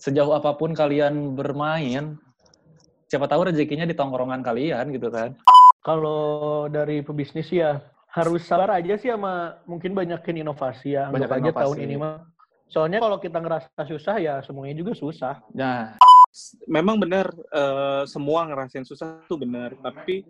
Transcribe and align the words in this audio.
sejauh 0.00 0.32
apa 0.32 0.56
pun 0.56 0.72
kalian 0.72 1.36
bermain, 1.36 2.16
siapa 3.12 3.28
tahu 3.28 3.52
rezekinya 3.52 3.84
di 3.84 3.92
tongkrongan 3.92 4.40
kalian 4.40 4.88
gitu 4.96 5.12
kan. 5.12 5.36
Kalau 5.84 6.66
dari 6.72 7.04
pebisnis 7.04 7.52
ya 7.52 7.84
harus 8.10 8.48
sabar 8.48 8.80
aja 8.80 8.96
sih 8.96 9.12
sama 9.12 9.60
mungkin 9.68 9.92
banyakin 9.92 10.40
inovasi 10.40 10.96
ya. 10.96 11.12
Banyak 11.12 11.28
aja 11.28 11.52
inovasi. 11.52 11.62
tahun 11.62 11.78
ini 11.84 11.94
mah. 12.00 12.16
Soalnya 12.70 12.98
kalau 13.04 13.20
kita 13.20 13.38
ngerasa 13.44 13.82
susah 13.84 14.16
ya 14.16 14.34
semuanya 14.40 14.78
juga 14.78 14.92
susah. 14.96 15.42
Nah, 15.52 15.98
memang 16.70 16.96
benar 16.96 17.28
eh, 17.34 18.02
semua 18.08 18.46
ngerasain 18.48 18.86
susah 18.86 19.20
tuh 19.26 19.38
benar 19.42 19.74
tapi 19.82 20.22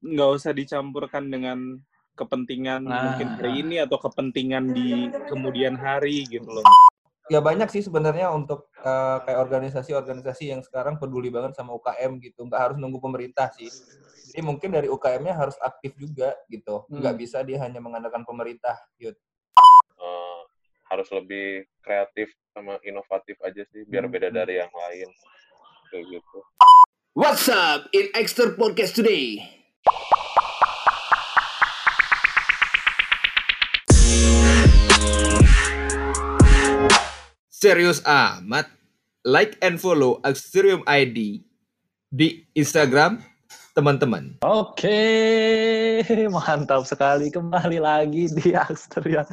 nggak 0.00 0.30
usah 0.36 0.52
dicampurkan 0.56 1.28
dengan 1.28 1.78
kepentingan 2.16 2.84
Nah. 2.84 3.14
mungkin 3.14 3.28
hari 3.38 3.52
ini 3.62 3.76
atau 3.80 3.96
kepentingan 4.00 4.74
di 4.74 5.08
kemudian 5.28 5.76
hari 5.78 6.26
gitu 6.26 6.48
loh 6.48 6.66
ya 7.30 7.38
banyak 7.38 7.70
sih 7.70 7.80
sebenarnya 7.80 8.28
untuk 8.28 8.66
eh, 8.76 9.18
kayak 9.22 9.38
organisasi-organisasi 9.40 10.50
yang 10.50 10.60
sekarang 10.60 10.98
peduli 10.98 11.30
banget 11.30 11.54
sama 11.54 11.72
UKM 11.72 12.18
gitu 12.18 12.42
nggak 12.44 12.58
harus 12.60 12.76
nunggu 12.76 12.98
pemerintah 12.98 13.54
sih 13.54 13.70
jadi 14.30 14.42
mungkin 14.42 14.70
dari 14.70 14.86
UKM-nya 14.86 15.34
harus 15.34 15.54
aktif 15.60 15.94
juga 15.94 16.34
gitu 16.46 16.86
nggak 16.88 17.14
Hmm. 17.14 17.22
bisa 17.22 17.38
dia 17.42 17.58
hanya 17.60 17.78
mengandalkan 17.78 18.22
pemerintah 18.22 18.74
Yud. 18.96 19.14
eh, 19.96 20.40
harus 20.86 21.06
lebih 21.10 21.46
kreatif 21.80 22.34
sama 22.50 22.82
inovatif 22.82 23.38
aja 23.40 23.62
sih 23.64 23.84
biar 23.84 24.04
Hmm. 24.04 24.12
beda 24.12 24.28
dari 24.32 24.58
yang 24.58 24.70
lain 24.70 25.08
kayak 25.88 26.06
gitu 26.10 26.38
What's 27.10 27.46
up 27.46 27.90
in 27.90 28.06
Extra 28.14 28.54
Podcast 28.54 28.94
today? 28.94 29.42
Serius 37.60 38.00
amat. 38.08 38.72
Like 39.20 39.60
and 39.60 39.76
follow 39.76 40.16
Axterium 40.24 40.80
ID 40.88 41.44
di 42.08 42.48
Instagram 42.56 43.20
teman-teman. 43.76 44.40
oke, 44.40 44.88
mantap 46.40 46.88
sekali 46.88 47.28
kembali 47.28 47.76
lagi 47.76 48.32
di 48.32 48.56
Asteria 48.56 49.28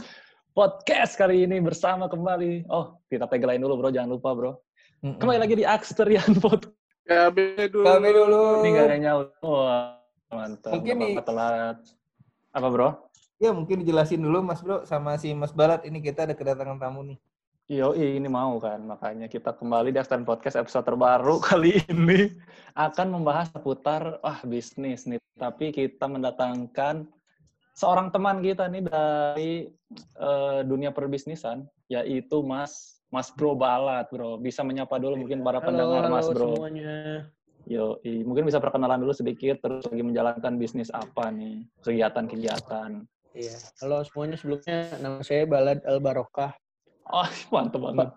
Podcast 0.52 1.16
kali 1.16 1.48
ini 1.48 1.64
bersama 1.64 2.12
kembali. 2.12 2.68
Oh, 2.68 3.00
kita 3.08 3.32
pegelain 3.32 3.64
dulu 3.64 3.80
bro, 3.80 3.96
jangan 3.96 4.20
lupa 4.20 4.36
bro. 4.36 4.60
Kembali 5.00 5.40
lagi 5.40 5.56
di 5.56 5.64
Aksterian 5.64 6.36
Podcast. 6.44 6.76
ya 7.08 7.32
beda 7.32 7.72
dulu 7.72 7.88
Kami 7.88 8.10
dulu 8.12 8.44
Ini 8.60 8.70
gak 8.76 8.86
ada 8.92 8.98
nyaut. 9.08 9.28
Wah, 9.40 10.04
mantap. 10.36 10.76
Mungkin 10.76 10.96
nih- 11.00 11.24
telat. 11.24 11.80
Apa 12.52 12.68
bro? 12.68 13.08
ya 13.40 13.56
mungkin 13.56 13.88
dijelasin 13.88 14.20
dulu 14.20 14.44
Mas 14.44 14.60
Bro 14.60 14.84
sama 14.84 15.16
si 15.16 15.32
Mas 15.32 15.56
Balat 15.56 15.86
ini 15.88 16.04
kita 16.04 16.28
ada 16.28 16.36
kedatangan 16.36 16.76
tamu 16.76 17.06
nih 17.06 17.18
Yo, 17.68 17.92
ini 17.92 18.32
mau 18.32 18.56
kan. 18.64 18.80
Makanya 18.80 19.28
kita 19.28 19.52
kembali 19.52 19.92
di 19.92 20.00
Aksterian 20.00 20.24
Podcast 20.24 20.56
episode 20.56 20.88
terbaru 20.88 21.36
kali 21.52 21.84
ini 21.92 22.32
akan 22.80 23.20
membahas 23.20 23.52
seputar 23.52 24.24
wah 24.24 24.40
bisnis 24.48 25.04
nih. 25.04 25.20
Tapi 25.36 25.76
kita 25.76 26.08
mendatangkan 26.08 27.04
seorang 27.76 28.08
teman 28.16 28.40
kita 28.40 28.72
nih 28.72 28.88
dari 28.88 29.52
eh, 30.00 30.60
dunia 30.64 30.96
perbisnisan, 30.96 31.68
yaitu 31.92 32.40
Mas 32.40 33.04
Mas 33.12 33.36
Bro 33.36 33.60
Balat, 33.60 34.08
Bro. 34.16 34.40
Bisa 34.40 34.64
menyapa 34.64 34.96
dulu 34.96 35.28
mungkin 35.28 35.44
para 35.44 35.60
pendengar 35.60 36.08
Mas 36.08 36.32
Bro. 36.32 36.56
semuanya. 36.56 37.28
Yo, 37.68 38.00
mungkin 38.24 38.48
bisa 38.48 38.64
perkenalan 38.64 39.04
dulu 39.04 39.12
sedikit 39.12 39.60
terus 39.60 39.84
lagi 39.92 40.08
menjalankan 40.08 40.56
bisnis 40.56 40.88
apa 40.96 41.36
nih, 41.36 41.68
kegiatan-kegiatan. 41.84 43.04
Iya. 43.36 43.60
Halo 43.84 44.08
semuanya 44.08 44.40
sebelumnya 44.40 44.96
nama 45.04 45.20
saya 45.20 45.44
Balad 45.44 45.84
Al 45.84 46.00
Barokah. 46.00 46.56
Oh, 47.08 47.30
mantap 47.56 47.80
banget. 47.82 48.10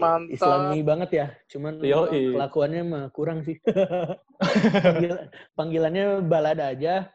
mantap 0.00 0.34
Islami 0.34 0.78
banget 0.82 1.10
ya. 1.14 1.26
Cuman 1.46 1.78
Yoi. 1.78 2.34
kelakuannya 2.34 2.82
mah 2.82 3.04
kurang 3.14 3.46
sih. 3.46 3.54
Panggil- 4.84 5.30
panggilannya 5.54 6.24
Balad 6.26 6.58
aja. 6.58 7.06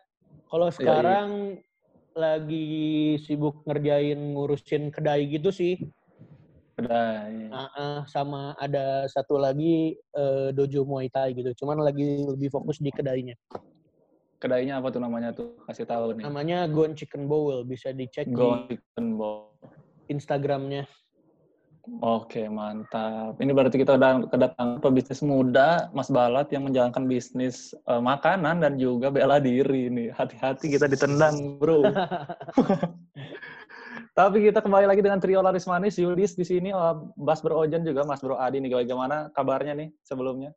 Kalau 0.48 0.72
sekarang 0.72 1.60
lagi 2.16 2.68
sibuk 3.22 3.68
ngerjain 3.68 4.16
ngurusin 4.16 4.90
kedai 4.90 5.28
gitu 5.28 5.52
sih. 5.52 5.76
Iya. 6.78 7.50
Ah, 7.50 7.70
ah, 7.74 7.98
sama 8.06 8.54
ada 8.62 9.10
satu 9.10 9.42
lagi 9.42 9.98
eh, 9.98 10.50
dojo 10.54 10.86
Muay 10.86 11.10
Thai 11.10 11.34
gitu. 11.34 11.66
Cuman 11.66 11.82
lagi 11.82 12.24
lebih 12.24 12.54
fokus 12.54 12.78
di 12.80 12.94
kedainya. 12.94 13.36
kedainya 14.38 14.78
apa 14.78 14.94
tuh 14.94 15.02
namanya 15.02 15.34
tuh? 15.34 15.58
Kasih 15.66 15.90
tahu 15.90 16.14
nih. 16.14 16.30
Namanya 16.30 16.70
Gon 16.70 16.94
Chicken 16.94 17.26
Bowl. 17.26 17.66
Bisa 17.66 17.90
dicek 17.90 18.30
Go 18.30 18.70
di 18.70 18.78
Chicken 18.78 19.18
Ball. 19.18 19.50
Instagramnya. 20.14 20.86
Oke, 22.04 22.52
mantap. 22.52 23.40
Ini 23.40 23.56
berarti 23.56 23.80
kita 23.80 23.96
udah 23.96 24.28
kedatangan 24.28 24.84
pebisnis 24.84 25.24
muda, 25.24 25.88
Mas 25.96 26.12
Balat, 26.12 26.52
yang 26.52 26.68
menjalankan 26.68 27.08
bisnis 27.08 27.72
eh, 27.88 28.02
makanan 28.04 28.60
dan 28.60 28.76
juga 28.76 29.08
bela 29.08 29.40
diri 29.40 29.88
nih. 29.88 30.12
Hati-hati 30.12 30.76
kita 30.76 30.92
ditendang, 30.92 31.56
bro. 31.56 31.88
Tapi 34.18 34.50
kita 34.50 34.66
kembali 34.66 34.90
lagi 34.90 35.06
dengan 35.06 35.22
trio 35.22 35.46
laris 35.46 35.70
manis, 35.70 35.96
Yudis 35.96 36.36
di 36.36 36.44
sini, 36.44 36.74
oh, 36.74 37.14
Bas 37.16 37.40
Berojan 37.40 37.86
juga, 37.86 38.04
Mas 38.04 38.20
Bro 38.20 38.36
Adi 38.36 38.60
nih. 38.60 38.74
Bagaimana 38.74 39.30
kabarnya 39.32 39.78
nih 39.78 39.94
sebelumnya? 40.02 40.52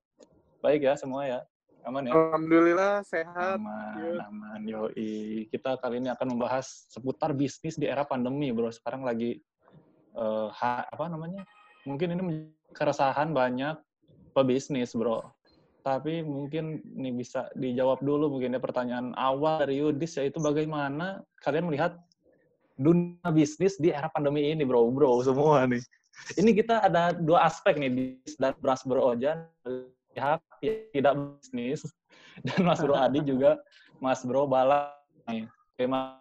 Baik 0.64 0.88
ya 0.88 0.96
semua 0.96 1.28
ya? 1.28 1.40
Aman 1.88 2.04
ya? 2.04 2.12
alhamdulillah 2.12 3.00
sehat 3.08 3.56
Aman, 3.56 3.92
Yud. 4.00 4.19
aman. 4.20 4.60
Yoi. 4.69 5.12
Kita 5.48 5.80
kali 5.80 6.00
ini 6.00 6.12
akan 6.12 6.36
membahas 6.36 6.88
seputar 6.92 7.32
bisnis 7.32 7.80
di 7.80 7.88
era 7.88 8.04
pandemi, 8.04 8.52
bro. 8.52 8.69
Sekarang 8.69 9.04
lagi 9.04 9.40
ha- 10.54 10.87
apa 10.91 11.04
namanya? 11.06 11.43
Mungkin 11.87 12.15
ini 12.15 12.22
keresahan 12.75 13.32
banyak 13.34 13.78
pebisnis, 14.37 14.94
bro. 14.94 15.25
Tapi 15.81 16.21
mungkin 16.21 16.84
ini 17.00 17.10
bisa 17.16 17.48
dijawab 17.56 18.04
dulu 18.04 18.37
mungkin 18.37 18.53
ya 18.53 18.60
pertanyaan 18.60 19.16
awal 19.16 19.65
dari 19.65 19.81
Yudis 19.81 20.20
yaitu 20.20 20.37
bagaimana 20.37 21.25
kalian 21.41 21.72
melihat 21.72 21.97
dunia 22.76 23.28
bisnis 23.32 23.81
di 23.81 23.88
era 23.88 24.12
pandemi 24.12 24.53
ini, 24.53 24.65
bro, 24.65 24.93
bro 24.93 25.25
semua 25.25 25.65
nih. 25.65 25.81
Ini 26.37 26.50
kita 26.53 26.84
ada 26.84 27.16
dua 27.16 27.49
aspek 27.49 27.81
nih 27.81 27.91
di 27.91 28.04
dan 28.37 28.53
Bras 28.60 28.84
Berojan 28.84 29.49
pihak 30.12 30.41
yang 30.60 30.76
tidak 30.93 31.15
bisnis 31.41 31.81
dan 32.47 32.60
Mas 32.66 32.81
Bro 32.82 32.93
Adi 32.99 33.25
juga 33.25 33.56
Mas 34.03 34.20
Bro 34.20 34.44
Balat 34.50 34.93
nih. 35.31 35.49
Oke, 35.49 35.84
Mas. 35.88 36.20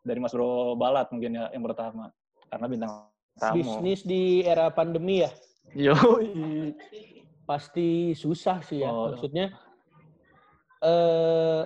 dari 0.00 0.16
Mas 0.16 0.32
Bro 0.32 0.80
Balat 0.80 1.12
mungkin 1.12 1.36
ya 1.36 1.52
yang 1.52 1.60
pertama 1.60 2.08
karena 2.50 2.66
bintang 2.66 2.92
tamu. 3.38 3.56
Bisnis 3.56 4.02
di 4.02 4.42
era 4.42 4.68
pandemi 4.74 5.22
ya. 5.22 5.30
Yoi. 5.70 6.74
pasti 7.46 8.14
susah 8.14 8.62
sih 8.62 8.82
ya. 8.82 8.90
Oh. 8.90 9.10
Maksudnya 9.10 9.50
eh 10.86 11.62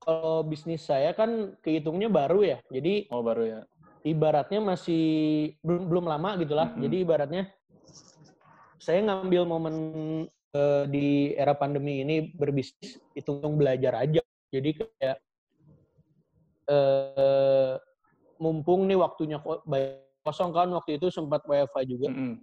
kalau 0.00 0.46
bisnis 0.46 0.86
saya 0.86 1.10
kan 1.10 1.58
kehitungnya 1.58 2.06
baru 2.06 2.46
ya. 2.46 2.58
Jadi 2.70 3.10
Oh 3.10 3.22
baru 3.22 3.42
ya. 3.46 3.60
ibaratnya 4.06 4.62
masih 4.62 5.02
belum 5.66 5.90
belum 5.90 6.04
lama 6.06 6.38
gitulah. 6.38 6.70
Mhm. 6.74 6.80
Jadi 6.86 6.96
ibaratnya 7.02 7.42
saya 8.80 9.02
ngambil 9.04 9.42
momen 9.44 9.76
eh, 10.54 10.84
di 10.86 11.06
era 11.34 11.52
pandemi 11.58 12.00
ini 12.06 12.30
berbisnis 12.30 13.02
hitung-hitung 13.18 13.58
belajar 13.58 14.06
aja. 14.06 14.22
Jadi 14.54 14.70
kayak 14.78 15.18
eh 16.70 17.74
mumpung 18.40 18.88
nih 18.88 18.96
waktunya 18.96 19.36
ko- 19.38 19.60
kosong 20.24 20.50
kan 20.50 20.68
waktu 20.72 20.96
itu 20.96 21.12
sempat 21.12 21.44
WFA 21.44 21.80
juga. 21.84 22.08
Mm-mm. 22.08 22.34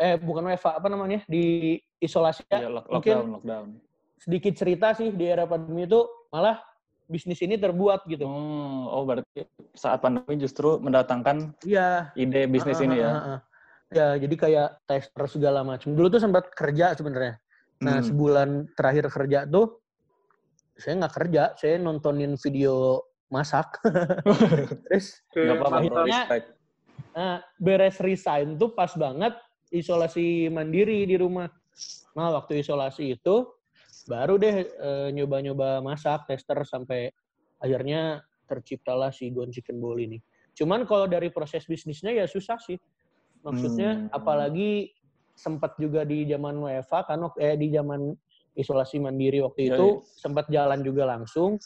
Eh 0.00 0.16
bukan 0.18 0.48
WFA 0.48 0.80
apa 0.80 0.88
namanya? 0.88 1.20
Di 1.28 1.76
isolasi 2.00 2.42
ya. 2.48 2.64
Iya, 2.64 2.68
lock- 2.72 2.88
mungkin- 2.88 3.16
lockdown, 3.20 3.34
lockdown. 3.38 3.68
sedikit 4.14 4.54
cerita 4.56 4.96
sih 4.96 5.12
di 5.12 5.28
era 5.28 5.44
pandemi 5.44 5.84
itu 5.84 6.00
malah 6.32 6.56
bisnis 7.04 7.36
ini 7.44 7.60
terbuat 7.60 8.08
gitu. 8.08 8.24
Oh, 8.24 8.88
oh 8.88 9.02
berarti 9.04 9.44
saat 9.76 10.00
pandemi 10.00 10.40
justru 10.40 10.80
mendatangkan 10.80 11.52
Iya. 11.60 12.08
ide 12.16 12.48
bisnis 12.48 12.80
Ah, 12.80 12.84
ini 12.88 12.96
ya. 13.04 13.08
ah, 13.08 13.12
ah, 13.12 13.28
ah. 13.36 13.40
Ya, 13.92 14.06
jadi 14.16 14.34
kayak 14.34 14.68
tester 14.88 15.24
segala 15.28 15.60
macam. 15.60 15.92
Dulu 15.92 16.08
tuh 16.08 16.22
sempat 16.24 16.48
kerja 16.56 16.96
sebenarnya. 16.96 17.36
Nah, 17.84 18.00
Hmm. 18.00 18.06
sebulan 18.08 18.48
terakhir 18.72 19.12
kerja 19.12 19.44
tuh 19.44 19.76
saya 20.74 21.04
nggak 21.04 21.14
kerja, 21.14 21.42
saya 21.54 21.76
nontonin 21.78 22.34
video 22.40 23.04
masak. 23.34 23.82
Terus 24.86 25.18
Nggak 25.34 25.56
apa-apa, 25.58 25.78
bro. 25.82 26.02
akhirnya- 26.06 26.26
nah, 27.10 27.36
beres 27.58 27.98
resign 27.98 28.54
tuh 28.54 28.70
pas 28.70 28.94
banget 28.94 29.34
isolasi 29.74 30.46
mandiri 30.48 31.02
di 31.02 31.18
rumah. 31.18 31.50
Nah, 32.14 32.30
waktu 32.30 32.62
isolasi 32.62 33.18
itu 33.18 33.50
baru 34.06 34.38
deh 34.38 34.56
eh, 34.62 35.08
nyoba-nyoba 35.10 35.82
masak, 35.82 36.30
tester 36.30 36.62
sampai 36.62 37.10
akhirnya 37.58 38.22
terciptalah 38.46 39.10
si 39.10 39.32
Gon 39.34 39.50
Chicken 39.50 39.82
Bowl 39.82 39.98
ini. 39.98 40.22
Cuman 40.54 40.86
kalau 40.86 41.10
dari 41.10 41.34
proses 41.34 41.66
bisnisnya 41.66 42.14
ya 42.14 42.30
susah 42.30 42.60
sih. 42.62 42.78
Maksudnya 43.42 44.06
Hmm. 44.06 44.14
apalagi 44.14 44.94
sempat 45.34 45.74
juga 45.76 46.06
di 46.06 46.22
zaman 46.24 46.54
WFA 46.56 47.02
kan 47.02 47.18
eh 47.36 47.58
di 47.58 47.74
zaman 47.74 48.14
isolasi 48.54 49.02
mandiri 49.02 49.42
waktu 49.42 49.66
Iya, 49.66 49.74
itu 49.74 49.86
sempat 50.06 50.46
jalan 50.46 50.86
juga 50.86 51.10
langsung. 51.10 51.58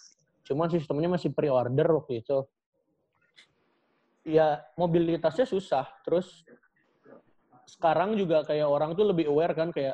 Cuman 0.48 0.72
sistemnya 0.72 1.12
masih 1.12 1.28
pre-order 1.36 1.84
waktu 1.92 2.24
itu. 2.24 2.48
Ya 4.24 4.64
mobilitasnya 4.80 5.44
susah. 5.44 5.84
Terus 6.08 6.48
sekarang 7.68 8.16
juga 8.16 8.48
kayak 8.48 8.64
orang 8.64 8.96
tuh 8.96 9.12
lebih 9.12 9.28
aware 9.28 9.52
kan 9.52 9.68
kayak 9.68 9.92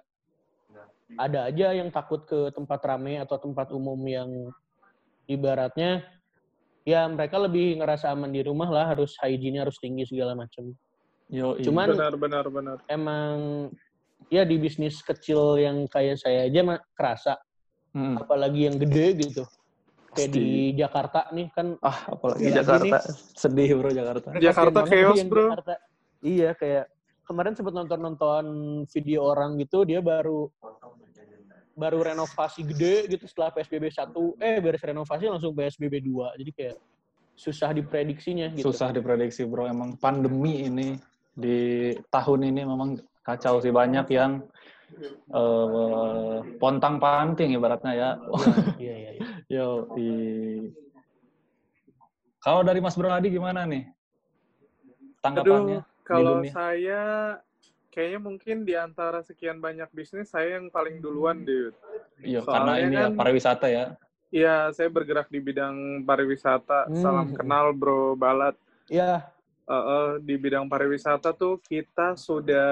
ada 1.18 1.50
aja 1.50 1.74
yang 1.74 1.90
takut 1.90 2.22
ke 2.22 2.54
tempat 2.54 2.78
rame 2.86 3.18
atau 3.18 3.34
tempat 3.38 3.74
umum 3.74 3.98
yang 4.06 4.30
ibaratnya 5.26 6.06
ya 6.86 7.06
mereka 7.10 7.38
lebih 7.38 7.82
ngerasa 7.82 8.14
aman 8.14 8.30
di 8.30 8.42
rumah 8.46 8.70
lah 8.70 8.94
harus 8.94 9.18
hygiene 9.18 9.62
harus 9.62 9.74
tinggi 9.82 10.06
segala 10.06 10.38
macam. 10.38 10.70
Yo, 11.26 11.58
Cuman 11.58 11.98
Benar, 11.98 12.14
benar, 12.14 12.44
benar. 12.46 12.76
emang 12.86 13.34
ya 14.30 14.46
di 14.46 14.54
bisnis 14.60 15.02
kecil 15.02 15.58
yang 15.58 15.86
kayak 15.90 16.20
saya 16.20 16.46
aja 16.46 16.60
mah 16.62 16.78
kerasa 16.94 17.34
Hmm. 17.94 18.18
apalagi 18.18 18.66
yang 18.66 18.74
gede 18.74 19.06
gitu. 19.22 19.46
Kayak 20.14 20.30
di 20.30 20.46
Jakarta 20.78 21.20
nih 21.34 21.46
kan 21.50 21.66
Ah, 21.82 21.98
apalagi 22.14 22.46
Lagi 22.46 22.58
Jakarta. 22.62 22.96
Sedih 23.34 23.68
bro 23.74 23.90
Jakarta. 23.90 24.28
Jakarta 24.38 24.78
banget 24.86 24.90
chaos, 24.94 25.20
bro. 25.26 25.44
Jakarta. 25.50 25.74
Iya, 26.24 26.50
kayak 26.56 26.84
kemarin 27.26 27.52
sempat 27.52 27.74
nonton-nonton 27.74 28.44
video 28.88 29.20
orang 29.26 29.58
gitu, 29.60 29.82
dia 29.84 30.00
baru 30.00 30.48
baru 31.74 32.06
renovasi 32.06 32.62
gede 32.62 33.10
gitu 33.10 33.26
setelah 33.26 33.50
PSBB 33.50 33.90
1, 33.90 34.38
eh 34.38 34.62
beres 34.62 34.78
renovasi 34.78 35.26
langsung 35.26 35.52
PSBB 35.58 35.98
2. 36.06 36.38
Jadi 36.38 36.50
kayak 36.54 36.76
susah 37.34 37.74
diprediksinya 37.74 38.46
gitu. 38.54 38.70
Susah 38.70 38.94
diprediksi 38.94 39.42
bro. 39.42 39.66
Emang 39.66 39.98
pandemi 39.98 40.70
ini 40.70 40.94
di 41.34 41.90
tahun 42.14 42.54
ini 42.54 42.62
memang 42.62 42.94
kacau 43.26 43.58
sih 43.58 43.74
banyak 43.74 44.06
yang 44.14 44.38
eh 45.34 46.38
pontang 46.62 47.02
panting 47.02 47.58
ibaratnya 47.58 47.92
ya. 47.92 48.10
Iya, 48.78 48.94
iya, 48.94 49.10
iya. 49.18 49.23
Yo, 49.54 49.86
i- 49.94 50.74
Kalau 52.42 52.60
dari 52.60 52.82
Mas 52.82 52.98
Bro 52.98 53.08
Adi 53.08 53.30
gimana 53.30 53.62
nih? 53.64 53.86
Tanggapannya? 55.22 55.80
Aduh, 55.80 56.02
kalau 56.04 56.42
dunia. 56.42 56.52
saya 56.52 57.02
kayaknya 57.88 58.20
mungkin 58.20 58.56
di 58.66 58.74
antara 58.74 59.22
sekian 59.22 59.62
banyak 59.62 59.86
bisnis 59.94 60.28
saya 60.28 60.58
yang 60.58 60.68
paling 60.68 60.98
duluan, 61.00 61.46
dude. 61.46 61.72
Iya, 62.20 62.42
karena 62.44 62.82
ini 62.82 62.94
ya 62.98 63.08
kan- 63.08 63.16
pariwisata 63.16 63.66
ya. 63.70 63.84
Iya, 64.34 64.74
saya 64.74 64.90
bergerak 64.90 65.30
di 65.30 65.38
bidang 65.38 66.02
pariwisata. 66.02 66.90
Hmm. 66.90 66.98
Salam 66.98 67.28
kenal, 67.32 67.70
Bro 67.70 68.18
Balat. 68.18 68.58
Iya, 68.90 69.22
Eh, 69.64 69.72
eh, 69.72 70.12
di 70.20 70.36
bidang 70.36 70.68
pariwisata 70.68 71.32
tuh 71.32 71.56
kita 71.64 72.20
sudah 72.20 72.68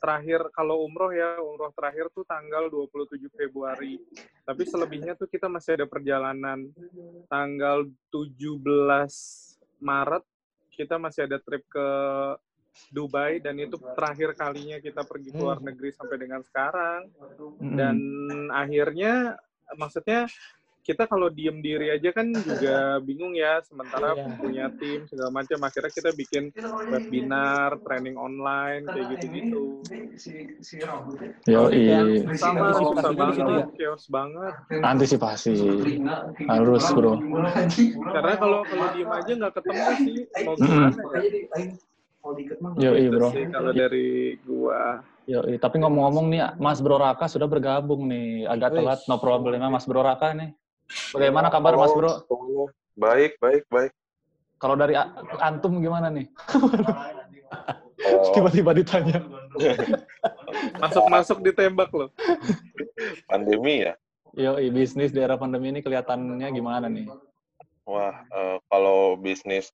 terakhir 0.00 0.48
kalau 0.56 0.80
umroh 0.80 1.12
ya 1.12 1.36
umroh 1.44 1.68
terakhir 1.76 2.08
tuh 2.16 2.24
tanggal 2.24 2.72
27 2.72 3.28
Februari. 3.28 4.00
Tapi 4.48 4.62
selebihnya 4.64 5.12
tuh 5.12 5.28
kita 5.28 5.44
masih 5.44 5.76
ada 5.76 5.84
perjalanan. 5.84 6.72
Tanggal 7.28 7.84
17 8.08 8.64
Maret 9.84 10.24
kita 10.72 10.96
masih 10.96 11.28
ada 11.28 11.36
trip 11.44 11.68
ke 11.68 11.88
Dubai 12.88 13.44
dan 13.44 13.60
itu 13.60 13.76
terakhir 13.92 14.32
kalinya 14.40 14.80
kita 14.80 15.04
pergi 15.04 15.36
ke 15.36 15.38
luar 15.38 15.60
negeri 15.60 15.92
sampai 15.92 16.16
dengan 16.16 16.40
sekarang. 16.40 17.12
Mm-mm. 17.60 17.76
dan 17.76 17.96
akhirnya 18.56 19.36
maksudnya 19.76 20.32
kita 20.84 21.08
kalau 21.08 21.32
diem 21.32 21.58
diri 21.58 21.88
aja 21.88 22.12
kan 22.12 22.28
juga 22.28 23.00
bingung 23.00 23.32
ya 23.32 23.64
sementara 23.64 24.12
Iya. 24.12 24.36
punya 24.36 24.66
tim 24.76 25.08
segala 25.08 25.32
macam 25.32 25.56
akhirnya 25.64 25.88
kita 25.88 26.10
bikin 26.12 26.52
webinar 26.84 27.80
training 27.80 28.14
online 28.14 28.84
kayak 28.86 29.16
gitu-gitu 29.16 29.80
Yo, 31.44 31.68
Yang 31.68 32.08
i- 32.22 32.24
sama 32.36 32.76
susah 32.76 33.12
banget 33.12 33.48
ya? 33.48 33.64
chaos 33.80 34.04
banget 34.08 34.54
antisipasi 34.80 35.56
harus 36.44 36.84
bro. 36.92 37.16
karena 38.04 38.32
kalau 38.36 38.60
kalau 38.62 38.86
diem 38.92 39.08
aja 39.10 39.32
nggak 39.32 39.54
ketemu 39.56 39.80
sih 39.98 40.16
mau 40.44 40.54
gimana 40.54 41.00
ya 41.00 41.20
Yo, 42.74 42.90
i, 42.92 43.06
Gitu 43.06 43.12
bro. 43.12 43.28
kalau 43.50 43.72
dari 43.72 44.36
gua 44.42 45.00
Yo, 45.24 45.40
i. 45.48 45.56
tapi 45.56 45.80
ngomong-ngomong 45.80 46.26
nih, 46.28 46.40
Mas 46.56 46.84
Bro 46.84 47.00
Raka 47.00 47.24
sudah 47.24 47.48
bergabung 47.48 48.04
nih. 48.04 48.44
Agak 48.44 48.76
telat, 48.76 49.00
no 49.08 49.16
problem. 49.16 49.56
Mas 49.68 49.88
Bro 49.88 50.04
Raka 50.04 50.36
nih. 50.36 50.52
Bagaimana 51.12 51.48
kabar 51.48 51.74
Mas 51.74 51.92
Bro? 51.92 52.24
Baik, 52.94 53.38
baik, 53.42 53.64
baik. 53.72 53.92
Kalau 54.58 54.78
dari 54.78 54.94
antum 55.42 55.82
gimana 55.82 56.08
nih? 56.08 56.30
Oh, 58.04 58.32
Tiba-tiba 58.36 58.74
ditanya. 58.76 59.22
masuk-masuk 60.82 61.38
ditembak 61.44 61.90
loh 61.94 62.10
pandemi 63.30 63.86
ya. 63.86 63.94
Yo, 64.34 64.58
bisnis 64.74 65.14
di 65.14 65.22
era 65.22 65.38
pandemi 65.38 65.70
ini 65.70 65.78
kelihatannya 65.78 66.48
gimana 66.50 66.90
nih? 66.90 67.06
Wah, 67.86 68.26
eh, 68.26 68.58
kalau 68.66 69.14
bisnis 69.14 69.70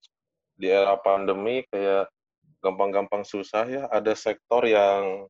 di 0.60 0.68
era 0.68 1.00
pandemi 1.00 1.64
kayak 1.72 2.12
gampang-gampang 2.60 3.24
susah 3.24 3.64
ya. 3.64 3.82
Ada 3.88 4.12
sektor 4.12 4.68
yang 4.68 5.24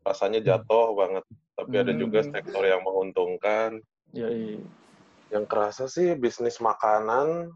rasanya 0.00 0.40
jatuh 0.40 0.96
banget, 0.96 1.24
tapi 1.60 1.74
ada 1.76 1.92
juga 1.92 2.24
Hmm. 2.24 2.32
sektor 2.32 2.64
yang 2.64 2.80
menguntungkan. 2.80 3.84
Yo, 4.16 4.32
i. 4.32 4.56
Yang 5.30 5.46
kerasa 5.46 5.86
sih 5.86 6.18
bisnis 6.18 6.58
makanan, 6.58 7.54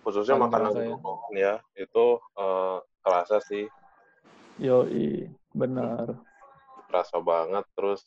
khususnya 0.00 0.40
Paling 0.40 0.48
makanan 0.48 0.70
kerasa 0.72 0.88
ya. 0.88 0.96
ya, 1.36 1.54
itu 1.76 2.06
eh, 2.40 2.76
kerasa 3.04 3.36
sih, 3.44 3.68
Yo, 4.58 4.90
i. 4.90 5.30
benar. 5.54 6.18
kerasa 6.88 7.20
banget. 7.20 7.68
Terus 7.76 8.00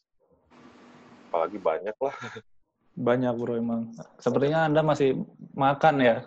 apalagi 1.32 1.56
banyak 1.62 1.96
lah. 2.02 2.16
Banyak 2.92 3.34
bro 3.40 3.56
emang. 3.56 3.96
Sepertinya 4.20 4.68
Anda 4.68 4.84
masih 4.84 5.16
makan 5.56 6.04
ya. 6.04 6.16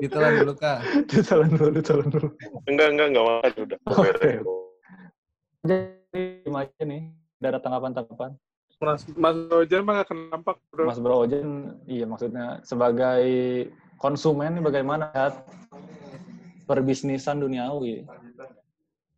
Ditelan 0.00 0.34
dulu 0.40 0.54
kak. 0.58 0.82
ditelan 1.06 1.54
dulu, 1.54 1.70
ditelan 1.78 2.08
dulu. 2.10 2.28
Enggak, 2.66 2.88
enggak, 2.90 3.06
enggak 3.12 3.24
makan 3.28 3.52
udah. 3.62 3.78
Oke. 3.86 4.30
Jadi 5.62 6.18
gimana 6.42 6.66
aja 6.66 6.82
nih? 6.82 7.02
Udah 7.38 7.48
ada 7.54 7.60
tanggapan-tanggapan? 7.62 8.34
Mas 8.76 9.02
mas 9.16 9.36
Roger 9.48 9.80
mah 9.80 9.92
nggak 10.00 10.08
kenampak 10.12 10.56
bro 10.68 10.84
Mas 10.84 11.00
Bro 11.00 11.24
Ojen, 11.24 11.80
iya 11.88 12.04
maksudnya 12.04 12.60
sebagai 12.60 13.24
konsumen 13.96 14.60
bagaimana 14.60 15.08
lihat 15.16 15.48
perbisnisan 16.68 17.40
duniawi? 17.40 18.04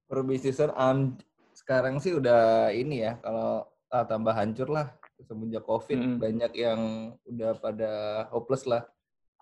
Perbisnisan 0.06 0.70
am- 0.78 1.18
sekarang 1.58 1.98
sih 1.98 2.14
udah 2.14 2.70
ini 2.70 3.02
ya 3.02 3.18
kalau 3.18 3.66
ah, 3.90 4.06
tambah 4.06 4.30
hancur 4.30 4.70
lah 4.70 4.94
semenjak 5.26 5.66
covid 5.66 5.98
Mm-mm. 5.98 6.22
banyak 6.22 6.52
yang 6.54 6.80
udah 7.26 7.58
pada 7.58 7.92
hopeless 8.30 8.62
lah. 8.62 8.86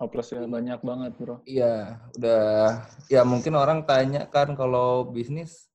Hopeless 0.01 0.33
ya 0.33 0.49
banyak 0.49 0.81
banget 0.81 1.13
bro. 1.21 1.45
Iya, 1.45 2.01
udah 2.17 2.45
ya 3.13 3.21
mungkin 3.29 3.53
orang 3.53 3.85
tanya 3.85 4.25
kan 4.33 4.57
kalau 4.57 5.05
bisnis 5.05 5.69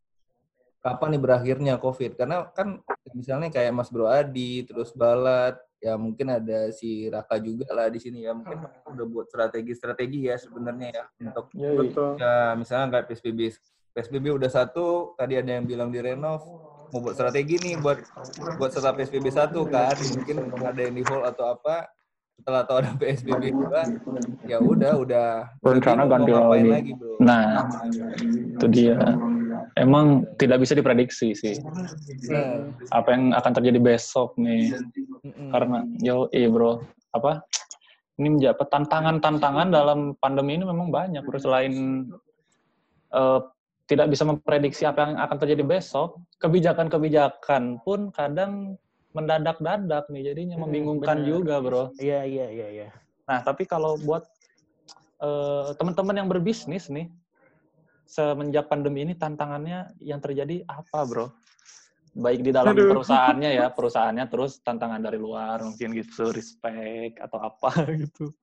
kapan 0.81 1.15
nih 1.15 1.21
berakhirnya 1.21 1.73
COVID? 1.77 2.17
Karena 2.17 2.49
kan 2.51 2.81
misalnya 3.13 3.53
kayak 3.53 3.71
Mas 3.71 3.87
Bro 3.93 4.09
Adi, 4.09 4.65
terus 4.65 4.91
Balat, 4.91 5.55
ya 5.77 5.95
mungkin 5.95 6.33
ada 6.33 6.73
si 6.73 7.07
Raka 7.07 7.37
juga 7.37 7.69
lah 7.71 7.87
di 7.87 8.01
sini 8.01 8.25
ya. 8.25 8.33
Mungkin 8.33 8.57
mereka 8.59 8.89
udah 8.89 9.05
buat 9.07 9.25
strategi-strategi 9.29 10.27
ya 10.27 10.35
sebenarnya 10.41 10.87
ya 10.91 11.03
untuk 11.21 11.45
Yoi. 11.55 11.77
betul 11.87 12.09
ya 12.17 12.57
misalnya 12.57 12.99
kayak 12.99 13.05
PSBB 13.13 13.39
PSBB 13.91 14.25
udah 14.35 14.49
satu, 14.51 15.13
tadi 15.19 15.35
ada 15.35 15.51
yang 15.59 15.67
bilang 15.67 15.91
direnov 15.91 16.43
mau 16.91 16.99
buat 16.99 17.15
strategi 17.15 17.55
nih 17.55 17.79
buat 17.79 18.03
buat 18.59 18.71
setelah 18.75 18.93
PSBB 18.99 19.31
satu 19.31 19.63
kan 19.71 19.95
mungkin 19.95 20.51
ada 20.59 20.79
yang 20.83 20.95
di 20.99 21.03
hold 21.07 21.23
atau 21.23 21.55
apa 21.55 21.87
setelah 22.35 22.67
tahu 22.67 22.77
ada 22.83 22.91
PSBB 22.99 23.55
dua 23.55 23.81
ya 24.43 24.59
udah 24.59 24.99
udah 24.99 25.29
Rencana 25.63 26.03
ganti 26.09 26.31
lagi. 26.35 26.67
lagi 26.67 26.91
bro 26.99 27.15
Nah, 27.21 27.69
itu 28.57 28.65
dia. 28.67 28.97
Emang 29.77 30.23
tidak 30.37 30.61
bisa 30.63 30.73
diprediksi 30.75 31.33
sih 31.35 31.55
Nah, 32.31 32.71
apa 32.91 33.09
yang 33.13 33.23
akan 33.35 33.51
terjadi 33.57 33.79
besok 33.81 34.35
nih. 34.39 34.71
Karena 35.51 35.83
yo 35.99 36.27
iya 36.31 36.47
bro, 36.47 36.79
apa 37.11 37.43
ini 38.19 38.37
menjadi 38.37 38.61
tantangan-tantangan 38.61 39.67
dalam 39.73 40.13
pandemi 40.21 40.55
ini 40.59 40.63
memang 40.67 40.93
banyak 40.93 41.23
bro 41.25 41.39
selain 41.41 41.73
eh, 43.11 43.39
tidak 43.89 44.07
bisa 44.07 44.23
memprediksi 44.23 44.87
apa 44.87 45.03
yang 45.03 45.13
akan 45.19 45.37
terjadi 45.41 45.63
besok, 45.67 46.15
kebijakan-kebijakan 46.39 47.83
pun 47.83 48.07
kadang 48.15 48.79
mendadak-dadak 49.11 50.07
nih, 50.07 50.31
jadinya 50.31 50.55
Hmm, 50.55 50.63
membingungkan 50.63 51.19
benar. 51.19 51.27
juga 51.27 51.55
bro. 51.59 51.83
Iya, 51.99 52.23
iya, 52.23 52.47
iya, 52.47 52.67
iya. 52.71 52.87
Nah 53.27 53.43
tapi 53.43 53.67
kalau 53.67 53.99
buat 53.99 54.23
eh, 55.21 55.69
teman-teman 55.75 56.15
yang 56.17 56.29
berbisnis 56.31 56.87
nih, 56.87 57.11
semenjak 58.11 58.67
pandemi 58.67 59.07
ini 59.07 59.15
tantangannya 59.15 59.95
yang 60.03 60.19
terjadi 60.19 60.67
apa 60.67 60.99
bro? 61.07 61.31
Baik 62.11 62.43
di 62.43 62.51
dalam 62.51 62.75
Aduh. 62.75 62.91
perusahaannya 62.91 63.55
ya, 63.55 63.71
perusahaannya 63.71 64.27
terus 64.27 64.59
tantangan 64.59 64.99
dari 64.99 65.15
luar 65.15 65.63
mungkin 65.63 65.95
gitu, 65.95 66.27
respect 66.35 67.23
atau 67.23 67.39
apa 67.39 67.71
gitu. 68.03 68.35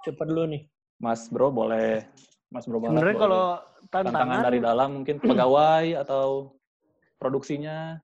Cepet 0.00 0.26
dulu 0.32 0.48
nih. 0.48 0.64
Mas 0.96 1.28
bro 1.28 1.52
boleh, 1.52 2.08
Mas 2.48 2.64
bro 2.64 2.80
Sebenarnya 2.80 3.12
boleh. 3.12 3.24
kalau 3.28 3.44
tantangan 3.92 4.16
tantangan, 4.16 4.40
dari 4.48 4.58
dalam 4.64 4.88
mungkin 5.00 5.16
pegawai 5.20 5.86
atau 6.00 6.56
produksinya. 7.20 8.00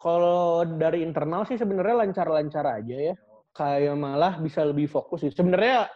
kalau 0.00 0.64
dari 0.64 1.04
internal 1.04 1.44
sih 1.44 1.60
sebenarnya 1.60 2.08
lancar-lancar 2.08 2.64
aja 2.64 3.12
ya. 3.12 3.14
Kayak 3.52 4.00
malah 4.00 4.40
bisa 4.40 4.64
lebih 4.64 4.88
fokus 4.88 5.28
sih. 5.28 5.32
Sebenarnya 5.32 5.92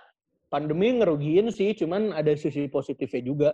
pandemi 0.48 0.94
ngerugiin 0.96 1.50
sih, 1.50 1.74
cuman 1.74 2.14
ada 2.14 2.32
sisi 2.36 2.66
positifnya 2.68 3.22
juga. 3.24 3.50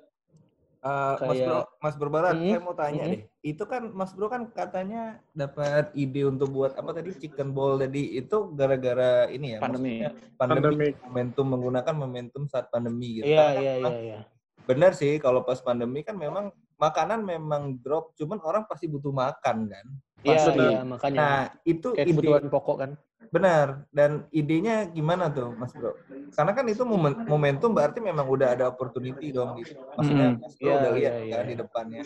Eh, 0.80 1.14
Mas 1.20 1.36
Kayak- 1.36 1.44
Bro, 1.44 1.60
Mas 1.84 1.94
Bro 2.00 2.08
Barat, 2.08 2.34
Mm, 2.40 2.48
saya 2.56 2.60
mau 2.64 2.72
tanya 2.72 3.02
mm. 3.04 3.10
deh. 3.12 3.20
Itu 3.44 3.64
kan 3.68 3.82
Mas 3.92 4.16
Bro 4.16 4.32
kan 4.32 4.48
katanya 4.48 5.20
dapat 5.36 5.92
ide 5.92 6.24
untuk 6.24 6.56
buat 6.56 6.72
apa 6.72 6.96
tadi 6.96 7.12
chicken 7.20 7.52
ball 7.52 7.76
tadi 7.76 8.16
itu 8.16 8.36
gara-gara 8.56 9.28
ini 9.28 9.56
ya 9.56 9.58
Pandemi. 9.60 10.00
pandemi, 10.40 10.64
Pandemi. 10.72 10.88
momentum 11.04 11.46
menggunakan 11.52 11.92
momentum 11.92 12.42
saat 12.48 12.72
pandemi 12.72 13.20
gitu. 13.20 13.28
Iya, 13.28 13.40
kan 13.44 13.52
iya, 13.60 13.72
iya, 13.76 13.92
iya. 14.00 14.18
Benar 14.64 14.96
sih 14.96 15.20
kalau 15.20 15.44
pas 15.44 15.60
pandemi 15.60 16.00
kan 16.00 16.16
memang 16.16 16.48
makanan 16.80 17.28
memang 17.28 17.76
drop, 17.84 18.16
cuman 18.16 18.40
orang 18.40 18.64
pasti 18.64 18.88
butuh 18.88 19.12
makan 19.12 19.68
kan. 19.68 19.86
Iya, 20.20 20.42
iya, 20.52 20.80
makanya. 20.84 21.16
Nah, 21.16 21.38
itu 21.64 21.88
Kayak 21.96 22.06
ide 22.06 22.12
kebutuhan 22.12 22.44
pokok 22.52 22.76
kan. 22.76 22.92
benar 23.30 23.86
dan 23.94 24.26
idenya 24.34 24.90
gimana 24.90 25.30
tuh 25.30 25.54
Mas 25.54 25.70
Bro? 25.70 25.94
Karena 26.34 26.50
kan 26.50 26.66
itu 26.66 26.82
momen- 26.82 27.14
momentum 27.30 27.70
berarti 27.70 28.02
memang 28.02 28.26
udah 28.26 28.58
ada 28.58 28.66
opportunity 28.66 29.30
dong 29.30 29.54
gitu. 29.54 29.78
Maksudnya 29.94 30.34
Mm. 30.34 30.42
Mas 30.42 30.54
Bro 30.58 30.66
Iya, 30.66 30.74
udah 30.82 30.90
lihat 30.98 31.12
iya, 31.14 31.30
kan 31.30 31.44
iya. 31.46 31.46
di 31.46 31.54
depannya. 31.54 32.02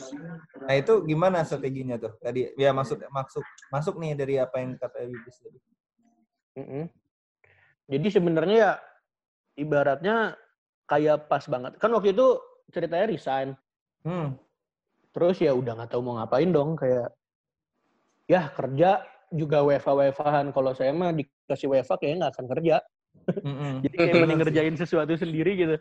Nah, 0.68 0.74
itu 0.76 0.92
gimana 1.08 1.38
strateginya 1.48 1.96
tuh? 1.96 2.12
Tadi 2.20 2.52
ya 2.60 2.70
maksud 2.76 3.00
masuk 3.08 3.44
masuk 3.72 3.94
nih 3.96 4.12
dari 4.12 4.34
apa 4.36 4.56
yang 4.60 4.76
kata 4.76 5.00
Wibis 5.08 5.36
tadi. 5.40 5.58
Mm-mm. 6.60 6.84
Jadi 7.88 8.08
sebenarnya 8.12 8.56
ya 8.56 8.72
ibaratnya 9.56 10.16
kayak 10.84 11.24
pas 11.26 11.44
banget. 11.48 11.80
Kan 11.80 11.88
waktu 11.96 12.12
itu 12.12 12.26
ceritanya 12.68 13.06
resign. 13.08 13.48
Hmm. 14.04 14.36
Terus 15.14 15.40
ya 15.40 15.56
udah 15.56 15.72
nggak 15.72 15.90
tahu 15.94 16.04
mau 16.04 16.20
ngapain 16.20 16.52
dong 16.52 16.76
kayak 16.76 17.08
ya 18.30 18.48
kerja 18.52 19.04
juga 19.32 19.64
WFA 19.64 19.92
WFAan. 19.92 20.46
Kalau 20.54 20.72
saya 20.76 20.90
mah 20.94 21.10
dikasih 21.12 21.68
WFA 21.70 21.94
kayaknya 21.98 22.16
nggak 22.26 22.32
akan 22.38 22.46
kerja. 22.56 22.76
Mm-mm. 23.40 23.72
Jadi 23.84 23.94
kayak 23.94 24.14
mending 24.20 24.40
ngerjain 24.42 24.76
sesuatu 24.76 25.12
sendiri 25.16 25.52
gitu. 25.58 25.76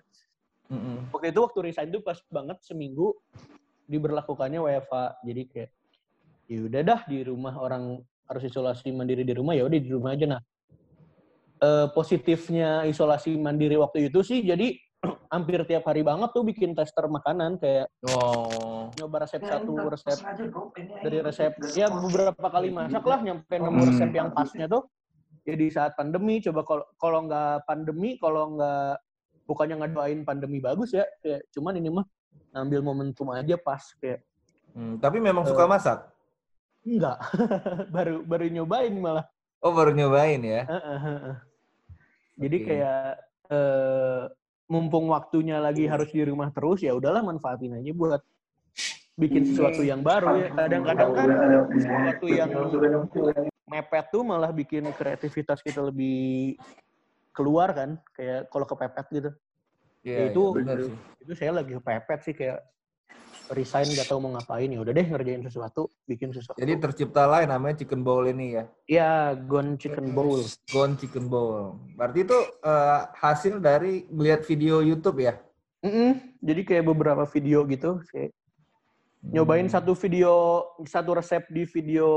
Mm-mm. 0.72 1.12
Waktu 1.12 1.36
itu 1.36 1.40
waktu 1.44 1.60
resign 1.70 1.90
tuh 1.92 2.02
pas 2.02 2.18
banget 2.32 2.58
seminggu 2.64 3.14
diberlakukannya 3.88 4.60
WFA. 4.60 5.22
Jadi 5.22 5.42
kayak 5.52 5.72
ya 6.52 6.60
udah 6.68 6.82
dah 6.84 7.00
di 7.08 7.24
rumah 7.24 7.56
orang 7.56 8.04
harus 8.28 8.44
isolasi 8.48 8.92
mandiri 8.92 9.24
di 9.24 9.36
rumah 9.36 9.56
ya 9.56 9.68
udah 9.68 9.80
di 9.80 9.92
rumah 9.92 10.12
aja 10.16 10.26
nah. 10.28 10.42
Eh, 11.64 11.88
positifnya 11.96 12.84
isolasi 12.84 13.40
mandiri 13.40 13.80
waktu 13.80 14.12
itu 14.12 14.20
sih 14.20 14.44
jadi 14.44 14.76
hampir 15.28 15.60
tiap 15.66 15.84
hari 15.84 16.02
banget 16.02 16.30
tuh 16.32 16.44
bikin 16.46 16.72
tester 16.74 17.06
makanan 17.08 17.58
kayak 17.58 17.90
Oh. 18.06 18.88
nyoba 18.96 19.26
resep 19.26 19.42
satu 19.42 19.90
resep 19.90 20.20
dari 21.02 21.18
resep 21.20 21.52
ya 21.74 21.90
beberapa 21.90 22.48
kali 22.48 22.70
masak 22.70 23.04
lah 23.04 23.20
nyampe 23.20 23.52
nemu 23.52 23.82
resep 23.84 24.12
yang 24.14 24.30
pasnya 24.32 24.70
tuh 24.70 24.88
ya 25.44 25.56
di 25.58 25.68
saat 25.68 25.92
pandemi 25.94 26.40
coba 26.40 26.62
kalau 26.64 26.86
kalau 26.96 27.20
nggak 27.26 27.68
pandemi 27.68 28.16
kalau 28.16 28.56
nggak 28.56 28.96
bukannya 29.44 29.76
ngedoain 29.84 30.24
pandemi 30.24 30.64
bagus 30.64 30.96
ya 30.96 31.04
kayak 31.20 31.44
cuman 31.52 31.76
ini 31.76 31.90
mah 31.92 32.06
ngambil 32.54 32.80
momentum 32.80 33.28
aja 33.34 33.58
pas 33.58 33.84
kayak 34.00 34.24
Hmm, 34.74 34.98
tapi 34.98 35.22
memang 35.22 35.46
suka 35.46 35.66
Eh. 35.66 35.70
masak. 35.70 36.00
enggak 36.82 37.22
baru 37.96 38.26
baru 38.26 38.50
nyobain 38.50 38.90
malah 38.98 39.22
Oh, 39.62 39.70
baru 39.70 39.94
nyobain 39.94 40.42
ya. 40.42 40.66
Heeh, 40.66 40.98
heeh. 41.00 41.36
jadi 42.36 42.58
Oke. 42.58 42.66
kayak 42.66 43.06
eh, 43.48 44.24
mumpung 44.74 45.06
waktunya 45.14 45.62
lagi 45.62 45.86
harus 45.86 46.10
di 46.10 46.26
rumah 46.26 46.50
terus 46.50 46.82
ya 46.82 46.98
udahlah 46.98 47.22
manfaatin 47.22 47.78
aja 47.78 47.94
buat 47.94 48.22
bikin 49.14 49.46
sesuatu 49.46 49.86
yang 49.86 50.02
baru 50.02 50.42
ya. 50.42 50.50
Kadang-kadang 50.50 51.12
kan 51.14 51.30
sesuatu 51.78 52.26
yang 52.26 52.50
mepet 53.70 54.06
tuh 54.10 54.26
malah 54.26 54.50
bikin 54.50 54.90
kreativitas 54.98 55.62
kita 55.62 55.86
lebih 55.86 56.58
keluar 57.30 57.70
kan 57.78 58.02
kayak 58.18 58.50
kalau 58.50 58.66
kepepet 58.66 59.06
gitu. 59.14 59.30
Iya, 60.04 60.34
itu- 60.34 60.52
iya, 60.52 60.58
benar 60.58 60.78
sih. 60.82 60.96
itu 61.22 61.34
saya 61.38 61.52
lagi 61.54 61.72
kepepet 61.78 62.20
sih 62.26 62.34
kayak 62.34 62.60
resign 63.52 63.92
gak 63.92 64.08
tahu 64.08 64.24
mau 64.24 64.32
ngapain 64.40 64.72
ya 64.72 64.80
udah 64.80 64.94
deh 64.96 65.04
ngerjain 65.04 65.44
sesuatu 65.44 65.92
bikin 66.08 66.32
sesuatu 66.32 66.56
Jadi 66.56 66.80
tercipta 66.80 67.28
yang 67.44 67.52
namanya 67.52 67.84
chicken 67.84 68.00
bowl 68.00 68.24
ini 68.24 68.56
ya. 68.56 68.64
ya 68.88 69.10
gone 69.36 69.76
chicken 69.76 70.16
bowl 70.16 70.40
Gone 70.72 70.96
chicken 70.96 71.28
bowl. 71.28 71.76
Berarti 72.00 72.24
itu 72.24 72.38
eh, 72.64 73.00
hasil 73.20 73.60
dari 73.60 74.08
melihat 74.08 74.48
video 74.48 74.80
YouTube 74.80 75.20
ya? 75.20 75.36
Mm-mm. 75.84 76.40
jadi 76.40 76.62
kayak 76.64 76.86
beberapa 76.88 77.28
video 77.28 77.68
gitu 77.68 78.00
kayak 78.08 78.32
nyobain 79.20 79.68
Hmm. 79.68 79.76
satu 79.76 79.92
video 79.96 80.64
satu 80.84 81.20
resep 81.20 81.44
di 81.52 81.68
video 81.68 82.08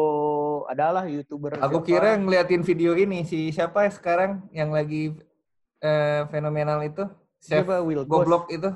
adalah 0.71 1.03
youtuber 1.07 1.59
Aku 1.59 1.83
siapa. 1.83 1.87
kira 1.87 2.11
ngeliatin 2.15 2.63
video 2.63 2.95
ini 2.95 3.27
si 3.27 3.51
siapa 3.51 3.87
ya 3.87 3.91
sekarang 3.91 4.47
yang 4.55 4.71
lagi 4.71 5.19
eh, 5.79 6.23
fenomenal 6.31 6.79
itu? 6.83 7.11
Siapa 7.43 7.79
Will. 7.83 8.07
Goblok 8.07 8.51
itu? 8.51 8.71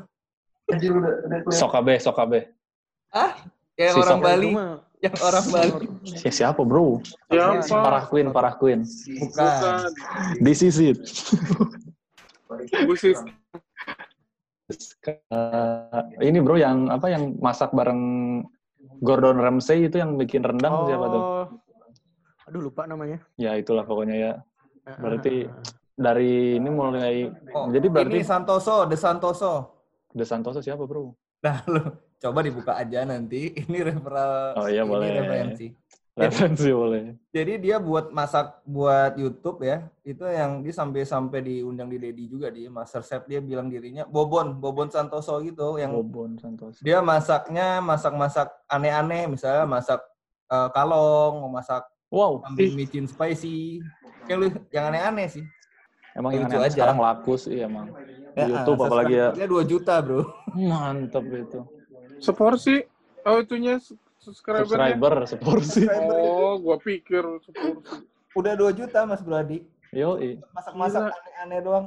Sokabe, 1.51 1.95
Sokabe. 1.99 2.41
Yang 3.81 3.95
Si 3.97 4.01
orang 4.05 4.19
Bali, 4.21 4.49
Itu 4.53 4.57
mah 4.61 4.71
yang 5.01 5.17
orang 5.25 5.47
Bali. 5.49 5.73
Ya, 6.21 6.31
siapa 6.31 6.61
bro? 6.61 7.01
Siapa? 7.33 7.65
Parah 7.81 8.05
Queen, 8.07 8.27
Parah 8.29 8.55
Queen. 8.61 8.85
Bukan. 8.85 9.89
This 10.45 10.61
is 10.61 10.77
it. 10.77 11.01
Eh, 14.71 16.03
ini 16.23 16.39
bro 16.39 16.55
yang 16.55 16.87
apa 16.95 17.11
yang 17.11 17.35
masak 17.43 17.75
bareng 17.75 18.03
Gordon 19.03 19.43
Ramsay 19.43 19.91
itu 19.91 19.99
yang 19.99 20.15
bikin 20.15 20.47
rendang 20.47 20.87
siapa 20.87 21.07
tuh? 21.11 21.23
Oh. 21.23 21.45
aduh 22.51 22.67
lupa 22.67 22.83
namanya 22.83 23.23
Ya 23.39 23.55
itulah 23.55 23.87
pokoknya 23.87 24.17
ya. 24.19 24.33
Berarti 24.99 25.47
Ah, 25.47 25.55
ah, 25.55 25.63
ah. 25.63 25.75
dari 25.95 26.59
ini 26.59 26.69
mulai 26.71 27.31
Oh, 27.55 27.71
jadi 27.71 27.87
berarti 27.87 28.19
ini 28.21 28.27
Santoso, 28.27 28.87
De 28.87 28.95
Santoso. 28.99 29.80
De 30.11 30.25
Santoso 30.27 30.59
siapa 30.61 30.83
bro? 30.85 31.15
Nah, 31.41 31.65
lu 31.71 31.81
coba 32.21 32.41
dibuka 32.45 32.73
aja 32.77 33.07
nanti. 33.07 33.55
Ini 33.69 33.79
referral. 33.81 34.61
Oh 34.61 34.69
iya, 34.69 34.85
ini 34.85 34.91
boleh. 34.91 35.09
referensi. 35.25 35.67
Referensi 36.11 36.69
boleh. 36.69 37.17
Jadi 37.33 37.53
dia 37.65 37.81
buat 37.81 38.13
masak 38.13 38.61
buat 38.69 39.17
YouTube 39.17 39.65
ya. 39.65 39.89
Itu 40.05 40.29
yang 40.29 40.61
dia 40.61 40.75
sampai-sampai 40.75 41.41
diundang 41.41 41.89
di 41.89 41.97
Dedi 41.97 42.29
juga 42.29 42.53
di 42.53 42.69
Master 42.69 43.01
Chef 43.01 43.25
dia 43.25 43.41
bilang 43.41 43.73
dirinya 43.73 44.05
Bobon, 44.05 44.61
Bobon 44.61 44.93
Santoso 44.93 45.41
gitu 45.41 45.81
yang 45.81 45.97
Bobon 45.97 46.37
Santoso. 46.37 46.83
dia 46.85 47.01
masaknya 47.01 47.81
masak-masak 47.81 48.53
aneh-aneh 48.69 49.33
misalnya 49.33 49.65
masak 49.65 50.03
eh, 50.51 50.69
kalong, 50.77 51.41
masak 51.49 51.89
Wow, 52.11 52.43
kambing 52.43 52.75
micin 52.75 53.07
spicy. 53.07 53.79
Kayak 54.27 54.39
lu 54.43 54.47
yang 54.75 54.91
aneh-aneh 54.91 55.31
sih. 55.31 55.45
emang 56.11 56.35
yang 56.35 56.51
Lucu 56.51 56.59
aneh 56.59 56.67
aja. 56.67 56.75
sekarang 56.75 56.99
laku 56.99 57.39
sih 57.39 57.63
emang. 57.63 57.87
Di 58.31 58.41
Ya, 58.41 58.63
YouTube 58.63 58.81
apalagi 58.87 59.15
ya. 59.15 59.29
2 59.35 59.63
juta, 59.67 59.95
Bro. 59.99 60.23
Mantep 60.55 61.25
itu. 61.35 61.61
Seporsi. 62.23 62.87
Oh, 63.27 63.43
itunya 63.43 63.77
s- 63.83 63.93
subscribernya. 64.23 64.95
Subscriber 64.97 65.15
seporsi. 65.27 65.83
Oh, 65.91 66.57
gua 66.63 66.77
pikir 66.79 67.23
seporsi. 67.43 68.07
Udah 68.33 68.55
2 68.55 68.71
juta, 68.71 69.03
Mas 69.05 69.21
Brady. 69.21 69.67
Yoi. 69.91 70.39
Masak-masak 70.55 71.11
aneh-aneh 71.11 71.61
doang. 71.61 71.87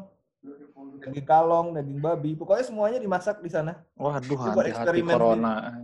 Daging 1.00 1.24
kalong, 1.24 1.68
daging 1.72 2.00
babi, 2.04 2.32
pokoknya 2.36 2.64
semuanya 2.68 3.00
dimasak 3.00 3.40
di 3.40 3.48
sana. 3.48 3.80
Waduh, 3.96 4.36
hati-hati 4.40 5.00
corona. 5.04 5.80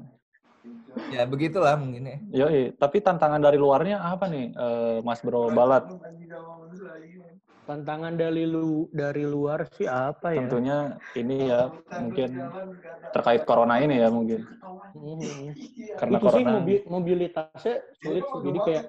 Ya, 1.07 1.23
begitulah 1.23 1.79
mungkin 1.79 2.03
ya. 2.03 2.17
Yoi, 2.43 2.75
tapi 2.75 2.99
tantangan 2.99 3.39
dari 3.39 3.55
luarnya 3.55 4.03
apa 4.03 4.27
nih, 4.27 4.51
eh, 4.51 4.97
Mas 4.99 5.23
Bro 5.23 5.55
Balat? 5.55 5.87
Tantangan 7.69 8.17
dari 8.17 8.49
lu 8.49 8.89
dari 8.89 9.21
luar 9.29 9.69
sih 9.77 9.85
apa 9.85 10.33
ya 10.33 10.41
Tentunya 10.41 10.77
ini 11.13 11.38
ya 11.45 11.69
mungkin 12.01 12.29
terkait 13.13 13.45
corona 13.45 13.77
ini 13.77 14.01
ya 14.01 14.09
mungkin. 14.09 14.41
Mhm. 14.97 15.53
Karena 15.93 16.17
itu 16.17 16.27
sih 16.33 16.41
corona. 16.41 16.51
mobi- 16.57 16.85
mobilitasnya 16.89 17.75
sulit 18.01 18.25
sih. 18.25 18.39
jadi 18.41 18.59
kayak 18.65 18.83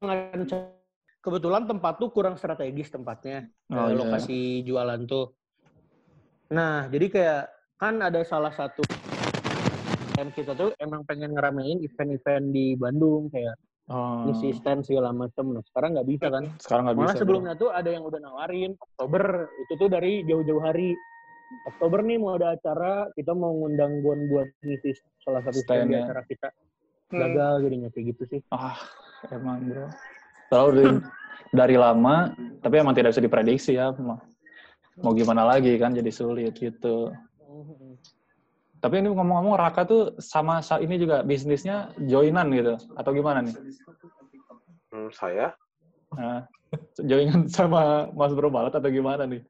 nganca- 0.00 0.72
kebetulan 1.20 1.68
tempat 1.68 2.00
tuh 2.00 2.08
kurang 2.08 2.40
strategis 2.40 2.88
tempatnya 2.88 3.52
Oh, 3.68 3.92
iya. 3.92 3.96
lokasi 4.00 4.64
jualan 4.64 5.04
tuh 5.04 5.36
nah 6.48 6.88
jadi 6.88 7.06
kayak 7.12 7.42
kan 7.76 8.00
ada 8.00 8.24
salah 8.24 8.50
satu 8.50 8.80
yang 10.16 10.32
kita 10.32 10.56
tuh 10.56 10.72
emang 10.80 11.04
pengen 11.04 11.36
ngeramein 11.36 11.78
event-event 11.78 12.46
di 12.50 12.72
Bandung 12.74 13.28
kayak 13.28 13.54
Oh, 13.90 14.22
ngisi 14.22 14.54
stand 14.54 14.86
segala 14.86 15.10
macam 15.10 15.50
nah 15.50 15.62
sekarang 15.66 15.98
nggak 15.98 16.06
bisa 16.06 16.26
kan 16.30 16.44
sekarang 16.62 16.82
nggak 16.86 16.98
bisa. 17.02 17.06
Malah 17.10 17.16
bro. 17.18 17.22
sebelumnya 17.26 17.54
tuh 17.58 17.70
ada 17.74 17.90
yang 17.90 18.06
udah 18.06 18.20
nawarin 18.22 18.72
Oktober 18.78 19.50
itu 19.66 19.72
tuh 19.74 19.88
dari 19.90 20.22
jauh-jauh 20.22 20.62
hari. 20.62 20.94
Oktober 21.66 21.98
nih 22.06 22.22
mau 22.22 22.38
ada 22.38 22.54
acara 22.54 23.10
kita 23.18 23.34
mau 23.34 23.50
ngundang 23.50 23.98
Gon 24.06 24.30
buat 24.30 24.46
ngisi 24.62 24.94
salah 25.26 25.42
satu 25.42 25.58
stand 25.66 25.90
di 25.90 25.98
Stand-nya. 25.98 26.06
acara 26.06 26.22
kita. 26.22 26.48
Hmm. 27.10 27.18
Gagal 27.18 27.54
jadinya 27.66 27.88
kayak 27.90 28.04
gitu 28.14 28.22
sih. 28.30 28.40
Ah, 28.54 28.78
emang 29.34 29.66
bro. 29.66 29.90
Selalu 30.46 30.70
dari, 30.70 30.90
dari 31.50 31.76
lama, 31.82 32.30
tapi 32.62 32.74
emang 32.78 32.94
tidak 32.94 33.10
bisa 33.10 33.26
diprediksi 33.26 33.74
ya. 33.74 33.90
Mau 33.98 34.22
mau 35.02 35.10
gimana 35.18 35.42
lagi 35.42 35.74
kan, 35.82 35.90
jadi 35.90 36.14
sulit 36.14 36.54
gitu. 36.54 37.10
Tapi 38.80 38.94
ini 38.96 39.12
ngomong-ngomong 39.12 39.60
Raka 39.60 39.84
tuh 39.84 40.02
sama 40.16 40.64
sa- 40.64 40.80
ini 40.80 40.96
juga 40.96 41.20
bisnisnya 41.20 41.92
joinan 42.00 42.48
gitu, 42.50 42.74
atau 42.96 43.10
gimana 43.12 43.44
nih? 43.44 43.52
Hmm, 44.88 45.12
saya? 45.12 45.52
Nah, 46.16 46.48
joinan 46.96 47.44
sama 47.46 48.08
Mas 48.10 48.32
Bro 48.32 48.48
Balat 48.48 48.72
atau 48.72 48.88
gimana 48.88 49.28
nih? 49.28 49.44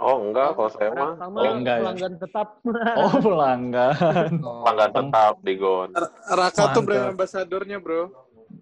Oh 0.00 0.18
enggak, 0.18 0.56
kalau 0.56 0.70
saya 0.72 0.90
mah 0.90 1.14
Oh, 1.36 1.52
enggak 1.54 1.78
ya. 1.78 1.82
pelanggan 1.84 2.12
tetap. 2.16 2.48
Oh, 2.98 3.12
pelanggan. 3.14 3.94
pelanggan 4.42 4.90
tetap 4.90 5.34
di 5.44 5.54
Gon. 5.54 5.90
Raka 6.26 6.62
tuh 6.72 6.82
brand 6.82 7.06
Mantap. 7.06 7.14
ambassadornya, 7.14 7.76
bro. 7.78 8.08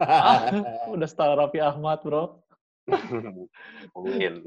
Ah, 0.03 0.51
udah 0.93 1.07
setelah 1.09 1.47
Raffi 1.47 1.63
Ahmad, 1.63 2.03
bro. 2.03 2.43
Mungkin. 3.95 4.43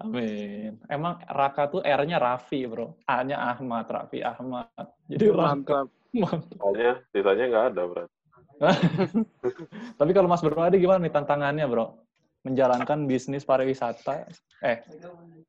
Amin. 0.00 0.80
Emang 0.88 1.20
Raka 1.28 1.68
tuh 1.68 1.84
R-nya 1.84 2.16
Raffi, 2.16 2.64
bro. 2.64 2.96
A-nya 3.04 3.36
Ahmad, 3.36 3.84
Raffi 3.84 4.24
Ahmad. 4.24 4.72
Jadi 5.06 5.28
Raka. 5.28 5.84
Mantap. 5.84 5.86
Mantap. 6.16 6.56
Sisanya, 6.56 6.92
sisanya 7.12 7.44
nggak 7.52 7.66
ada, 7.74 7.82
berarti. 7.84 8.16
Tapi 10.00 10.10
kalau 10.12 10.28
Mas 10.28 10.44
Bro 10.44 10.60
Adi 10.60 10.80
gimana 10.80 11.00
nih 11.00 11.12
tantangannya, 11.12 11.64
bro? 11.64 11.96
Menjalankan 12.44 13.08
bisnis 13.08 13.44
pariwisata. 13.44 14.28
Eh, 14.64 14.84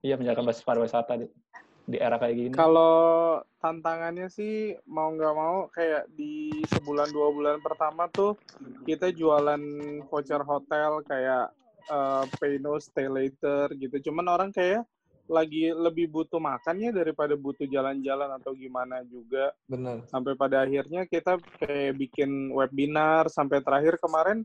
iya 0.04 0.16
menjalankan 0.16 0.48
bisnis 0.48 0.68
pariwisata 0.68 1.20
di, 1.20 1.28
di 1.88 1.98
era 2.00 2.16
kayak 2.16 2.36
gini. 2.36 2.54
Kalau 2.56 3.40
tantangannya 3.60 4.32
sih 4.32 4.76
mau 4.88 5.12
nggak 5.12 5.36
mau 5.36 5.68
kayak 5.72 6.08
di 6.16 6.52
sebulan 6.72 7.12
dua 7.12 7.28
bulan 7.32 7.58
pertama 7.60 8.08
tuh 8.12 8.40
kita 8.88 9.12
jualan 9.12 9.60
voucher 10.08 10.44
hotel 10.44 11.04
kayak 11.04 11.52
eh, 11.86 12.24
pay 12.38 12.62
no 12.62 12.78
stay 12.78 13.08
later 13.10 13.72
gitu. 13.78 14.12
Cuman 14.12 14.28
orang 14.30 14.50
kayak 14.54 14.86
lagi 15.32 15.72
lebih 15.72 16.12
butuh 16.12 16.44
makan 16.44 16.76
ya 16.84 16.92
daripada 16.92 17.40
butuh 17.40 17.64
jalan-jalan 17.64 18.30
atau 18.36 18.52
gimana 18.52 19.00
juga. 19.08 19.56
Bener. 19.66 20.04
Sampai 20.12 20.36
pada 20.36 20.68
akhirnya 20.68 21.08
kita 21.08 21.40
kayak 21.62 21.96
bikin 21.96 22.52
webinar 22.52 23.32
sampai 23.32 23.64
terakhir 23.64 23.96
kemarin 24.02 24.44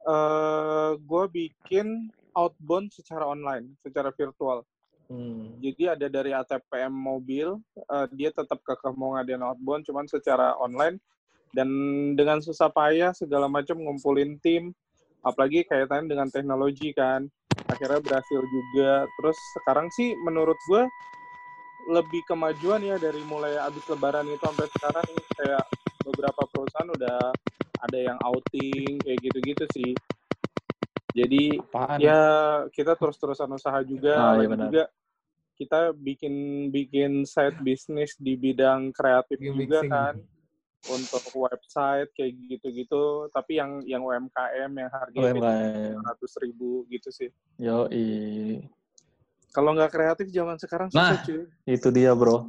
eh 0.00 0.96
gue 0.96 1.24
bikin 1.28 2.08
outbound 2.32 2.94
secara 2.94 3.26
online, 3.26 3.74
secara 3.82 4.14
virtual. 4.14 4.64
Hmm. 5.10 5.58
Jadi 5.58 5.90
ada 5.90 6.06
dari 6.06 6.30
ATPM 6.30 6.94
mobil, 6.94 7.58
eh, 7.74 8.06
dia 8.14 8.30
tetap 8.30 8.62
kekeh 8.62 8.94
mau 8.94 9.18
ngadain 9.18 9.42
outbound, 9.42 9.82
cuman 9.82 10.06
secara 10.06 10.54
online. 10.62 11.02
Dan 11.50 11.68
dengan 12.14 12.38
susah 12.38 12.70
payah 12.70 13.10
segala 13.10 13.50
macam 13.50 13.74
ngumpulin 13.74 14.38
tim, 14.38 14.70
apalagi 15.24 15.64
kaitannya 15.68 16.10
dengan 16.10 16.28
teknologi 16.28 16.92
kan. 16.96 17.28
Akhirnya 17.70 18.00
berhasil 18.02 18.40
juga. 18.40 19.06
Terus 19.20 19.38
sekarang 19.60 19.86
sih 19.94 20.16
menurut 20.24 20.58
gue 20.66 20.82
lebih 21.90 22.22
kemajuan 22.28 22.84
ya 22.84 22.96
dari 23.00 23.22
mulai 23.24 23.56
abis 23.56 23.84
lebaran 23.88 24.28
itu 24.28 24.40
sampai 24.42 24.68
sekarang 24.68 25.06
kayak 25.38 25.64
beberapa 26.04 26.42
perusahaan 26.50 26.90
udah 26.92 27.18
ada 27.80 27.98
yang 27.98 28.18
outing 28.20 29.00
kayak 29.00 29.18
gitu-gitu 29.24 29.64
sih. 29.72 29.92
Jadi 31.10 31.58
Apaan? 31.58 31.98
ya 31.98 32.20
kita 32.70 32.94
terus-terusan 32.94 33.50
usaha 33.50 33.80
juga 33.82 34.14
Ah, 34.14 34.34
iya 34.38 34.46
benar. 34.46 34.70
juga 34.70 34.84
kita 35.58 35.80
bikin 35.92 36.34
bikin 36.72 37.12
side 37.28 37.58
bisnis 37.60 38.16
di 38.16 38.38
bidang 38.38 38.94
kreatif 38.96 39.36
juga 39.42 39.84
kan 39.84 40.14
untuk 40.88 41.20
website 41.36 42.08
kayak 42.14 42.32
gitu-gitu 42.48 43.02
tapi 43.30 43.60
yang 43.60 43.84
yang 43.84 44.00
UMKM 44.00 44.70
yang 44.70 44.88
harganya 44.88 45.32
UMKM. 45.36 46.00
ratus 46.00 46.32
ribu 46.40 46.88
gitu 46.88 47.12
sih 47.12 47.28
Yoi. 47.60 48.64
kalau 49.50 49.76
nggak 49.76 49.92
kreatif 49.92 50.26
zaman 50.30 50.56
sekarang 50.56 50.88
Nah. 50.90 51.12
susah 51.12 51.26
cuy 51.26 51.42
Itu 51.66 51.90
dia, 51.90 52.14
bro. 52.14 52.48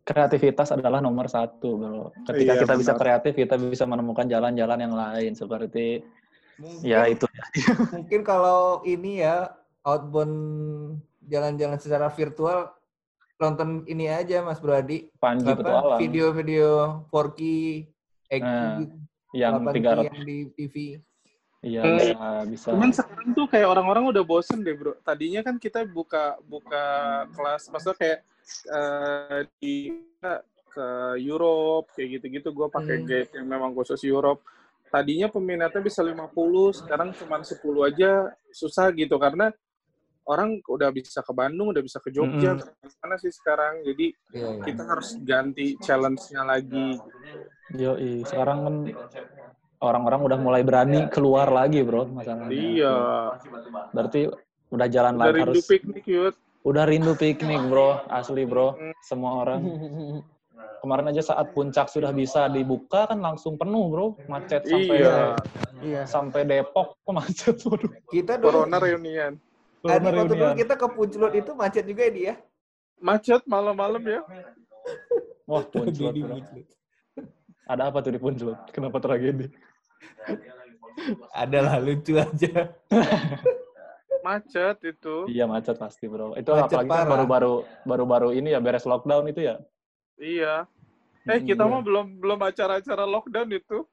Kreativitas 0.00 0.72
adalah 0.72 0.98
nomor 0.98 1.28
satu, 1.28 1.76
bro. 1.76 2.02
Ketika 2.24 2.56
Iya, 2.56 2.60
kita 2.64 2.74
bisa 2.74 2.92
benar. 2.94 3.02
kreatif, 3.20 3.32
kita 3.36 3.54
bisa 3.60 3.84
menemukan 3.84 4.26
jalan-jalan 4.26 4.78
yang 4.80 4.94
lain. 4.96 5.32
Seperti, 5.34 6.02
Mungkin, 6.56 6.82
ya 6.82 7.06
itu. 7.06 7.26
mungkin 7.92 8.20
kalau 8.22 8.80
ini 8.82 9.22
ya 9.22 9.54
outbound 9.82 10.34
jalan-jalan 11.24 11.78
secara 11.78 12.08
virtual 12.08 12.74
nonton 13.40 13.68
ini 13.88 14.04
aja 14.06 14.44
Mas 14.44 14.60
Bradi 14.60 15.08
Panji 15.16 15.48
apa 15.48 15.64
Petualang. 15.64 15.98
video-video 15.98 16.70
4K 17.08 17.40
EQ 18.30 18.44
Nah, 18.44 18.76
gitu, 18.78 18.96
yang 19.32 19.52
8K 19.58 19.74
300. 19.80 20.06
yang 20.06 20.18
di 20.20 20.38
TV. 20.52 20.74
Iya, 21.60 21.80
Eh, 21.82 21.92
bisa. 21.92 22.24
bisa. 22.46 22.68
Cuman 22.70 22.90
sekarang 22.90 23.28
tuh 23.32 23.46
kayak 23.46 23.68
orang-orang 23.68 24.04
udah 24.08 24.22
bosen 24.22 24.60
deh 24.60 24.72
bro. 24.72 24.92
Tadinya 25.02 25.40
kan 25.40 25.56
kita 25.56 25.84
buka 25.84 26.36
buka 26.42 26.84
kelas, 27.32 27.68
maksudnya 27.68 27.96
kayak 27.96 28.18
eh, 28.66 29.40
di 29.56 29.74
ke 30.70 30.88
Europe 31.18 31.90
kayak 31.92 32.20
gitu-gitu. 32.20 32.48
Gue 32.50 32.68
pakai 32.68 32.96
Hmm. 32.96 33.06
guide 33.06 33.32
yang 33.34 33.46
memang 33.46 33.72
khusus 33.72 34.00
Europe. 34.02 34.40
Tadinya 34.86 35.28
peminatnya 35.28 35.78
bisa 35.78 36.00
50, 36.00 36.72
sekarang 36.74 37.14
cuma 37.14 37.38
10 37.40 37.60
aja 37.84 38.10
susah 38.50 38.90
gitu 38.90 39.14
karena 39.16 39.54
orang 40.24 40.60
udah 40.62 40.90
bisa 40.90 41.20
ke 41.20 41.32
Bandung, 41.32 41.72
udah 41.72 41.80
bisa 41.80 41.98
ke 41.98 42.08
Jogja, 42.08 42.58
ke 42.58 42.66
mana 43.00 43.16
sih 43.16 43.30
sekarang. 43.30 43.80
Jadi 43.82 44.12
Iya, 44.30 44.48
iya. 44.52 44.62
kita 44.62 44.82
harus 44.84 45.16
ganti 45.20 45.74
challenge-nya 45.78 46.42
lagi. 46.44 46.98
Yoi. 47.72 48.22
Sekarang 48.24 48.58
kan 48.62 48.74
orang-orang 49.80 50.20
udah 50.22 50.38
mulai 50.38 50.62
berani 50.62 51.08
keluar 51.08 51.48
lagi, 51.48 51.80
bro. 51.80 52.06
Masalahnya. 52.06 52.52
Iya. 52.52 52.96
Berarti 53.90 54.20
udah 54.70 54.86
jalan 54.86 55.14
Udah 55.14 55.24
lagi 55.24 55.34
rindu 55.36 55.52
harus. 55.56 55.66
piknik 55.66 56.04
yuk. 56.06 56.34
Udah 56.60 56.84
rindu 56.84 57.12
piknik, 57.14 57.62
bro. 57.66 58.04
Asli, 58.06 58.44
bro. 58.44 58.76
Hmm. 58.76 58.94
Semua 59.00 59.42
orang. 59.42 59.60
Kemarin 60.80 61.12
aja 61.12 61.20
saat 61.26 61.52
puncak 61.52 61.88
sudah 61.88 62.08
bisa 62.08 62.48
dibuka 62.48 63.04
kan 63.04 63.20
langsung 63.20 63.56
penuh, 63.56 63.84
bro. 63.88 64.06
Macet 64.26 64.64
sampai 64.64 64.96
Iya. 64.96 65.16
Iya. 65.80 66.02
sampai 66.04 66.44
Depok 66.44 66.96
kok 66.98 67.12
macet. 67.12 67.56
Waduh. 67.64 67.90
Kita 68.06 68.36
dulu 68.36 68.64
Corona 68.64 68.76
reunian. 68.78 69.34
Adi, 69.80 69.88
Corona 70.04 70.18
waktu 70.20 70.34
dulu 70.36 70.46
kita 70.56 70.74
ke 70.76 70.86
Punclut 70.92 71.32
itu 71.32 71.50
macet 71.54 71.84
juga 71.84 72.02
ya 72.04 72.12
dia. 72.12 72.34
Macet 73.00 73.42
malam-malam 73.48 74.02
ya. 74.04 74.20
Wah, 75.50 75.64
puncut, 75.64 76.12
bro. 76.12 76.36
Ada 77.66 77.82
apa 77.88 77.98
tuh 78.00 78.12
di 78.12 78.20
Puncut? 78.20 78.58
Kenapa 78.70 78.98
tragedi? 78.98 79.48
Adalah 81.32 81.80
lucu 81.80 82.14
aja. 82.14 82.70
Macet 84.26 84.76
itu. 84.84 85.24
Iya 85.26 85.48
macet 85.48 85.80
pasti 85.80 86.04
bro. 86.04 86.36
Itu 86.36 86.52
Macet 86.52 86.76
apalagi 86.76 86.90
kan 86.92 87.08
baru-baru 87.08 87.54
baru-baru 87.88 88.28
ini 88.36 88.52
ya 88.52 88.60
beres 88.60 88.84
lockdown 88.84 89.24
itu 89.26 89.48
ya. 89.48 89.56
Iya. 90.20 90.68
Eh 91.24 91.40
kita 91.40 91.64
Iya. 91.64 91.72
mah 91.72 91.80
belum 91.80 92.06
belum 92.20 92.38
acara-acara 92.38 93.08
lockdown 93.08 93.48
itu. 93.48 93.88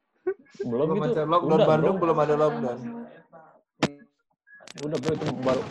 belum, 0.60 0.68
Belum 0.68 0.98
itu. 1.00 1.16
ada 1.16 1.24
lockdown 1.24 1.56
Udah, 1.56 1.68
Bandung 1.68 1.96
bro. 1.96 2.02
belum 2.04 2.18
ada 2.20 2.36
lockdown. 2.36 2.80
Udah 4.84 4.98
bro 5.00 5.14
itu 5.16 5.26
baru 5.42 5.62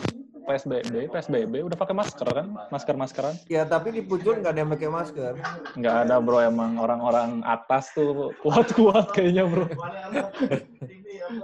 PSBB, 0.47 1.11
PSBB 1.11 1.53
udah 1.67 1.75
pakai 1.75 1.91
masker 1.91 2.27
kan? 2.31 2.47
Masker-maskeran? 2.71 3.35
Ya 3.51 3.67
tapi 3.67 3.91
di 3.91 4.01
Punclut 4.01 4.39
nggak 4.39 4.53
ada 4.55 4.59
yang 4.63 4.71
pakai 4.71 4.87
masker. 4.87 5.33
Nggak 5.75 5.95
ada 6.07 6.15
bro 6.23 6.39
emang 6.39 6.79
orang-orang 6.79 7.43
atas 7.43 7.91
tuh 7.91 8.31
kuat-kuat 8.39 9.11
kayaknya 9.11 9.43
bro. 9.43 9.67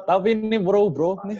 Tapi 0.07 0.39
ini 0.39 0.55
bro, 0.55 0.87
bro 0.87 1.19
nih 1.27 1.35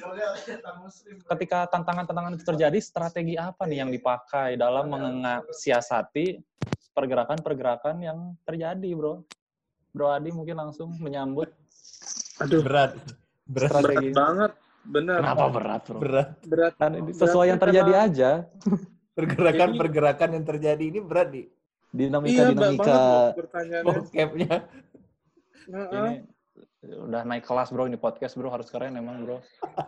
ketika 1.31 1.71
tantangan-tantangan 1.71 2.35
itu 2.35 2.43
terjadi, 2.43 2.79
strategi 2.83 3.39
apa 3.39 3.63
nih 3.63 3.87
yang 3.87 3.89
dipakai 3.95 4.59
dalam 4.59 4.91
mensiasati 4.91 6.35
pergerakan-pergerakan 6.91 7.95
yang 8.03 8.17
terjadi, 8.43 8.89
bro? 8.93 9.23
Bro 9.93 10.09
Adi 10.09 10.29
mungkin 10.35 10.57
langsung 10.57 10.91
menyambut 10.99 11.53
Aduh, 12.41 12.65
Berat. 12.65 12.97
Berat. 13.45 13.71
berat 13.71 14.09
banget. 14.11 14.51
Bener. 14.83 15.19
Kenapa 15.23 15.45
berat, 15.47 15.81
bro? 15.87 15.99
Berat. 15.99 16.29
Berat. 16.43 16.73
Kan 16.75 16.91
ini 16.93 17.11
sesuai 17.11 17.45
yang 17.47 17.59
Beratnya 17.59 17.83
terjadi 17.83 17.91
karena- 17.93 18.07
aja. 18.11 18.29
Pergerakan-pergerakan 19.17 20.29
yang 20.33 20.41
terjadi 20.43 20.83
ini 20.83 20.99
berat 20.99 21.29
di 21.29 21.43
Iya, 21.93 22.09
Dinamika-dinamika 22.09 22.81
banget 22.81 22.89
loh 22.89 23.37
pertanyaannya. 23.37 23.85
bokepnya. 23.93 24.53
Heeh. 25.69 26.09
ini 26.83 26.95
udah 26.99 27.21
naik 27.23 27.45
kelas, 27.45 27.69
bro. 27.69 27.85
Ini 27.85 27.95
podcast, 27.95 28.33
bro. 28.33 28.49
Harus 28.49 28.67
keren 28.67 28.97
emang, 28.97 29.21
bro. 29.21 29.37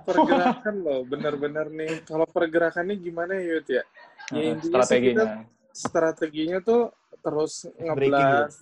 Pergerakan 0.05 0.75
loh, 0.79 1.01
bener-bener 1.03 1.65
nih. 1.67 2.05
Kalau 2.05 2.23
pergerakannya 2.23 2.95
gimana 2.95 3.35
Yud 3.35 3.65
ya? 3.65 3.81
Ya, 4.29 4.53
strateginya. 4.61 5.49
Strateginya 5.73 6.61
tuh 6.61 6.93
terus 7.19 7.65
ngeblas 7.75 8.61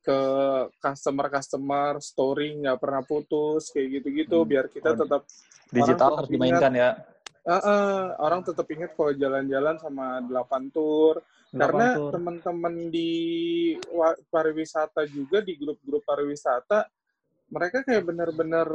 ke 0.00 0.18
customer-customer, 0.80 2.00
story 2.00 2.56
nggak 2.58 2.80
pernah 2.80 3.04
putus, 3.04 3.68
kayak 3.68 4.00
gitu-gitu, 4.00 4.40
Hmm. 4.40 4.48
biar 4.48 4.66
kita 4.66 4.96
Oh, 4.96 4.98
tetap 4.98 5.22
Digital 5.72 6.10
harus 6.14 6.28
ingat- 6.28 6.32
dimainkan 6.32 6.72
ya. 6.72 6.90
Eh, 7.42 7.50
eh, 7.58 8.02
orang 8.20 8.40
tetap 8.40 8.66
ingat 8.68 8.94
kalau 8.94 9.12
jalan-jalan 9.12 9.74
sama 9.76 10.22
delapan 10.22 10.70
tour 10.70 11.18
karena 11.50 11.66
Delapan 11.90 11.98
tour. 11.98 12.10
teman-teman 12.14 12.74
di 12.88 13.10
pariwisata 14.28 15.02
juga 15.06 15.42
di 15.42 15.58
grup-grup 15.58 16.00
pariwisata 16.02 16.86
mereka 17.50 17.82
kayak 17.82 18.06
benar-benar 18.06 18.68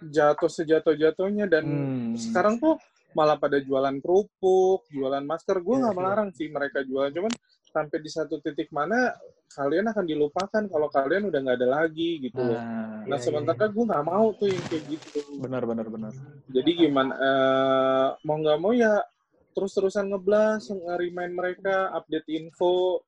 jatuh 0.00 0.48
sejatuh-jatuhnya 0.48 1.46
dan 1.46 1.64
Hmm. 1.64 2.16
sekarang 2.16 2.56
tuh 2.56 2.80
malah 3.12 3.36
pada 3.36 3.58
jualan 3.58 3.98
kerupuk, 3.98 4.86
jualan 4.88 5.22
masker. 5.22 5.58
Gue 5.58 5.76
Iya, 5.76 5.80
nggak 5.80 5.94
iya. 5.94 6.00
melarang 6.00 6.28
sih 6.32 6.48
mereka 6.48 6.82
jualan, 6.82 7.10
cuman 7.10 7.32
sampai 7.68 7.98
di 7.98 8.08
satu 8.08 8.38
titik 8.38 8.70
mana 8.70 9.12
kalian 9.48 9.86
akan 9.90 10.04
dilupakan 10.04 10.62
kalau 10.68 10.88
kalian 10.92 11.28
udah 11.28 11.38
nggak 11.40 11.58
ada 11.58 11.68
lagi 11.82 12.20
gitu 12.20 12.40
loh. 12.40 12.60
Nah, 12.60 13.04
Nah 13.08 13.16
Iya, 13.16 13.24
sementara 13.24 13.64
gue 13.72 13.84
nggak 13.88 14.04
mau 14.04 14.26
tuh 14.36 14.48
yang 14.52 14.64
kayak 14.68 14.84
gitu. 14.92 15.20
benar 15.40 15.62
benar 15.64 15.86
benar. 15.88 16.12
Jadi 16.52 16.70
gimana? 16.76 17.12
eh, 17.16 18.08
mau 18.24 18.36
nggak 18.36 18.58
mau 18.60 18.72
ya 18.76 19.00
terus-terusan 19.56 20.12
ngeblas, 20.12 20.70
nge-remind 20.70 21.32
mereka, 21.34 21.90
update 21.96 22.28
info 22.30 23.02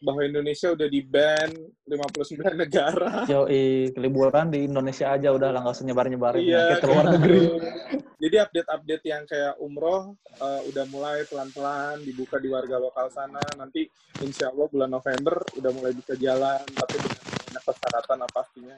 bahwa 0.00 0.24
Indonesia 0.24 0.72
udah 0.72 0.88
di 0.88 1.00
ban 1.04 1.52
59 1.84 2.56
negara. 2.56 3.28
Yo, 3.28 3.44
liburan 4.00 4.48
di 4.48 4.64
Indonesia 4.64 5.12
aja 5.12 5.28
udah 5.28 5.52
lah 5.52 5.60
nggak 5.60 5.76
usah 5.76 5.86
nyebar-nyebarin 5.86 6.40
Iya, 6.40 6.56
penyakit 6.56 6.80
ke 6.80 6.86
luar 6.88 7.06
negeri. 7.16 7.40
Jadi 8.20 8.36
update-update 8.36 9.04
yang 9.08 9.22
kayak 9.28 9.54
umroh 9.60 10.16
eh, 10.40 10.60
udah 10.72 10.84
mulai 10.88 11.24
pelan-pelan 11.28 12.00
dibuka 12.04 12.40
di 12.40 12.48
warga 12.48 12.76
lokal 12.80 13.12
sana. 13.12 13.40
Nanti 13.56 13.84
insya 14.24 14.48
Allah 14.52 14.68
bulan 14.72 14.90
November 14.92 15.36
udah 15.56 15.70
mulai 15.76 15.92
bisa 15.92 16.16
jalan, 16.16 16.60
tapi 16.64 16.96
dengan 17.00 17.20
banyak 17.20 17.62
persyaratan 17.64 18.16
lah 18.24 18.30
pastinya. 18.32 18.76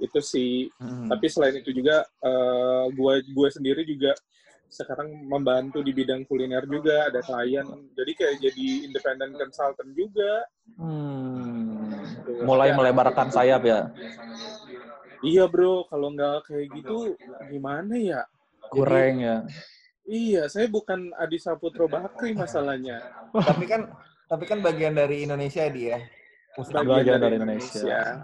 Itu 0.00 0.20
sih. 0.24 0.68
Hmm. 0.80 1.12
Tapi 1.12 1.26
selain 1.28 1.60
itu 1.60 1.76
juga, 1.76 2.04
eh, 2.04 2.84
gue 2.88 3.14
gue 3.24 3.48
sendiri 3.52 3.84
juga 3.84 4.16
sekarang 4.74 5.14
membantu 5.30 5.86
di 5.86 5.94
bidang 5.94 6.26
kuliner 6.26 6.66
juga, 6.66 7.06
ada 7.06 7.22
klien. 7.22 7.62
Jadi 7.94 8.12
kayak 8.18 8.36
jadi 8.42 8.66
independent 8.90 9.38
consultant 9.38 9.94
juga. 9.94 10.50
Hmm. 10.74 11.94
Mulai 12.42 12.74
melebarkan 12.74 13.30
sayap 13.30 13.62
ya. 13.62 13.94
Iya 15.22 15.46
bro, 15.46 15.86
kalau 15.86 16.10
nggak 16.10 16.50
kayak 16.50 16.66
gitu 16.74 17.14
gimana 17.48 17.94
ya? 17.94 18.22
Kurang 18.68 19.22
ya. 19.22 19.46
Iya, 20.04 20.52
saya 20.52 20.68
bukan 20.68 21.14
Adi 21.16 21.40
Saputro 21.40 21.88
Bakri 21.88 22.36
masalahnya. 22.36 23.00
Tapi 23.32 23.64
kan 23.64 23.88
tapi 24.28 24.44
kan 24.44 24.60
bagian 24.60 24.92
dari 24.92 25.24
Indonesia 25.24 25.64
dia. 25.70 26.02
Bagian 26.58 27.22
dari 27.22 27.40
Indonesia. 27.40 28.20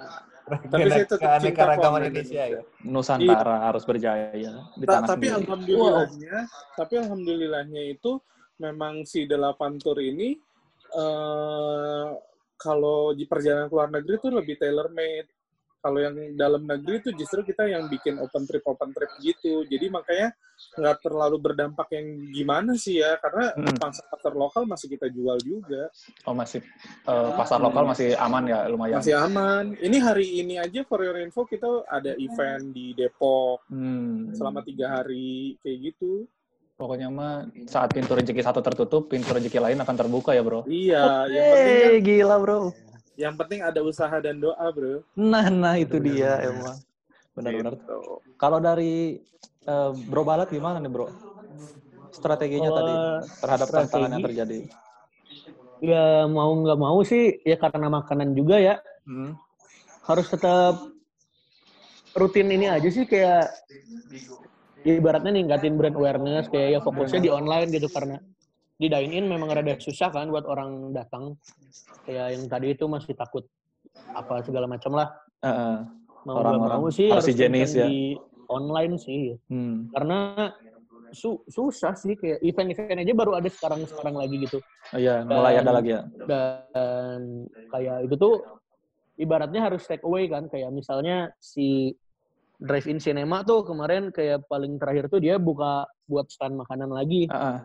Tapi 0.58 0.88
saya 0.90 1.06
tetap 1.06 1.30
cinta 1.38 1.64
kok 1.70 1.82
sama 1.82 1.98
Indonesia 2.02 2.42
ya. 2.46 2.62
Nusantara 2.82 3.56
harus 3.70 3.82
berjaya 3.86 4.30
di 4.74 4.84
Ta- 4.86 4.98
tanah 4.98 5.08
tapi 5.14 5.26
sendiri. 5.30 5.46
alhamdulillahnya, 5.46 6.36
tapi 6.74 6.94
alhamdulillahnya 6.98 7.82
itu 7.94 8.12
memang 8.60 9.06
si 9.08 9.24
delapan 9.24 9.78
tour 9.80 9.96
ini 10.02 10.36
eh 10.90 12.08
kalau 12.60 13.16
di 13.16 13.24
perjalanan 13.24 13.70
ke 13.70 13.74
luar 13.74 13.88
negeri 13.88 14.14
itu 14.20 14.28
lebih 14.28 14.54
tailor 14.60 14.92
made. 14.92 15.30
Kalau 15.80 15.96
yang 15.96 16.12
dalam 16.36 16.68
negeri 16.68 17.00
itu 17.00 17.10
justru 17.16 17.40
kita 17.40 17.64
yang 17.64 17.88
bikin 17.88 18.20
open 18.20 18.44
trip 18.44 18.60
open 18.68 18.92
trip 18.92 19.08
gitu. 19.24 19.64
Jadi 19.64 19.88
makanya 19.88 20.36
nggak 20.70 21.02
terlalu 21.02 21.37
berdampak 21.38 21.90
yang 21.90 22.06
gimana 22.30 22.72
sih 22.74 23.02
ya, 23.02 23.18
karena 23.18 23.50
Mm. 23.56 23.76
pasar 23.76 24.06
pasar 24.06 24.33
lokal 24.33 24.62
masih 24.64 24.87
kita 24.87 25.06
jual 25.06 25.37
juga. 25.38 25.90
Oh 26.24 26.33
masih 26.33 26.62
eh, 27.04 27.30
pasar 27.35 27.59
lokal 27.59 27.85
masih 27.85 28.14
aman 28.14 28.46
ya 28.46 28.66
lumayan. 28.66 29.02
Masih 29.02 29.16
aman. 29.16 29.74
Ini 29.76 29.96
hari 29.98 30.38
ini 30.38 30.54
aja 30.56 30.83
for 30.83 31.02
your 31.02 31.18
info 31.18 31.42
kita 31.44 31.66
ada 31.87 32.14
event 32.14 32.70
di 32.70 32.94
Depok 32.94 33.66
Hmm. 33.66 34.30
selama 34.30 34.62
tiga 34.62 35.00
hari 35.00 35.59
kayak 35.61 35.78
gitu. 35.90 36.24
Pokoknya 36.74 37.12
mah 37.12 37.44
saat 37.68 37.92
pintu 37.92 38.16
rezeki 38.16 38.40
satu 38.40 38.64
tertutup, 38.64 39.04
pintu 39.04 39.37
rezeki 39.37 39.61
lain 39.61 39.78
akan 39.78 39.96
terbuka 39.96 40.33
ya 40.33 40.40
bro. 40.40 40.64
Iya, 40.64 41.28
yang 41.28 41.44
penting 41.52 41.76
kan, 41.76 41.92
gila 42.00 42.37
bro. 42.40 42.61
yang 43.20 43.35
penting 43.37 43.61
ada 43.61 43.85
usaha 43.85 44.16
dan 44.16 44.40
doa, 44.40 44.64
bro. 44.72 45.04
Nah, 45.12 45.52
nah 45.52 45.76
itu 45.76 46.00
dia 46.00 46.40
emang. 46.40 46.80
Benar-benar. 47.40 47.74
Gitu. 47.76 47.98
Kalau 48.37 48.59
dari 48.61 49.16
eh, 49.64 49.90
Bro 49.92 50.22
Balat 50.22 50.48
gimana 50.48 50.76
nih 50.79 50.88
Bro? 50.88 51.09
Strateginya 52.11 52.68
Kalau 52.68 52.79
tadi 52.81 52.92
terhadap 53.40 53.66
tantangan 53.68 53.88
yang 53.88 54.12
strategi- 54.12 54.26
terjadi. 54.29 54.59
Ya 55.81 56.29
mau 56.29 56.53
nggak 56.53 56.76
mau 56.76 57.00
sih 57.00 57.40
ya 57.40 57.57
karena 57.57 57.88
makanan 57.88 58.37
juga 58.37 58.61
ya 58.61 58.76
Hmm. 59.09 59.33
harus 60.05 60.29
tetap 60.29 60.76
rutin 62.12 62.53
ini 62.53 62.68
aja 62.68 62.85
sih 62.92 63.09
kayak 63.09 63.48
ya 64.85 64.92
ibaratnya 64.92 65.33
ningkatin 65.33 65.81
brand 65.81 65.96
awareness 65.96 66.53
kayak 66.53 66.76
ya 66.76 66.79
fokusnya 66.85 67.24
di 67.24 67.31
online 67.33 67.72
gitu 67.72 67.88
karena 67.88 68.20
di 68.76 68.92
dine 68.92 69.12
in 69.12 69.24
memang 69.24 69.48
rada 69.48 69.72
susah 69.81 70.12
kan 70.12 70.29
buat 70.29 70.44
orang 70.44 70.92
datang 70.92 71.37
kayak 72.05 72.37
yang 72.37 72.44
tadi 72.44 72.76
itu 72.76 72.85
masih 72.85 73.16
takut 73.16 73.48
apa 74.12 74.44
segala 74.44 74.68
macam 74.68 74.92
lah 75.00 75.09
Heeh. 75.40 75.76
Mau 76.22 76.37
Orang-orang 76.38 76.78
mau 76.80 76.90
sih 76.90 77.09
harus 77.09 77.24
kencang 77.26 77.52
ya. 77.54 77.87
di 77.87 78.16
online 78.46 78.94
sih 78.96 79.22
Hmm. 79.48 79.88
karena 79.90 80.50
su- 81.11 81.42
susah 81.46 81.94
sih 81.94 82.14
kayak 82.14 82.38
event-event 82.40 83.00
aja 83.00 83.12
baru 83.12 83.33
ada 83.35 83.48
sekarang 83.48 83.83
sekarang 83.85 84.14
lagi 84.14 84.37
gitu 84.40 84.59
Oh, 84.90 84.98
Iya, 84.98 85.22
mulai 85.22 85.54
Dan- 85.54 85.62
ada 85.62 85.72
lagi 85.72 85.90
ya. 85.90 86.02
dan 86.24 87.20
kayak 87.66 87.96
itu 88.04 88.14
tuh 88.14 88.35
ibaratnya 89.16 89.61
harus 89.62 89.83
take 89.85 90.02
away 90.02 90.26
kan 90.26 90.46
kayak 90.46 90.70
misalnya 90.70 91.30
si 91.37 91.94
drive-in 92.56 92.98
cinema 92.98 93.40
tuh 93.40 93.62
kemarin 93.62 94.11
kayak 94.11 94.44
paling 94.44 94.76
terakhir 94.76 95.09
tuh 95.09 95.18
dia 95.18 95.37
buka 95.37 95.85
buat 96.04 96.28
stand 96.28 96.56
makanan 96.56 96.90
lagi. 96.90 97.24
Heeh. 97.26 97.59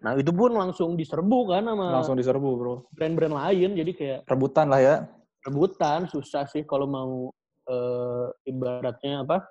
Nah 0.00 0.12
itu 0.14 0.28
pun 0.28 0.52
langsung 0.52 0.92
diserbu 0.92 1.48
kan 1.48 1.64
sama 1.64 1.88
Langsung 1.94 2.12
diserbu 2.14 2.50
Bro. 2.54 2.74
brand-brand 2.92 3.32
lain 3.32 3.70
jadi 3.74 3.92
kayak 3.94 4.18
Rebutan 4.26 4.68
lah 4.68 4.78
ya. 4.78 4.96
rebutan 5.40 6.04
susah 6.06 6.44
sih 6.44 6.62
kalau 6.62 6.84
mau 6.84 7.28
eh, 7.64 8.26
ibaratnya 8.46 9.24
apa? 9.24 9.44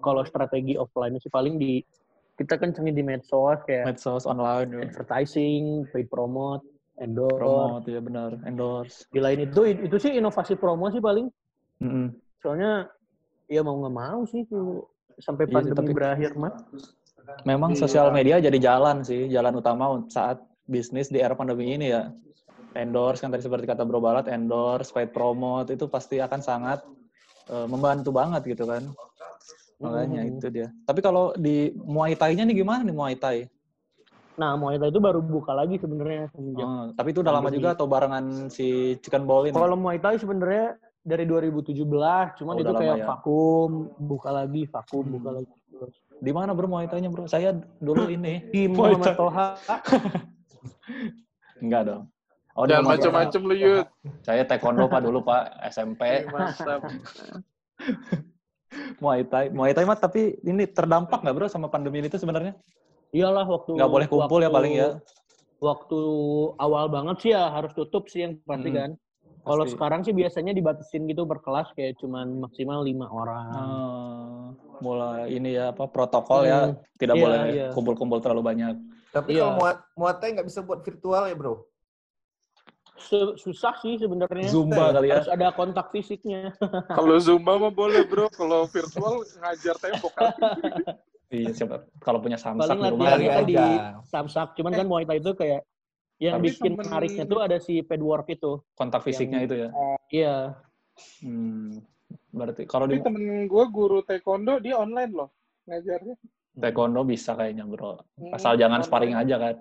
Kalau 0.00 0.24
strategi 0.24 0.74
offline 0.74 1.20
sih 1.20 1.28
paling 1.28 1.60
di 1.60 1.84
kita 2.34 2.58
kencengin 2.58 2.96
di 2.96 3.04
medsos 3.04 3.60
kayak 3.62 3.94
Medsos 3.94 4.24
online 4.26 4.68
ya. 4.72 4.80
advertising, 4.90 5.86
paid 5.92 6.08
promote, 6.10 6.64
endorse. 6.98 7.38
Promote 7.38 7.86
ya 7.86 8.00
benar, 8.02 8.30
endorse. 8.42 9.06
Di 9.12 9.20
lain 9.22 9.46
itu 9.46 9.60
itu 9.68 9.96
sih 10.00 10.16
inovasi 10.18 10.58
promo 10.58 10.90
sih 10.90 10.98
paling. 10.98 11.30
Mm-mm. 11.84 12.10
Soalnya 12.42 12.88
ya 13.46 13.60
mau 13.62 13.78
nggak 13.78 13.94
mau 13.94 14.20
sih 14.26 14.42
tuh 14.48 14.88
sampai 15.20 15.46
Iya 15.46 15.52
pandemi 15.54 15.76
tapi- 15.78 15.94
berakhir 15.94 16.30
mah. 16.34 16.52
Memang 17.46 17.72
Iya. 17.72 17.80
sosial 17.86 18.08
media 18.12 18.36
jadi 18.36 18.58
jalan 18.58 19.00
sih, 19.00 19.28
jalan 19.32 19.54
utama 19.56 20.02
saat 20.10 20.42
bisnis 20.66 21.08
di 21.08 21.20
era 21.20 21.32
pandemi 21.32 21.72
ini 21.72 21.92
ya. 21.92 22.10
Endorse 22.74 23.22
kan 23.22 23.30
tadi 23.30 23.46
seperti 23.46 23.64
kata 23.64 23.86
Bro 23.86 24.02
Balat, 24.02 24.26
endorse, 24.26 24.90
paid 24.90 25.14
promote 25.14 25.70
itu 25.70 25.86
pasti 25.86 26.18
akan 26.18 26.40
sangat 26.42 26.82
eh, 27.48 27.66
membantu 27.68 28.10
banget 28.14 28.42
gitu 28.48 28.64
kan. 28.64 28.82
Makanya 29.82 30.22
Mhm. 30.24 30.30
itu 30.38 30.46
dia. 30.48 30.68
Tapi 30.86 31.00
kalau 31.02 31.34
di 31.36 31.74
Muay 31.76 32.14
Thai-nya 32.16 32.46
nih 32.46 32.62
gimana 32.62 32.80
nih 32.86 32.94
Muay 32.94 33.14
Thai? 33.18 33.50
Nah, 34.34 34.58
Muay 34.58 34.78
Thai 34.80 34.90
itu 34.90 34.98
baru 34.98 35.22
buka 35.22 35.54
lagi 35.54 35.78
sebenarnya 35.78 36.30
semenjak. 36.34 36.66
Oh, 36.66 36.84
tapi 36.94 37.14
itu 37.14 37.20
udah 37.22 37.34
lama 37.38 37.50
juga 37.52 37.74
atau 37.76 37.86
barengan 37.86 38.48
si 38.50 38.98
Chicken 38.98 39.28
Ball 39.28 39.50
ini? 39.50 39.54
Kalau 39.54 39.76
Muay 39.76 39.98
Thai 40.00 40.18
sebenarnya 40.18 40.78
dari 41.04 41.28
2017, 41.28 42.32
cuman 42.40 42.54
Oh, 42.56 42.62
itu 42.64 42.72
kayak 42.74 42.96
ya. 42.96 43.06
vakum, 43.12 43.70
buka 44.00 44.30
lagi, 44.32 44.64
vakum, 44.66 45.04
Hmm. 45.04 45.14
buka 45.20 45.30
lagi. 45.38 45.52
Di 46.24 46.32
mana 46.32 46.56
Bro 46.56 46.66
Muay 46.70 46.88
Thai-nya 46.88 47.12
Bro? 47.12 47.28
Saya 47.28 47.52
dulu 47.78 48.08
ini. 48.16 48.40
Di 48.48 48.64
Muay 48.66 48.96
Muhammad 48.96 49.12
Thai. 49.12 49.18
Toha, 49.20 49.46
Enggak 51.62 51.82
dong. 51.86 52.02
Oh, 52.54 52.64
Jangan 52.64 52.86
macam-macam 52.86 53.40
lu, 53.42 53.54
Yud. 53.56 53.86
Saya 54.22 54.42
taekwondo 54.42 54.86
Pak 54.86 55.00
dulu 55.02 55.18
Pak, 55.20 55.58
SMP. 55.66 56.22
Mantap. 56.24 56.80
Muay 58.96 59.20
Thai. 59.24 59.50
Muay 59.50 59.70
Thai 59.70 59.84
mah 59.84 59.96
tapi 59.96 60.34
ini 60.40 60.64
terdampak 60.64 61.18
nggak 61.18 61.32
bro 61.32 61.46
sama 61.46 61.66
pandemi 61.66 61.98
ini 61.98 62.08
tuh 62.08 62.16
sebenarnya? 62.16 62.52
iyalah 63.10 63.44
waktu 63.44 63.72
Nggak 63.72 63.88
boleh 63.88 64.06
kumpul 64.08 64.38
ya 64.38 64.44
waktu- 64.44 64.52
paling 64.52 64.72
ya. 64.74 64.88
Waktu 65.56 65.98
awal 66.56 66.84
banget 66.88 67.16
sih 67.20 67.30
ya 67.30 67.48
harus 67.48 67.70
tutup 67.72 68.04
sih 68.06 68.20
yang 68.20 68.32
pasti 68.42 68.68
Hmm, 68.68 68.76
kan. 68.76 68.90
Kalau 69.40 69.64
sekarang 69.64 70.00
sih 70.02 70.10
biasanya 70.10 70.50
dibatasin 70.50 71.04
gitu 71.04 71.22
per 71.22 71.38
kelas 71.38 71.68
kayak 71.72 71.94
cuman 71.96 72.40
maksimal 72.40 72.80
lima 72.80 73.04
orang. 73.06 73.44
Ah, 73.52 74.44
mulai 74.80 75.30
ini 75.30 75.52
ya 75.52 75.70
apa 75.70 75.84
protokol 75.86 76.44
ya 76.44 76.58
Hmm, 76.64 76.74
tidak 76.96 77.14
iya, 77.14 77.22
boleh 77.22 77.38
iya. 77.48 77.66
kumpul-kumpul 77.70 78.18
terlalu 78.18 78.40
banyak. 78.44 78.74
Tapi 79.10 79.32
Iya. 79.32 79.40
kalau 79.44 79.52
muat 79.56 79.76
Muay 79.94 80.12
Thai 80.16 80.28
nggak 80.32 80.46
bisa 80.46 80.60
buat 80.60 80.80
virtual 80.80 81.22
ya 81.24 81.34
bro? 81.34 81.54
Su- 82.94 83.34
susah 83.34 83.74
sih 83.78 83.98
sebenarnya. 83.98 84.46
Zumba 84.46 84.90
kali 84.90 85.10
ya. 85.10 85.18
Harus 85.18 85.28
ada 85.28 85.50
kontak 85.50 85.90
fisiknya. 85.90 86.54
Kalau 86.94 87.18
Zumba 87.18 87.58
mah 87.58 87.68
boleh, 87.68 88.04
bro. 88.04 88.30
Kalau 88.30 88.64
virtual 88.64 89.26
ngajar 89.36 89.74
tembok 89.76 90.12
kan. 90.12 90.32
Iya 91.24 91.50
siapa 91.50 91.82
kalau 91.98 92.22
punya 92.22 92.38
samsak 92.38 92.62
Paling 92.70 92.78
di 92.78 92.90
rumah 92.94 93.10
kan 93.10 93.42
di 93.42 93.56
aja. 93.58 93.98
samsak. 94.06 94.54
Cuman 94.54 94.70
kan 94.70 94.86
Muay 94.86 95.02
Thai 95.02 95.18
itu 95.18 95.34
kayak 95.34 95.66
yang 96.22 96.38
Tapi 96.38 96.46
bikin 96.46 96.62
temen- 96.70 96.78
menariknya 96.86 97.24
tuh 97.26 97.40
ada 97.42 97.58
si 97.58 97.82
padwork 97.82 98.30
itu. 98.30 98.62
kontak 98.72 99.02
fisiknya 99.02 99.42
Yang- 99.42 99.48
itu 99.50 99.54
ya. 99.56 99.68
Iya. 100.14 100.36
Hmm, 101.18 101.82
berarti 102.30 102.62
kalau 102.64 102.86
di 102.86 103.02
temen 103.02 103.20
gue 103.44 103.64
guru 103.66 103.98
taekwondo, 104.00 104.62
dia 104.62 104.78
online 104.78 105.10
loh 105.10 105.34
ngajarnya. 105.66 106.14
taekwondo 106.54 107.02
bisa 107.02 107.34
kayaknya 107.34 107.66
bro. 107.66 107.98
Hmm, 108.14 108.30
Asal 108.30 108.54
jangan 108.54 108.78
online. 108.78 108.86
sparring 108.86 109.14
aja 109.18 109.34
kan. 109.40 109.54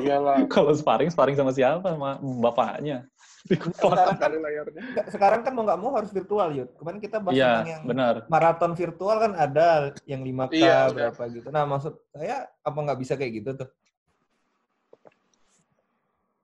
Iyalah. 0.00 0.46
kalau 0.54 0.72
sparring 0.72 1.08
sparring 1.08 1.34
sama 1.34 1.50
siapa? 1.50 1.92
Sama 1.92 2.18
bapaknya. 2.40 3.06
Di 3.40 3.56
Sekarang 3.56 4.20
kan, 4.20 4.30
layarnya. 4.36 4.82
sekarang 5.08 5.40
kan 5.40 5.52
mau 5.56 5.64
nggak 5.64 5.80
mau 5.80 5.96
harus 5.96 6.12
virtual 6.12 6.52
yud. 6.52 6.68
Kemarin 6.76 7.00
kita 7.00 7.16
bahas 7.18 7.34
tentang 7.34 7.68
yang 7.72 7.82
benar. 7.88 8.14
maraton 8.28 8.72
virtual 8.74 9.16
kan 9.16 9.32
ada 9.32 9.96
yang 10.04 10.20
5K 10.20 10.52
Iya, 10.52 10.92
berapa 10.92 11.22
gitu. 11.32 11.48
Nah 11.48 11.64
maksud 11.64 11.96
saya 12.12 12.44
apa 12.60 12.78
nggak 12.78 13.00
bisa 13.00 13.16
kayak 13.16 13.32
gitu 13.40 13.50
tuh? 13.56 13.68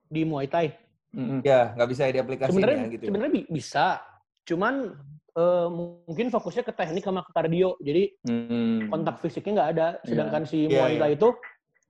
Di 0.07 0.23
Muay 0.25 0.47
Thai. 0.47 0.73
Mm-mm. 1.13 1.41
Ya 1.43 1.73
nggak 1.73 1.89
bisa 1.89 2.03
diaplikasikan 2.09 2.53
Sebenarnya 2.53 2.85
gitu. 2.89 3.03
ya. 3.03 3.09
sebenarnya 3.09 3.33
bi- 3.35 3.51
bisa. 3.51 3.87
Cuman 4.45 4.75
eh, 5.37 5.69
mungkin 5.69 6.33
fokusnya 6.33 6.65
ke 6.65 6.73
teknik 6.73 7.05
sama 7.05 7.21
ke 7.21 7.33
kardio. 7.33 7.77
Jadi 7.79 8.09
Hmm. 8.25 8.89
kontak 8.89 9.21
fisiknya 9.21 9.53
nggak 9.53 9.71
ada. 9.77 9.89
Sedangkan 10.01 10.43
si 10.45 10.65
Iya, 10.65 10.81
Muay 10.81 10.93
iya. 10.97 11.01
Thai 11.03 11.13
itu 11.13 11.29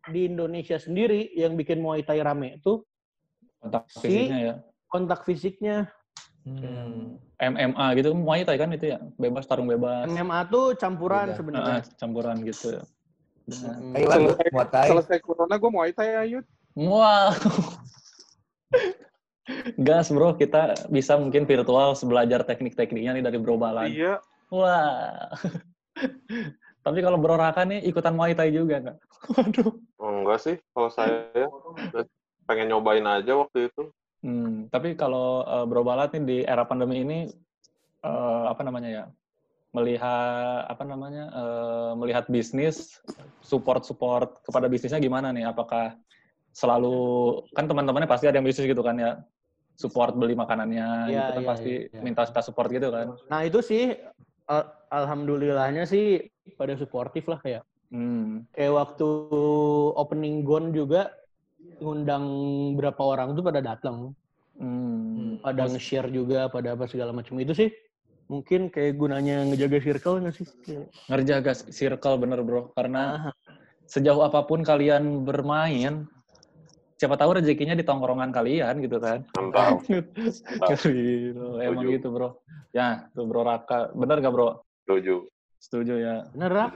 di 0.07 0.27
Indonesia 0.27 0.77
sendiri 0.77 1.35
yang 1.35 1.55
bikin 1.55 1.79
Muay 1.79 2.03
Thai 2.03 2.23
rame 2.23 2.57
itu 2.57 2.83
kontak 3.59 3.85
Si- 3.90 4.01
fisiknya 4.03 4.38
ya. 4.38 4.55
kontak 4.87 5.21
fisiknya. 5.23 5.77
Hmm. 6.47 7.19
MMA 7.37 7.87
gitu 7.99 8.14
Muay 8.14 8.47
Thai 8.47 8.57
kan 8.57 8.71
itu 8.71 8.95
ya, 8.95 9.03
bebas 9.19 9.45
tarung 9.45 9.66
bebas. 9.66 10.07
MMA 10.07 10.47
tuh 10.47 10.79
campuran 10.79 11.27
Beda. 11.29 11.37
sebenarnya. 11.37 11.77
Ah, 11.79 11.83
campuran 11.99 12.37
gitu. 12.42 12.79
Mm. 13.47 13.92
Thailand 13.95 14.21
tuh, 14.23 14.35
Selesai- 14.35 14.53
Muay 14.55 14.66
Thai. 14.71 14.87
Selesai 14.90 15.19
corona 15.21 15.55
gue 15.55 15.71
Muay 15.71 15.90
Thai 15.90 16.11
Ayut. 16.16 16.47
Wow. 16.75 17.35
Gas 19.79 20.11
bro, 20.11 20.35
kita 20.35 20.75
bisa 20.88 21.14
mungkin 21.14 21.47
virtual 21.47 21.95
belajar 22.03 22.42
teknik-tekniknya 22.42 23.14
nih 23.14 23.25
dari 23.25 23.38
Bro 23.38 23.57
Balan. 23.57 23.87
Iya. 23.90 24.19
Wah. 24.51 25.31
Tapi 26.87 27.03
kalau 27.03 27.18
Bro 27.18 27.35
Raka 27.35 27.66
nih 27.66 27.83
ikutan 27.83 28.14
Muay 28.14 28.38
Thai 28.38 28.55
juga 28.55 28.79
nggak? 28.79 28.96
Waduh. 29.35 29.70
Oh, 29.99 30.11
enggak 30.22 30.38
sih, 30.38 30.55
kalau 30.70 30.87
saya 30.87 31.51
pengen 32.46 32.70
nyobain 32.70 33.03
aja 33.03 33.35
waktu 33.35 33.66
itu. 33.75 33.90
Hmm, 34.22 34.70
tapi 34.70 34.94
kalau 34.94 35.42
eh, 35.42 35.64
Bro 35.66 35.83
Balat 35.83 36.14
nih 36.14 36.22
di 36.22 36.38
era 36.46 36.62
pandemi 36.62 37.03
ini 37.03 37.27
eh, 38.07 38.44
apa 38.46 38.62
namanya 38.62 38.90
ya? 39.03 39.05
Melihat 39.75 40.70
apa 40.70 40.85
namanya? 40.87 41.25
eh, 41.35 41.92
melihat 41.99 42.31
bisnis 42.31 43.03
support-support 43.42 44.46
kepada 44.46 44.70
bisnisnya 44.70 45.03
gimana 45.03 45.35
nih? 45.35 45.42
Apakah 45.51 45.99
selalu 46.55 46.96
kan 47.51 47.66
teman-temannya 47.66 48.07
pasti 48.07 48.31
ada 48.31 48.38
yang 48.38 48.46
bisnis 48.46 48.70
gitu 48.70 48.87
kan 48.87 48.94
ya? 48.94 49.18
Support 49.75 50.14
beli 50.14 50.38
makanannya 50.38 51.11
Iya, 51.11 51.18
gitu 51.18 51.31
kan 51.35 51.42
iya, 51.42 51.51
pasti 51.51 51.72
iya. 51.90 52.01
minta 52.01 52.22
kita 52.31 52.46
support 52.46 52.70
gitu 52.70 52.94
kan. 52.94 53.11
Nah 53.27 53.42
itu 53.42 53.59
sih 53.59 53.90
al- 54.46 54.70
alhamdulillahnya 54.90 55.85
sih 55.87 56.27
pada 56.55 56.75
suportif 56.79 57.27
lah 57.27 57.40
kayak 57.42 57.64
Hmm. 57.87 58.42
kayak 58.51 58.75
waktu 58.75 59.09
opening 59.94 60.42
gon 60.42 60.75
juga 60.75 61.14
ngundang 61.79 62.27
berapa 62.75 62.99
orang 62.99 63.38
tuh 63.38 63.46
pada 63.46 63.62
datang, 63.62 64.11
Hmm. 64.59 65.38
pada 65.38 65.70
nge-share 65.70 66.11
juga, 66.11 66.51
pada 66.51 66.75
apa 66.75 66.90
segala 66.90 67.14
macam 67.14 67.38
itu 67.38 67.55
sih 67.55 67.70
mungkin 68.27 68.75
kayak 68.75 68.99
gunanya 68.99 69.46
ngejaga 69.46 69.79
circle 69.79 70.18
nggak 70.18 70.35
sih? 70.35 70.46
Kayak, 70.66 70.90
Ngerjaga 71.07 71.53
circle 71.55 72.16
bener 72.18 72.42
bro, 72.42 72.75
karena 72.75 73.31
ah, 73.31 73.35
sejauh 73.87 74.27
apa 74.27 74.42
pun 74.51 74.66
kalian 74.66 75.22
bermain, 75.22 76.11
siapa 76.99 77.14
tahu 77.14 77.38
rezekinya 77.38 77.79
di 77.79 77.87
tongkrongan 77.87 78.35
kalian 78.35 78.83
gitu 78.83 78.99
kan. 78.99 79.22
Mantap. 79.38 79.79
Gitu, 80.90 81.44
emang 81.62 81.87
gitu 81.87 82.11
bro. 82.11 82.42
Ya, 82.75 83.07
tuh 83.14 83.31
bro 83.31 83.46
Raka. 83.46 83.94
Bener 83.94 84.18
gak 84.18 84.35
bro? 84.35 84.65
Setuju. 84.87 85.27
Setuju 85.59 85.94
ya. 85.99 86.16
bener 86.31 86.51
Rak? 86.55 86.72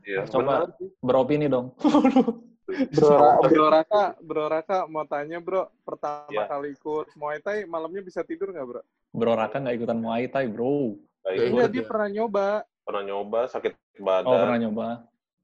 Iya, 0.00 0.24
Coba. 0.24 0.64
benar 0.64 0.68
sih. 0.74 0.88
Beropini 0.98 1.44
dong. 1.44 1.76
Bro, 2.68 3.16
bro 3.48 3.66
Raka, 3.70 4.12
Bro 4.18 4.44
Raka 4.46 4.84
mau 4.84 5.04
tanya 5.04 5.36
Bro, 5.38 5.72
pertama 5.82 6.28
Iya. 6.28 6.44
kali 6.46 6.72
ikut 6.72 7.16
Muay 7.16 7.40
Thai 7.40 7.64
malamnya 7.64 8.00
bisa 8.00 8.20
tidur 8.20 8.48
nggak 8.48 8.64
Bro? 8.66 8.80
Bro 9.10 9.32
Raka 9.34 9.56
nggak 9.56 9.76
ikutan 9.76 9.96
Muay 9.98 10.24
Thai 10.24 10.48
bro. 10.48 10.96
Iya, 11.26 11.64
dia 11.66 11.84
pernah 11.84 12.08
nyoba. 12.08 12.64
pernah 12.82 13.04
nyoba 13.04 13.44
sakit 13.46 13.72
Oh 13.72 14.00
badan. 14.02 14.40
pernah 14.42 14.58
nyoba. 14.58 14.88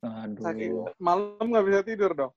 Aduh. 0.00 0.40
Sakit. 0.42 0.70
Malam 0.96 1.44
nggak 1.44 1.64
bisa 1.64 1.80
tidur 1.82 2.10
dong. 2.12 2.32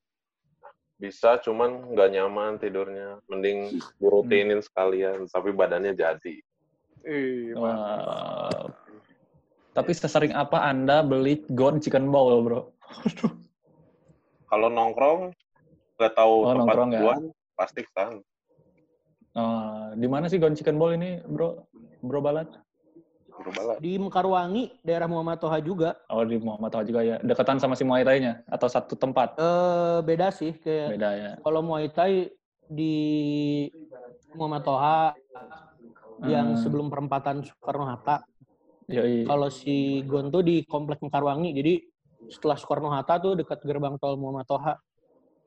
Bisa, 0.98 1.36
cuman 1.38 1.92
nggak 1.92 2.10
nyaman 2.10 2.52
tidurnya. 2.58 3.20
Mending 3.28 3.60
dirutinin 4.00 4.60
sekalian, 4.60 5.28
tapi 5.28 5.52
badannya 5.52 5.94
jadi. 5.94 6.36
Ih, 7.04 7.56
Oh. 7.56 8.72
Tapi 9.78 9.92
sesering 9.94 10.34
apa 10.34 10.66
Anda 10.66 11.06
beli 11.06 11.46
Gon 11.54 11.78
Chicken 11.78 12.10
Bowl 12.10 12.42
bro? 12.42 12.74
Kalau 14.50 14.74
nongkrong, 14.74 15.30
nggak 16.02 16.14
tahu 16.18 16.34
Oh, 16.42 16.54
tempat 16.58 16.74
nongkrong 16.82 16.92
ya. 16.98 17.02
pasti 17.54 17.86
kan. 17.94 18.18
Oh, 19.38 19.94
di 19.94 20.10
mana 20.10 20.26
sih 20.26 20.42
Gon 20.42 20.58
Chicken 20.58 20.82
Bowl 20.82 20.98
ini 20.98 21.22
bro? 21.22 21.62
Bro 22.02 22.26
Balat? 22.26 22.50
Berbalas. 23.38 23.78
Di 23.78 24.02
Mekarwangi, 24.02 24.82
daerah 24.82 25.06
Muhammad 25.06 25.38
Toha 25.38 25.62
juga. 25.62 25.94
Oh 26.10 26.26
di 26.26 26.42
Muhammad 26.42 26.74
Toha 26.74 26.82
juga 26.82 27.06
ya. 27.06 27.22
Dekatan 27.22 27.62
sama 27.62 27.78
si 27.78 27.86
Muay 27.86 28.02
Thai-nya? 28.02 28.42
Atau 28.50 28.66
satu 28.66 28.98
tempat? 28.98 29.38
Eh 29.38 30.02
beda 30.02 30.34
sih 30.34 30.58
kayak 30.58 30.98
Beda 30.98 31.10
ya. 31.14 31.32
kalau 31.46 31.62
Muay 31.62 31.86
Thai 31.94 32.34
di 32.66 32.96
Muhammad 34.34 34.66
Toha 34.66 35.14
yang 36.26 36.58
Hmm. 36.58 36.62
sebelum 36.66 36.90
perempatan 36.90 37.46
Soekarno 37.46 37.86
Hatta. 37.86 38.26
Kalau 38.90 39.52
si 39.52 39.76
Gon 40.04 40.32
tuh 40.32 40.40
di 40.42 40.64
komplek 40.64 41.04
Mekarwangi. 41.04 41.52
Jadi 41.52 41.74
setelah 42.28 42.56
Soekarno 42.56 42.88
Hatta 42.88 43.20
tuh 43.20 43.36
dekat 43.36 43.60
gerbang 43.62 44.00
tol 44.00 44.16
Muhammad 44.16 44.48
Toha. 44.48 44.80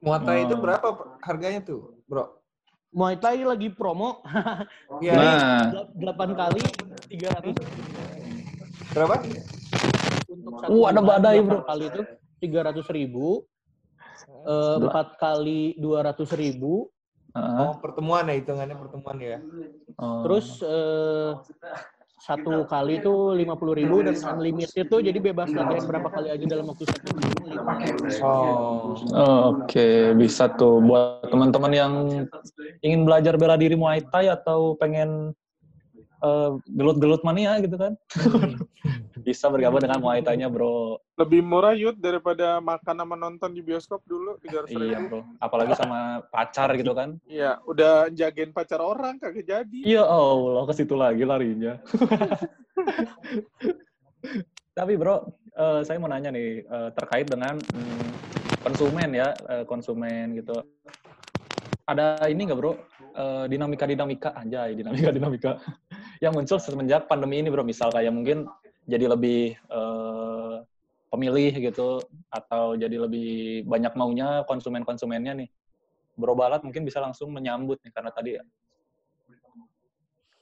Muay 0.00 0.16
Thai 0.18 0.44
itu 0.44 0.54
Oh. 0.54 0.60
berapa 0.60 0.88
harganya 1.20 1.60
tuh, 1.60 2.00
bro? 2.04 2.40
Muay 2.90 3.16
Thai 3.16 3.44
lagi 3.44 3.68
promo 3.68 4.20
Iya. 5.04 5.12
Nah, 5.12 5.88
8 5.92 6.32
kali 6.34 6.62
300 7.08 7.56
Berapa? 8.90 9.14
untuk 10.30 10.52
satu 10.58 10.72
Uh, 10.72 10.84
ada 10.86 11.00
badai, 11.00 11.40
delapan 11.40 11.52
bro. 11.52 11.60
kali 11.64 11.84
itu 11.86 12.00
300 12.40 12.86
ribu. 12.88 13.26
Eh, 14.40 14.76
empat 14.78 15.16
kali 15.16 15.60
200 15.76 16.28
ribu. 16.34 16.88
heeh. 17.30 17.60
Oh, 17.62 17.76
pertemuan 17.78 18.24
ya 18.24 18.34
hitungannya 18.34 18.74
pertemuan 18.74 19.16
ya. 19.16 19.38
Oh. 19.96 20.24
Terus 20.24 20.60
eh, 20.60 21.30
satu 22.20 22.68
kali 22.68 23.00
itu 23.00 23.32
50 23.32 23.80
ribu 23.80 24.04
dan 24.04 24.12
unlimited 24.36 24.84
tuh 24.92 25.00
jadi 25.00 25.16
bebas 25.16 25.48
latihan 25.56 25.84
berapa 25.88 26.08
kali 26.12 26.28
aja 26.28 26.44
dalam 26.44 26.68
waktu 26.68 26.84
satu 26.84 27.16
minggu. 27.16 27.44
lima 27.48 27.72
kali. 27.80 28.20
Oh. 28.20 28.92
Oh, 29.16 29.40
Oke, 29.56 30.12
bisa 30.14 30.52
tuh 30.52 30.84
buat 30.84 31.24
teman-teman 31.32 31.72
yang 31.72 31.92
ingin 32.84 33.08
belajar 33.08 33.40
bela 33.40 33.56
diri 33.56 33.72
Muay 33.72 34.04
Thai 34.04 34.28
atau 34.28 34.76
pengen 34.76 35.32
eh, 36.20 36.50
gelut-gelut 36.68 37.22
mania 37.24 37.56
gitu 37.60 37.76
kan. 37.76 37.92
bisa 39.20 39.46
bergabung 39.52 39.84
dengan 39.84 40.00
Muay 40.00 40.24
Thai-nya, 40.24 40.48
Bro. 40.48 40.98
Lebih 41.20 41.44
murah 41.44 41.76
Yud 41.76 42.00
daripada 42.00 42.58
makan 42.58 42.96
sama 42.96 43.14
nonton 43.16 43.52
di 43.52 43.60
bioskop 43.60 44.00
dulu 44.08 44.40
300 44.40 44.72
Iya, 44.72 44.98
ribu. 44.98 45.20
Bro. 45.20 45.20
Apalagi 45.38 45.76
sama 45.76 46.24
pacar 46.32 46.72
gitu 46.74 46.96
kan. 46.96 47.20
Iya, 47.28 47.60
udah 47.68 48.08
jagain 48.10 48.50
pacar 48.50 48.80
orang 48.80 49.20
kagak 49.20 49.44
jadi. 49.44 49.80
Iya 49.84 50.04
Allah, 50.04 50.64
ke 50.64 50.74
situ 50.74 50.96
lagi 50.96 51.22
larinya. 51.28 51.76
Tapi 54.78 54.96
bro, 54.96 55.28
eh, 55.52 55.80
saya 55.84 56.00
mau 56.00 56.08
nanya 56.08 56.32
nih 56.32 56.64
eh, 56.64 56.90
terkait 56.96 57.28
dengan 57.28 57.60
mm, 57.60 58.08
konsumen 58.64 59.10
ya, 59.12 59.28
eh, 59.52 59.64
konsumen 59.68 60.32
gitu. 60.40 60.56
Ada 61.84 62.24
ini 62.32 62.48
nggak 62.48 62.58
bro? 62.58 62.72
Eh, 63.10 63.44
Dinamika-dinamika 63.50 64.32
aja, 64.32 64.70
dinamika-dinamika 64.72 65.60
yang 66.20 66.36
muncul 66.36 66.60
semenjak 66.60 67.08
pandemi 67.08 67.40
ini 67.40 67.48
bro. 67.48 67.64
Misal 67.64 67.88
kayak 67.90 68.12
mungkin 68.12 68.44
jadi 68.84 69.08
lebih 69.08 69.56
eh, 69.56 70.56
pemilih 71.10 71.52
gitu, 71.72 71.98
atau 72.30 72.76
jadi 72.78 72.96
lebih 73.08 73.64
banyak 73.66 73.92
maunya 73.98 74.44
konsumen-konsumennya 74.46 75.34
nih. 75.44 75.48
Bro 76.14 76.36
Balat 76.36 76.60
mungkin 76.60 76.84
bisa 76.84 77.00
langsung 77.00 77.32
menyambut 77.32 77.80
nih 77.82 77.92
karena 77.96 78.12
tadi 78.12 78.36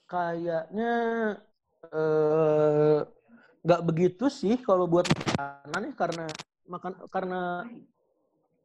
Kayaknya 0.08 0.92
eh, 1.94 2.98
nggak 3.62 3.82
begitu 3.86 4.26
sih 4.32 4.56
kalau 4.58 4.88
buat 4.90 5.06
makanan 5.06 5.82
ya 5.88 5.94
karena 5.94 6.26
makan 6.68 6.92
karena 7.12 7.42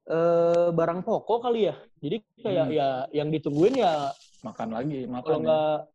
eh, 0.09 0.67
barang 0.73 1.05
pokok 1.05 1.39
kali 1.45 1.69
ya. 1.69 1.75
Jadi 2.01 2.17
kayak 2.41 2.65
Hmm. 2.67 2.75
ya 2.75 2.89
yang 3.11 3.29
ditungguin 3.31 3.75
ya 3.79 4.11
makan 4.43 4.69
lagi, 4.75 5.07
makan. 5.07 5.23
kalau 5.23 5.39
ya. 5.43 5.92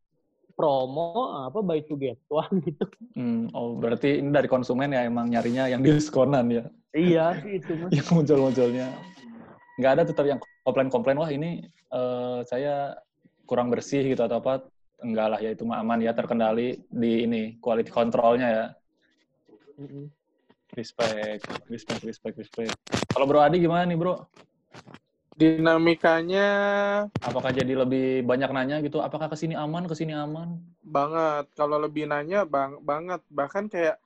Promo 0.59 1.38
apa 1.47 1.62
buy 1.62 1.79
to 1.87 1.94
get 1.94 2.18
one 2.27 2.59
gitu. 2.66 2.83
Hmm, 3.14 3.47
oh 3.55 3.79
berarti 3.79 4.18
ini 4.18 4.35
dari 4.35 4.51
konsumen 4.51 4.90
ya 4.90 5.07
emang 5.07 5.31
nyarinya 5.31 5.71
yang 5.71 5.87
diskonan 5.87 6.51
ya, 6.51 6.66
iya 6.90 7.38
sih 7.38 7.62
itu 7.62 7.79
mas. 7.79 7.94
yang 8.03 8.09
muncul-munculnya. 8.11 8.90
Nggak 9.79 9.92
ada 9.94 10.03
tetap 10.03 10.27
yang 10.27 10.42
komplain-komplain, 10.66 11.23
wah 11.23 11.31
ini 11.31 11.62
eh, 11.71 12.38
saya 12.51 12.99
kurang 13.47 13.71
bersih 13.71 14.03
gitu 14.03 14.27
atau 14.27 14.42
apa. 14.42 14.66
Enggak 14.99 15.27
lah 15.31 15.38
ya 15.38 15.55
itu 15.55 15.62
mah 15.62 15.79
aman 15.79 16.03
ya 16.03 16.11
terkendali 16.11 16.83
di 16.90 17.23
ini 17.23 17.55
quality 17.62 17.94
controlnya 17.94 18.49
ya. 18.51 18.66
Respect, 20.75 21.47
respect, 21.71 22.03
respect, 22.03 22.35
respect. 22.35 22.75
Kalau 23.14 23.31
Bro 23.31 23.38
Adi 23.38 23.62
gimana 23.62 23.87
nih 23.87 23.94
Bro? 23.94 24.27
Dinamikanya 25.38 26.46
Apakah 27.29 27.51
jadi 27.59 27.72
lebih 27.83 28.27
banyak 28.31 28.51
nanya 28.57 28.77
gitu? 28.87 28.98
Apakah 29.07 29.27
ke 29.33 29.37
sini 29.38 29.55
aman, 29.64 29.85
ke 29.90 29.94
sini 30.01 30.12
aman? 30.24 30.48
banget. 30.83 31.44
Kalau 31.59 31.77
lebih 31.81 32.05
nanya 32.11 32.44
bang 32.48 32.79
banget. 32.83 33.20
Bahkan 33.31 33.64
kayak 33.72 33.96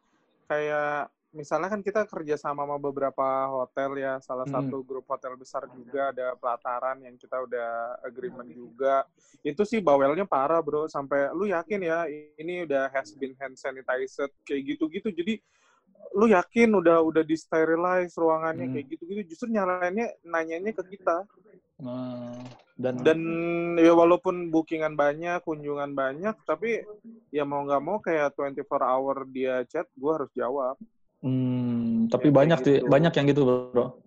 kayak 0.51 1.09
misalnya 1.33 1.69
kan 1.73 1.81
kita 1.81 2.05
kerja 2.09 2.37
sama 2.37 2.65
sama 2.67 2.77
beberapa 2.81 3.27
hotel 3.53 3.91
ya. 4.01 4.19
Salah 4.21 4.49
Hmm. 4.49 4.55
satu 4.69 4.85
grup 4.85 5.07
hotel 5.09 5.35
besar 5.39 5.65
juga 5.73 6.13
ada 6.13 6.37
pelataran 6.37 6.99
yang 7.07 7.17
kita 7.17 7.37
udah 7.47 7.71
agreement 8.05 8.51
juga. 8.53 9.05
Itu 9.45 9.63
sih 9.65 9.81
bawelnya 9.81 10.27
parah 10.29 10.61
bro. 10.65 10.89
Sampai 10.91 11.31
lu 11.37 11.49
yakin 11.49 11.81
ya 11.83 11.99
ini 12.41 12.67
udah 12.69 12.93
has 12.93 13.15
been 13.17 13.35
hand 13.41 13.57
sanitized 13.59 14.29
kayak 14.45 14.77
gitu-gitu. 14.77 15.09
Jadi 15.13 15.41
lu 16.13 16.27
yakin 16.29 16.71
udah 16.77 17.01
udah 17.01 17.23
di 17.25 17.37
sterilize 17.39 18.13
ruangannya 18.19 18.69
Hmm. 18.69 18.75
kayak 18.77 18.87
gitu-gitu 18.93 19.21
justru 19.33 19.47
nyalainnya 19.55 20.13
nanyanya 20.23 20.73
ke 20.75 20.85
kita 20.97 21.25
Nah, 21.83 22.39
dan, 22.79 23.03
dan 23.03 23.19
ya 23.75 23.91
walaupun 23.91 24.55
bookingan 24.55 24.95
banyak 24.95 25.43
kunjungan 25.43 25.91
banyak 25.99 26.37
tapi 26.47 26.87
ya 27.35 27.43
mau 27.43 27.67
nggak 27.67 27.83
mau 27.83 27.99
kayak 27.99 28.39
24 28.39 28.63
hour 28.87 29.27
dia 29.27 29.67
chat 29.67 29.91
gue 29.91 30.13
harus 30.15 30.31
jawab 30.31 30.79
hmm, 31.27 32.07
tapi 32.07 32.31
Ya, 32.31 32.35
banyak 32.39 32.59
gitu. 32.63 32.87
banyak 32.87 33.13
yang 33.19 33.27
gitu, 33.35 33.43
Bro. 33.43 33.99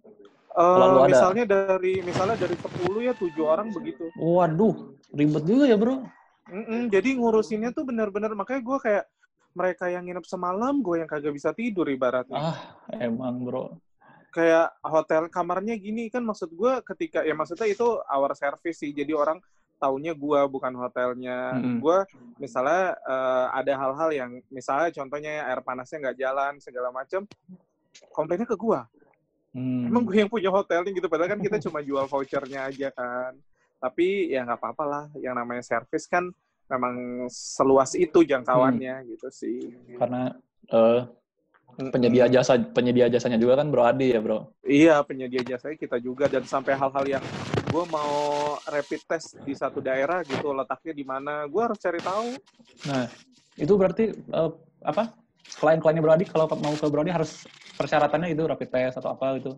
Selalu 0.55 0.97
ada. 1.03 1.07
misalnya 1.11 1.43
dari 1.43 1.99
misalnya 1.99 2.37
dari 2.39 2.55
10 2.55 2.99
ya 3.03 3.11
tujuh 3.11 3.43
orang 3.43 3.67
begitu 3.75 4.07
Waduh, 4.15 4.95
ribet 5.11 5.43
juga 5.43 5.67
ya, 5.67 5.75
Bro. 5.75 6.07
Mm-mm, 6.45 6.87
jadi 6.93 7.09
ngurusinnya 7.17 7.73
tuh 7.75 7.83
bener-bener 7.83 8.31
makanya 8.37 8.61
gue 8.63 8.77
kayak 8.79 9.03
mereka 9.55 9.87
yang 9.87 10.03
nginep 10.03 10.25
semalam 10.27 10.83
gue 10.83 11.01
yang 11.01 11.09
kagak 11.09 11.31
bisa 11.31 11.55
tidur 11.55 11.87
ibaratnya 11.87 12.35
Ah, 12.53 12.59
emang, 12.91 13.41
Bro. 13.41 13.79
kayak 14.29 14.75
hotel 14.83 15.31
kamarnya 15.31 15.79
gini 15.79 16.11
kan 16.11 16.19
maksud 16.21 16.51
gue 16.51 16.83
ketika 16.83 17.23
ya 17.23 17.31
maksudnya 17.31 17.65
itu 17.65 17.87
our 18.05 18.35
service 18.35 18.83
sih 18.83 18.91
jadi 18.91 19.15
orang 19.15 19.39
taunya 19.75 20.11
gue 20.11 20.39
bukan 20.47 20.75
hotelnya 20.75 21.55
Mm-mm. 21.55 21.79
gue 21.79 21.97
misalnya 22.37 22.99
eh, 22.99 23.45
ada 23.55 23.73
hal-hal 23.75 24.09
yang 24.11 24.31
misalnya 24.47 24.91
contohnya 24.91 25.47
air 25.47 25.63
panasnya 25.63 26.03
nggak 26.03 26.17
jalan 26.19 26.53
segala 26.59 26.91
macam 26.91 27.23
komplainnya 28.11 28.45
ke 28.45 28.59
gue 28.59 28.81
Hmm. 29.55 29.87
emang 29.87 30.03
gue 30.03 30.19
yang 30.19 30.27
punya 30.27 30.51
hotelnya 30.51 30.91
gitu 30.91 31.07
padahal 31.07 31.31
kan 31.31 31.39
kita 31.39 31.55
cuma 31.63 31.79
jual 31.79 32.03
vouchernya 32.11 32.67
aja 32.67 32.91
kan 32.91 33.39
tapi 33.79 34.27
ya 34.27 34.43
nggak 34.43 34.59
apa-apa 34.59 34.83
lah 34.83 35.03
yang 35.15 35.31
namanya 35.31 35.63
service 35.63 36.11
kan 36.11 36.27
memang 36.65 37.27
seluas 37.29 37.93
itu 37.93 38.25
jangkauannya 38.25 39.05
gitu 39.05 39.27
sih 39.29 39.69
Karena 39.97 40.33
eh, 40.73 41.01
penyedia 41.91 42.25
jasa 42.31 42.55
penyedia 42.57 43.11
jasanya 43.11 43.35
juga 43.35 43.59
kan 43.59 43.67
Bro 43.67 43.83
Adi 43.83 44.15
ya, 44.15 44.19
Bro. 44.23 44.55
Iya, 44.63 44.95
penyedia 45.03 45.43
jasanya 45.43 45.75
kita 45.75 45.97
juga 45.99 46.31
dan 46.31 46.47
sampai 46.47 46.73
hal-hal 46.73 47.05
yang 47.05 47.23
gue 47.67 47.83
mau 47.91 48.15
rapid 48.63 49.01
test 49.03 49.35
di 49.43 49.51
satu 49.51 49.83
daerah 49.83 50.23
gitu 50.23 50.55
letaknya 50.55 50.93
di 50.95 51.03
mana, 51.03 51.43
gue 51.45 51.61
harus 51.61 51.79
cari 51.81 51.99
tahu. 51.99 52.29
Nah, 52.87 53.05
itu 53.59 53.73
berarti 53.75 54.05
eh, 54.15 54.51
apa? 54.85 55.11
Klien-kliennya 55.45 56.01
Bro 56.01 56.13
Adi 56.17 56.25
kalau 56.25 56.45
mau 56.57 56.73
ke 56.73 56.85
Bro 56.89 57.05
Adi 57.05 57.13
harus 57.13 57.45
persyaratannya 57.77 58.33
itu 58.33 58.43
rapid 58.43 58.69
test 58.71 58.97
atau 58.99 59.13
apa 59.13 59.37
gitu. 59.37 59.55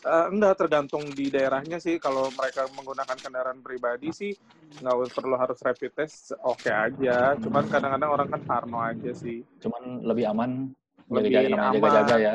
Eh, 0.00 0.26
enggak 0.32 0.56
tergantung 0.64 1.04
di 1.12 1.28
daerahnya 1.28 1.76
sih. 1.76 2.00
Kalau 2.00 2.32
mereka 2.32 2.64
menggunakan 2.72 3.16
kendaraan 3.20 3.60
pribadi 3.60 4.08
sih 4.10 4.32
nggak 4.80 5.12
perlu 5.12 5.36
harus 5.36 5.60
rapid 5.60 5.92
test, 5.92 6.32
oke 6.40 6.72
aja. 6.72 7.36
Cuman 7.36 7.68
kadang-kadang 7.68 8.10
orang 8.10 8.28
kan 8.32 8.40
parno 8.48 8.80
aja 8.80 9.12
sih. 9.12 9.44
Cuman 9.60 10.00
lebih 10.04 10.30
aman 10.32 10.72
Lebih 11.10 11.30
jaga 11.42 11.56
aman. 11.58 11.74
jaga-jaga 11.76 12.16
ya. 12.16 12.34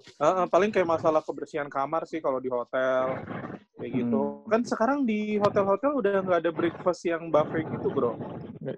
Eh, 0.00 0.24
eh, 0.24 0.46
paling 0.48 0.70
kayak 0.72 0.88
masalah 0.88 1.20
kebersihan 1.24 1.68
kamar 1.68 2.04
sih 2.06 2.22
kalau 2.22 2.38
di 2.38 2.48
hotel 2.52 3.20
kayak 3.80 3.92
gitu. 4.04 4.44
Kan 4.44 4.60
sekarang 4.68 4.98
di 5.08 5.40
hotel-hotel 5.40 5.90
udah 5.96 6.12
nggak 6.20 6.40
ada 6.44 6.52
breakfast 6.52 7.00
yang 7.08 7.32
buffet 7.32 7.64
gitu, 7.64 7.88
bro. 7.88 8.12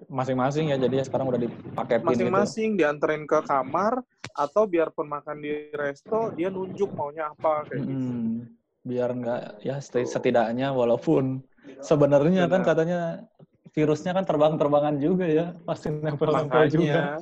Masing-masing 0.07 0.71
ya, 0.71 0.79
jadi 0.79 1.03
sekarang 1.03 1.27
udah 1.27 1.41
dipaketin 1.43 1.99
gitu. 1.99 2.07
masing-masing 2.07 2.69
dianterin 2.79 3.27
ke 3.27 3.39
kamar 3.43 3.99
atau 4.33 4.63
biarpun 4.65 5.05
makan 5.11 5.43
di 5.43 5.69
resto 5.75 6.31
dia 6.33 6.47
nunjuk 6.47 6.95
maunya 6.95 7.29
apa 7.29 7.67
kayak 7.67 7.83
gitu. 7.83 7.93
Hmm, 7.93 8.47
biar 8.81 9.09
nggak 9.11 9.41
ya 9.61 9.77
seti- 9.83 10.07
setidaknya 10.07 10.71
walaupun 10.71 11.43
sebenarnya 11.83 12.47
kan 12.47 12.63
katanya 12.63 12.99
virusnya 13.75 14.15
kan 14.15 14.23
terbang-terbangan 14.23 14.95
juga 15.03 15.27
ya 15.27 15.45
pasti 15.67 15.91
nempel-nempel 15.91 16.71
juga. 16.71 17.19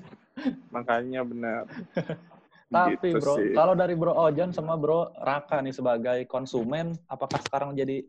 Makanya 0.69 1.21
benar. 1.25 1.65
Tapi 2.71 3.11
Gitu 3.11 3.19
bro, 3.19 3.35
sih. 3.35 3.51
kalau 3.51 3.73
dari 3.75 3.93
bro 3.99 4.15
Ojan 4.15 4.55
sama 4.55 4.79
bro 4.79 5.11
Raka 5.19 5.59
nih 5.59 5.75
sebagai 5.75 6.23
konsumen, 6.23 6.95
apakah 7.11 7.43
sekarang 7.43 7.75
jadi 7.75 7.99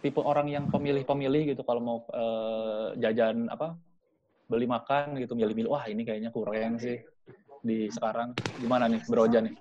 tipe 0.00 0.18
orang 0.18 0.48
yang 0.48 0.64
pemilih-pemilih 0.72 1.52
gitu 1.54 1.62
kalau 1.62 1.78
mau 1.84 1.98
eh, 2.10 2.96
jajan 2.98 3.52
apa 3.52 3.76
beli 4.48 4.64
makan 4.66 5.20
gitu 5.20 5.36
milih-milih 5.36 5.70
wah 5.70 5.84
ini 5.86 6.02
kayaknya 6.02 6.32
kurang 6.34 6.80
sih 6.80 6.98
di 7.62 7.86
sekarang 7.92 8.34
gimana 8.58 8.88
nih 8.88 9.04
bro 9.06 9.28
Ojan 9.28 9.52
nih? 9.52 9.54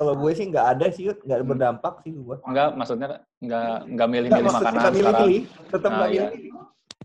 Kalau 0.00 0.16
gue 0.16 0.32
sih 0.32 0.46
nggak 0.48 0.66
ada 0.76 0.86
sih, 0.88 1.12
nggak 1.12 1.40
berdampak 1.44 2.00
sih 2.00 2.12
gue. 2.16 2.36
Enggak, 2.48 2.72
maksudnya 2.72 3.20
enggak 3.42 3.84
enggak 3.84 3.84
Nggak 3.90 4.08
milih-milih 4.08 4.52
makanan 4.54 4.80
nggak 4.80 4.94
sekarang. 4.96 4.96
milih-milih, 4.96 5.42
tetap 5.68 5.90
Nah, 5.90 5.98
nggak 6.00 6.10
iya. 6.10 6.24
milih. 6.32 6.52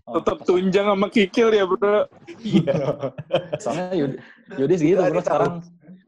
Oh, 0.06 0.14
Tetap 0.22 0.36
tunjang 0.46 0.86
sama 0.86 1.06
kikil 1.10 1.48
ya, 1.50 1.64
Bro. 1.66 2.06
Iya. 2.46 2.74
Soalnya 3.58 3.90
Yud- 3.98 4.20
Yudis 4.54 4.78
gitu 4.78 5.02
Nggak 5.02 5.10
bro 5.12 5.22
sekarang 5.26 5.52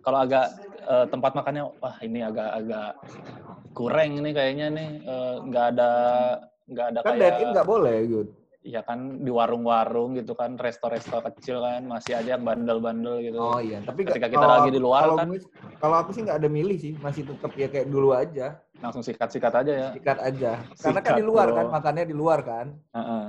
kalau 0.08 0.24
agak 0.24 0.46
eh, 0.88 1.06
tempat 1.12 1.36
makannya 1.36 1.68
wah 1.84 1.96
ini 2.00 2.24
agak-agak 2.24 2.96
kurang 3.76 4.16
ini 4.16 4.32
kayaknya 4.32 4.66
nih 4.72 4.90
eh, 5.04 5.34
nggak 5.44 5.66
ada 5.76 5.90
nggak 6.64 6.86
ada 6.88 6.98
Kan 7.04 7.12
kayak 7.12 7.36
dine 7.36 7.44
in 7.44 7.48
nggak 7.52 7.68
boleh, 7.68 7.96
Yud. 8.08 8.28
ya 8.64 8.80
kan 8.84 9.20
di 9.20 9.28
warung-warung 9.28 10.16
gitu 10.16 10.32
kan 10.32 10.56
resto-resto 10.56 11.20
kecil 11.24 11.60
kan 11.60 11.84
masih 11.84 12.16
aja 12.16 12.36
yang 12.36 12.44
bandel-bandel 12.44 13.20
gitu. 13.20 13.36
Oh 13.36 13.60
iya, 13.60 13.84
tapi 13.84 14.08
Ketika 14.08 14.28
kita 14.32 14.40
kalau 14.40 14.56
lagi 14.60 14.70
di 14.72 14.80
luar 14.80 15.02
kalau 15.04 15.16
kan. 15.20 15.28
gue- 15.28 15.48
kalau 15.78 15.96
aku 16.00 16.10
sih 16.10 16.24
nggak 16.26 16.42
ada 16.42 16.48
milih 16.50 16.76
sih, 16.80 16.92
masih 16.98 17.22
tetap 17.28 17.52
ya 17.54 17.68
kayak 17.70 17.86
dulu 17.86 18.10
aja, 18.10 18.58
Langsung 18.80 19.04
sikat-sikat 19.04 19.52
aja 19.62 19.72
ya. 19.72 19.88
sikat 19.94 20.18
aja. 20.18 20.52
Karena 20.74 21.00
kan 21.04 21.12
Sikat, 21.14 21.20
di 21.20 21.24
luar 21.24 21.46
bro. 21.48 21.56
kan, 21.56 21.66
makannya 21.70 22.04
di 22.08 22.16
luar 22.16 22.40
kan. 22.42 22.66
Heeh. 22.96 23.24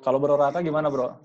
Kalau 0.00 0.18
bro 0.22 0.36
Raka 0.36 0.60
gimana 0.60 0.86
bro? 0.92 1.18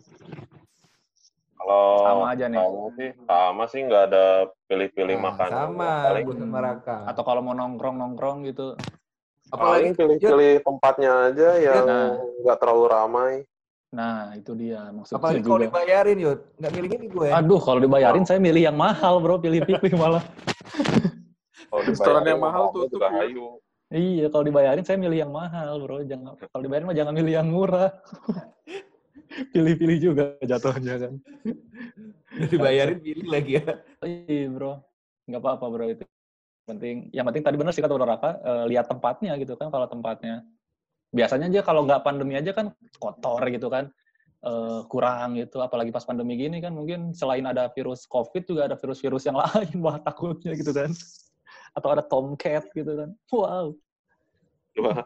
Kalau 1.69 2.01
Sama 2.01 2.25
aja 2.33 2.45
nih. 2.49 2.57
kamu 2.57 2.85
sih 2.97 3.09
sama 3.29 3.63
sih 3.69 3.79
nggak 3.85 4.03
ada 4.09 4.25
pilih-pilih 4.65 5.15
Nah, 5.15 5.23
makanan. 5.29 5.53
sama, 5.53 5.91
Paling, 6.09 6.25
sama. 6.33 7.05
Atau 7.05 7.21
kalau 7.21 7.41
mau 7.45 7.53
nongkrong-nongkrong 7.53 8.49
gitu? 8.49 8.73
paling 9.49 9.93
Apalagi 9.93 9.97
pilih-pilih 9.97 10.53
tempatnya 10.65 11.11
aja 11.29 11.49
yang 11.57 11.85
Nah. 11.85 12.09
nggak 12.41 12.57
terlalu 12.57 12.85
ramai. 12.89 13.33
Nah 13.89 14.33
itu 14.33 14.53
dia 14.53 14.89
maksudnya 14.89 15.17
apalagi 15.21 15.41
kalau 15.41 15.57
juga. 15.57 15.65
dibayarin, 15.69 16.17
Yud. 16.17 16.39
Nggak 16.57 16.71
milih 16.73 16.89
ini 16.89 17.07
gue. 17.09 17.27
Aduh 17.33 17.61
kalau 17.61 17.79
dibayarin 17.81 18.25
saya 18.25 18.37
milih 18.41 18.61
yang 18.65 18.77
mahal 18.77 19.21
bro, 19.21 19.37
pilih-pilih 19.37 19.93
malah. 19.93 20.25
Kalau 21.69 21.81
Restoran 21.85 22.25
yang 22.25 22.41
mahal 22.41 22.73
ya. 22.73 23.09
hayu. 23.13 23.61
Iya, 23.89 24.25
kalau 24.29 24.45
dibayarin 24.45 24.85
saya 24.85 25.01
milih 25.01 25.17
yang 25.21 25.33
mahal, 25.33 25.81
bro. 25.81 26.01
Jangan 26.01 26.33
kalau 26.37 26.61
dibayarin 26.61 26.85
mah 26.85 26.97
jangan 26.97 27.13
milih 27.13 27.33
yang 27.41 27.49
murah. 27.49 27.89
Pilih-pilih 29.53 29.97
juga 29.99 30.23
jatuhnya 30.43 30.95
kan. 31.07 31.13
dibayarin 32.51 32.99
pilih 33.01 33.27
lagi 33.27 33.59
ya. 33.59 33.81
Iya, 34.03 34.47
bro. 34.51 34.79
Nggak 35.27 35.41
apa-apa, 35.41 35.65
bro 35.69 35.85
itu. 35.91 36.03
Penting, 36.69 37.09
yang 37.09 37.25
penting 37.25 37.41
tadi 37.41 37.57
benar 37.57 37.73
sih 37.73 37.81
kata 37.81 37.97
Bro 37.97 38.05
Raka, 38.05 38.37
eh, 38.45 38.63
lihat 38.69 38.85
tempatnya 38.85 39.33
gitu 39.41 39.57
kan 39.57 39.73
kalau 39.73 39.89
tempatnya. 39.89 40.45
Biasanya 41.09 41.49
aja 41.49 41.65
kalau 41.65 41.81
nggak 41.89 42.05
pandemi 42.05 42.37
aja 42.37 42.53
kan 42.53 42.69
kotor 43.01 43.41
gitu 43.49 43.69
kan. 43.73 43.89
eh, 44.39 44.81
kurang 44.87 45.35
gitu, 45.35 45.59
apalagi 45.59 45.91
pas 45.91 46.07
pandemi 46.07 46.39
gini 46.39 46.63
kan 46.63 46.71
mungkin 46.71 47.11
selain 47.11 47.43
ada 47.43 47.67
virus 47.75 48.07
COVID 48.07 48.47
juga 48.47 48.71
ada 48.71 48.79
virus-virus 48.79 49.27
yang 49.27 49.35
lain, 49.43 49.75
wah 49.83 49.99
takutnya 49.99 50.55
gitu 50.55 50.71
kan. 50.71 50.95
Atau 51.75 51.91
ada 51.91 51.99
tomcat 51.99 52.63
gitu 52.71 52.87
kan. 52.87 53.11
Wow, 53.35 53.75
Coba. 54.79 55.03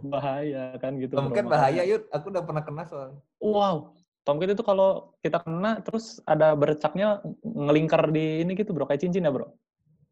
Bahaya 0.00 0.76
kan 0.80 0.96
gitu. 0.96 1.16
Makanya- 1.16 1.50
bahaya, 1.50 1.82
Yud. 1.84 2.08
Aku 2.12 2.32
udah 2.32 2.42
pernah 2.44 2.62
kena 2.64 2.82
soalnya. 2.88 3.20
Wow, 3.40 3.92
tomcat 4.24 4.56
itu 4.56 4.64
kalau 4.64 5.12
kita 5.20 5.44
kena 5.44 5.84
terus 5.84 6.18
ada 6.24 6.56
bercaknya 6.56 7.20
ngelingkar 7.44 8.08
di 8.10 8.40
ini 8.42 8.56
gitu 8.56 8.72
bro, 8.72 8.88
kayak 8.88 9.04
cincin 9.04 9.28
ya 9.28 9.32
bro? 9.32 9.52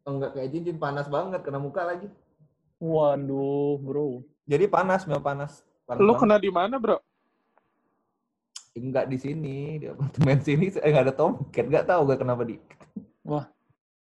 Oh, 0.05 0.21
enggak 0.21 0.37
kayak 0.37 0.53
cincin, 0.53 0.77
panas 0.77 1.09
banget. 1.09 1.41
Kena 1.41 1.57
muka 1.57 1.81
lagi. 1.81 2.05
Waduh 2.77 3.81
bro. 3.81 4.21
Jadi 4.45 4.69
panas, 4.69 5.09
memang 5.09 5.25
panas. 5.25 5.65
panas 5.89 6.01
Lu 6.01 6.13
banget. 6.13 6.21
kena 6.21 6.35
di 6.37 6.51
mana, 6.53 6.75
Bro? 6.77 6.97
Enggak 8.75 9.07
di 9.09 9.17
sini, 9.17 9.79
di 9.81 9.85
apartemen 9.89 10.37
sini 10.43 10.69
eh, 10.69 10.89
enggak 10.91 11.09
ada 11.09 11.15
tomcat. 11.15 11.65
Enggak 11.65 11.85
tahu 11.89 12.01
gue 12.05 12.17
kenapa 12.21 12.41
di. 12.45 12.59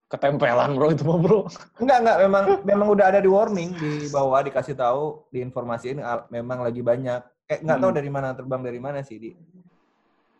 Ketempelan 0.08 0.72
bro 0.72 0.88
itu 0.88 1.04
mah 1.04 1.18
bro. 1.20 1.44
Enggak, 1.76 1.98
enggak. 2.00 2.16
Memang 2.24 2.44
memang 2.64 2.88
udah 2.96 3.06
ada 3.12 3.20
di 3.20 3.28
warning 3.28 3.76
di 3.76 4.08
bawah 4.08 4.40
dikasih 4.40 4.72
tahu, 4.72 5.28
diinformasiin 5.28 6.00
ah, 6.00 6.24
memang 6.32 6.64
lagi 6.64 6.80
banyak. 6.80 7.20
Eh, 7.48 7.60
enggak 7.60 7.78
tahu 7.80 7.90
Hmm. 7.92 7.98
dari 8.00 8.10
mana 8.12 8.28
terbang 8.32 8.62
dari 8.64 8.80
mana 8.80 9.04
sih, 9.04 9.20
di. 9.20 9.30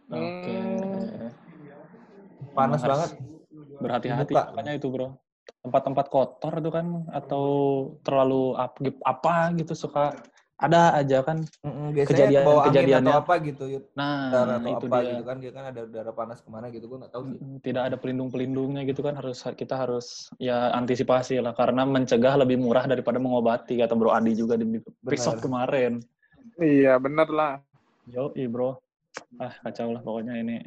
Oke. 0.09 0.57
Panas 2.57 2.81
Emang 2.81 2.91
banget. 2.97 3.11
Berhati-hati 3.79 4.33
makanya 4.35 4.73
itu 4.75 4.89
bro. 4.89 5.21
Tempat-tempat 5.61 6.07
kotor 6.09 6.53
itu 6.65 6.71
kan 6.73 7.05
atau 7.13 7.45
terlalu 8.01 8.57
ap- 8.57 8.81
apa 9.05 9.53
gitu 9.53 9.77
suka 9.77 10.17
ada 10.59 10.99
aja 10.99 11.23
kan. 11.23 11.47
Kejadian- 11.95 12.43
bawa 12.43 12.67
angin 12.67 12.71
kejadiannya. 12.75 13.15
atau 13.15 13.23
apa 13.23 13.35
gitu. 13.47 13.65
Nah 13.95 14.15
Udara 14.29 14.55
atau 14.59 14.71
itu 14.75 14.87
apa 14.91 14.97
dia. 14.99 15.11
gitu 15.15 15.23
kan. 15.23 15.37
Dia 15.39 15.53
kan 15.55 15.65
ada 15.71 15.81
udara 15.87 16.13
panas 16.13 16.39
ke 16.43 16.49
mana 16.51 16.67
gitu. 16.75 16.85
Gue 16.91 16.99
nggak 16.99 17.13
tahu 17.15 17.23
sih. 17.31 17.39
Tidak 17.63 17.83
ada 17.87 17.97
pelindung-pelindungnya 17.97 18.83
gitu 18.83 19.01
kan 19.07 19.15
harus 19.15 19.39
kita 19.55 19.79
harus 19.79 20.27
ya 20.43 20.75
antisipasi 20.75 21.39
lah 21.39 21.55
karena 21.55 21.87
mencegah 21.87 22.35
lebih 22.35 22.59
murah 22.59 22.91
daripada 22.91 23.23
mengobati 23.23 23.79
kata 23.79 23.95
Bro 23.95 24.11
Adi 24.11 24.35
juga 24.35 24.59
di 24.59 24.67
episode 25.07 25.39
kemarin. 25.39 26.03
Iya, 26.59 26.99
bener 26.99 27.31
lah. 27.31 27.63
Yo, 28.11 28.35
bro. 28.51 28.83
Ah, 29.39 29.55
kacau 29.63 29.95
lah 29.95 30.03
pokoknya 30.03 30.43
ini. 30.43 30.59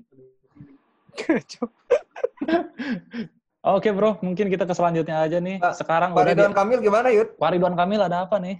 Oke 3.61 3.93
bro, 3.93 4.17
mungkin 4.25 4.49
kita 4.49 4.65
ke 4.65 4.73
selanjutnya 4.73 5.21
aja 5.21 5.37
nih. 5.37 5.61
Sekarang 5.77 6.17
Pak 6.17 6.33
Ridwan 6.33 6.49
di- 6.49 6.57
Kamil 6.57 6.79
gimana, 6.81 7.07
Yud? 7.13 7.37
Pak 7.37 7.49
Ridwan 7.53 7.77
Kamil 7.77 8.01
ada 8.01 8.25
apa 8.25 8.41
nih? 8.41 8.57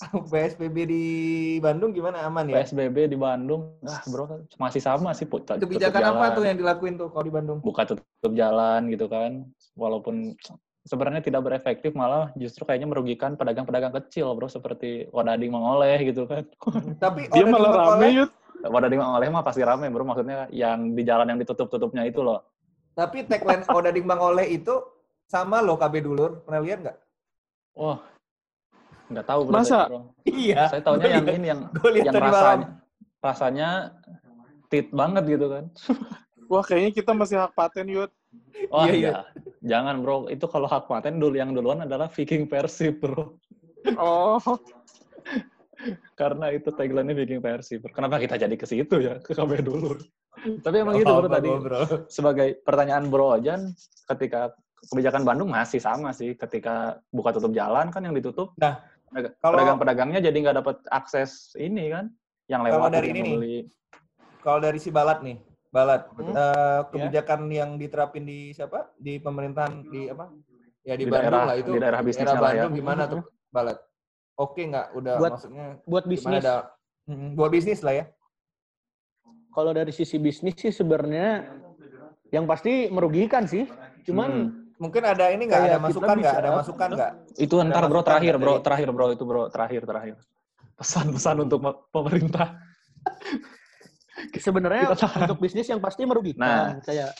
PSBB 0.32 0.76
di 0.88 1.04
Bandung 1.60 1.92
gimana 1.92 2.24
aman 2.24 2.48
ya? 2.48 2.60
PSBB 2.60 3.12
di 3.12 3.18
Bandung, 3.18 3.76
ah 3.84 4.00
bro 4.08 4.46
masih 4.56 4.80
sama 4.80 5.12
sih. 5.12 5.28
Put, 5.28 5.46
tutup 5.46 5.68
Kebijakan 5.68 6.16
apa 6.16 6.24
tuh 6.32 6.44
yang 6.48 6.56
dilakuin 6.56 6.96
tuh 6.96 7.12
kalau 7.12 7.24
di 7.24 7.32
Bandung? 7.32 7.58
Buka 7.60 7.84
tutup 7.84 8.32
jalan 8.32 8.88
gitu 8.88 9.06
kan. 9.06 9.44
Walaupun 9.76 10.34
sebenarnya 10.88 11.20
tidak 11.20 11.44
berefektif, 11.44 11.92
malah 11.92 12.32
justru 12.34 12.64
kayaknya 12.64 12.88
merugikan 12.88 13.36
pedagang-pedagang 13.36 13.94
kecil 14.00 14.32
bro. 14.32 14.48
Seperti 14.48 15.06
Wadading 15.12 15.52
Mangoleh 15.52 16.00
gitu 16.08 16.24
kan. 16.24 16.48
Tapi 17.04 17.28
Dia 17.30 17.44
malah 17.46 17.94
rame, 17.94 18.08
Yud. 18.24 18.30
Wadading 18.64 19.00
Mangoleh 19.00 19.28
mah 19.28 19.44
pasti 19.44 19.60
rame 19.60 19.92
bro. 19.92 20.02
Maksudnya 20.02 20.48
yang 20.48 20.96
di 20.96 21.02
jalan 21.04 21.28
yang 21.28 21.38
ditutup-tutupnya 21.38 22.08
itu 22.08 22.24
loh. 22.24 22.42
Tapi 22.96 23.24
tagline 23.24 23.64
Odading 23.70 24.04
Bang 24.04 24.20
Oleh 24.20 24.50
itu 24.50 24.76
sama 25.30 25.62
loh 25.62 25.78
KB 25.78 26.02
Dulur. 26.02 26.42
Pernah 26.42 26.60
lihat 26.60 26.78
nggak? 26.82 26.98
Wah, 27.78 28.02
nggak 29.10 29.26
tahu 29.26 29.40
bro. 29.46 29.54
Masa? 29.58 29.80
bro. 29.90 30.00
Iya. 30.24 30.70
Saya 30.70 30.82
taunya 30.82 31.08
yang 31.18 31.26
ini 31.28 31.46
yang 31.50 31.60
yang 31.74 32.14
malam. 32.14 32.30
rasanya 32.30 32.66
rasanya 33.20 33.68
tit 34.70 34.88
banget 34.94 35.24
gitu 35.28 35.46
kan. 35.50 35.64
Wah, 36.50 36.66
kayaknya 36.66 36.90
kita 36.90 37.12
masih 37.14 37.36
hak 37.38 37.54
paten, 37.54 37.86
Yud. 37.86 38.10
Oh 38.74 38.82
Iya, 38.82 38.94
iya, 38.94 39.10
iya. 39.14 39.22
Jangan 39.62 40.02
bro, 40.02 40.26
itu 40.26 40.46
kalau 40.50 40.66
hak 40.66 40.90
paten 40.90 41.22
dulu 41.22 41.38
yang 41.38 41.54
duluan 41.54 41.86
adalah 41.86 42.10
Viking 42.10 42.50
Persib 42.50 42.98
bro. 42.98 43.38
Oh, 43.94 44.38
Karena 46.18 46.52
itu 46.52 46.68
tagline-nya 46.68 47.16
Viking 47.16 47.40
Persib. 47.40 47.86
Kenapa 47.94 48.20
kita 48.20 48.36
jadi 48.36 48.52
ke 48.52 48.66
situ 48.68 49.00
ya, 49.00 49.16
ke 49.22 49.32
KB 49.32 49.62
dulu. 49.64 49.96
Tapi 50.60 50.76
emang 50.82 50.94
Oh, 50.96 51.00
gitu 51.00 51.12
bro 51.12 51.26
apa, 51.26 51.36
tadi. 51.40 51.48
bro. 51.48 51.80
Sebagai 52.10 52.48
pertanyaan 52.60 53.08
bro 53.08 53.38
Ojan, 53.40 53.72
ketika 54.10 54.52
kebijakan 54.90 55.22
Bandung 55.24 55.48
masih 55.48 55.80
sama 55.80 56.12
sih. 56.12 56.36
Ketika 56.36 57.00
buka 57.08 57.32
tutup 57.32 57.54
jalan 57.54 57.88
kan 57.88 58.04
yang 58.04 58.12
ditutup. 58.12 58.52
Nah, 58.60 58.84
pedagang-pedagangnya 59.12 60.20
jadi 60.22 60.36
nggak 60.38 60.56
dapat 60.62 60.76
akses 60.88 61.54
ini 61.58 61.90
kan. 61.90 62.10
Yang 62.46 62.60
Kalau 62.66 62.74
lewat 62.82 62.90
dari 62.90 63.06
yang 63.06 63.16
ini 63.16 63.20
nih, 63.22 63.34
beli. 63.36 63.56
Kalau 64.40 64.58
dari 64.58 64.78
si 64.80 64.90
Balat 64.90 65.18
nih, 65.20 65.36
Balat, 65.70 66.02
Hmm? 66.16 66.34
eh, 66.34 66.80
kebijakan 66.90 67.40
yang 67.52 67.70
diterapin 67.76 68.24
di 68.26 68.50
siapa? 68.50 68.90
Di 68.96 69.20
pemerintahan 69.20 69.86
di 69.86 70.10
apa? 70.10 70.32
Ya 70.82 70.96
di, 70.96 71.04
Di 71.04 71.12
Bandung 71.12 71.30
daerah- 71.30 71.46
lah 71.46 71.56
itu. 71.60 71.70
di 71.70 71.78
daerah 71.78 72.00
bisnisnya 72.00 72.40
lah 72.40 72.50
ya. 72.50 72.64
Bandung 72.64 72.74
gimana 72.74 73.02
tuh, 73.06 73.22
Balat? 73.52 73.78
Oke 74.34 74.64
nggak? 74.64 74.86
Udah 74.96 75.14
Buat- 75.20 75.32
maksudnya 75.36 75.66
Buat 75.84 76.04
bisnis, 76.08 76.42
ada 76.42 76.56
Mm, 77.10 77.34
buat 77.34 77.50
bisnis 77.50 77.80
lah 77.82 77.94
ya. 77.96 78.04
kalau 79.50 79.74
dari 79.74 79.90
sisi 79.90 80.14
bisnis 80.16 80.54
sih 80.54 80.70
sebenarnya 80.70 81.42
yang 82.30 82.46
pasti 82.46 82.86
merugikan 82.86 83.44
sih. 83.50 83.66
Cuman 84.06 84.30
Hmm. 84.30 84.59
Mungkin 84.80 85.02
ada 85.04 85.28
ini 85.28 85.44
nggak? 85.44 85.60
Ada 85.62 85.78
masukan 85.78 86.16
nggak? 86.16 86.34
Ada 86.34 86.50
masukan 86.56 86.88
nggak? 86.90 87.12
Itu 87.36 87.54
ntar 87.62 87.84
bro 87.84 88.00
terakhir 88.00 88.34
bro, 88.34 88.52
dari- 88.56 88.64
terakhir 88.64 88.88
bro 88.90 89.06
itu 89.12 89.24
bro, 89.24 89.42
terakhir 89.46 89.82
terakhir. 89.84 90.16
Pesan-pesan 90.80 91.36
untuk 91.44 91.60
me- 91.60 91.80
pemerintah. 91.90 92.56
sebenarnya 94.34 94.92
untuk 94.92 95.38
bisnis 95.38 95.64
yang 95.66 95.80
pasti 95.80 96.04
merugikan. 96.04 96.40
Nah. 96.40 96.64
Kayak 96.80 97.12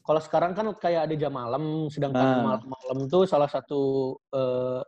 kalau 0.00 0.20
sekarang 0.20 0.52
kan 0.52 0.66
kayak 0.74 1.08
ada 1.08 1.14
jam 1.14 1.32
malam, 1.32 1.88
sedangkan 1.88 2.20
Nah. 2.22 2.42
malam-malam 2.60 2.98
tuh 3.06 3.24
salah 3.24 3.48
satu 3.48 3.80
eh, 4.30 4.80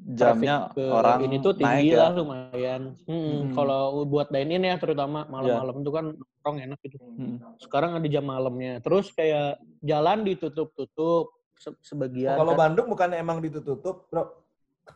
Jamnya 0.00 0.72
ke 0.72 0.80
orang 0.80 1.20
ini 1.20 1.36
tuh 1.36 1.52
naik 1.52 1.84
tinggi 1.84 1.92
ya. 1.92 2.08
lah 2.08 2.10
lumayan. 2.16 2.96
Hmm, 3.04 3.20
Hmm. 3.28 3.52
Kalau 3.52 4.08
buat 4.08 4.32
dine 4.32 4.56
in 4.56 4.64
ya 4.64 4.80
terutama 4.80 5.28
malam-malam 5.28 5.84
tuh 5.84 5.92
kan 5.92 6.04
nongkrong 6.10 6.58
enak 6.64 6.80
gitu. 6.80 6.96
Hmm. 6.96 7.36
Sekarang 7.60 7.92
ada 7.92 8.08
jam 8.08 8.24
malamnya. 8.24 8.80
Terus 8.80 9.12
kayak 9.12 9.60
jalan 9.84 10.24
ditutup-tutup 10.24 11.35
se- 11.56 11.80
sebagian. 11.82 12.36
kalau 12.36 12.52
kan. 12.52 12.60
Bandung 12.68 12.86
bukan 12.88 13.08
emang 13.12 13.38
ditutup, 13.40 14.06
bro? 14.06 14.24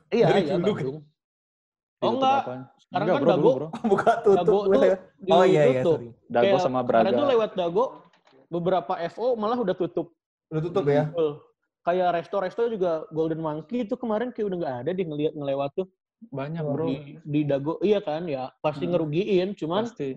iya, 0.08 0.26
dari 0.28 0.46
iya 0.46 0.54
dulu 0.54 0.70
Bandung. 0.70 0.96
Oh 2.00 2.10
enggak, 2.16 2.40
apaan? 2.40 2.60
sekarang 2.80 3.04
Enggak, 3.04 3.12
kan 3.12 3.20
bro, 3.20 3.30
Dago, 3.30 3.50
bro. 3.52 3.68
Buka 3.92 4.12
Dago 4.14 4.24
tutup. 4.24 4.46
tuh 4.46 4.60
gue. 4.70 4.88
Oh 5.28 5.44
iya 5.44 5.62
iya, 5.66 5.80
sorry. 5.82 6.08
Dago 6.26 6.44
Kayak 6.46 6.60
sama 6.60 6.80
Kemarin 6.80 7.10
tuh 7.10 7.16
Braga. 7.20 7.32
lewat 7.36 7.50
Dago, 7.54 7.84
beberapa 8.48 8.92
FO 9.10 9.26
malah 9.34 9.58
udah 9.58 9.74
tutup. 9.74 10.06
Udah 10.48 10.62
tutup 10.62 10.84
ya? 10.86 11.04
Betul. 11.06 11.30
Kayak 11.80 12.08
resto-resto 12.14 12.62
juga 12.68 12.90
Golden 13.10 13.40
Monkey 13.40 13.84
itu 13.84 13.94
kemarin 13.94 14.32
kayak 14.32 14.46
udah 14.48 14.58
nggak 14.58 14.76
ada 14.80 14.92
di 14.92 15.02
ngeliat 15.02 15.32
ngelewat 15.32 15.70
tuh 15.74 15.88
Banyak 16.22 16.60
bro. 16.62 16.84
di, 16.84 16.96
di 17.20 17.40
Dago. 17.42 17.76
Iya 17.80 18.00
kan 18.00 18.24
ya 18.24 18.48
pasti 18.60 18.84
Hmm. 18.84 18.92
ngerugiin. 18.92 19.48
Cuman 19.54 19.88
Pasti. 19.88 20.16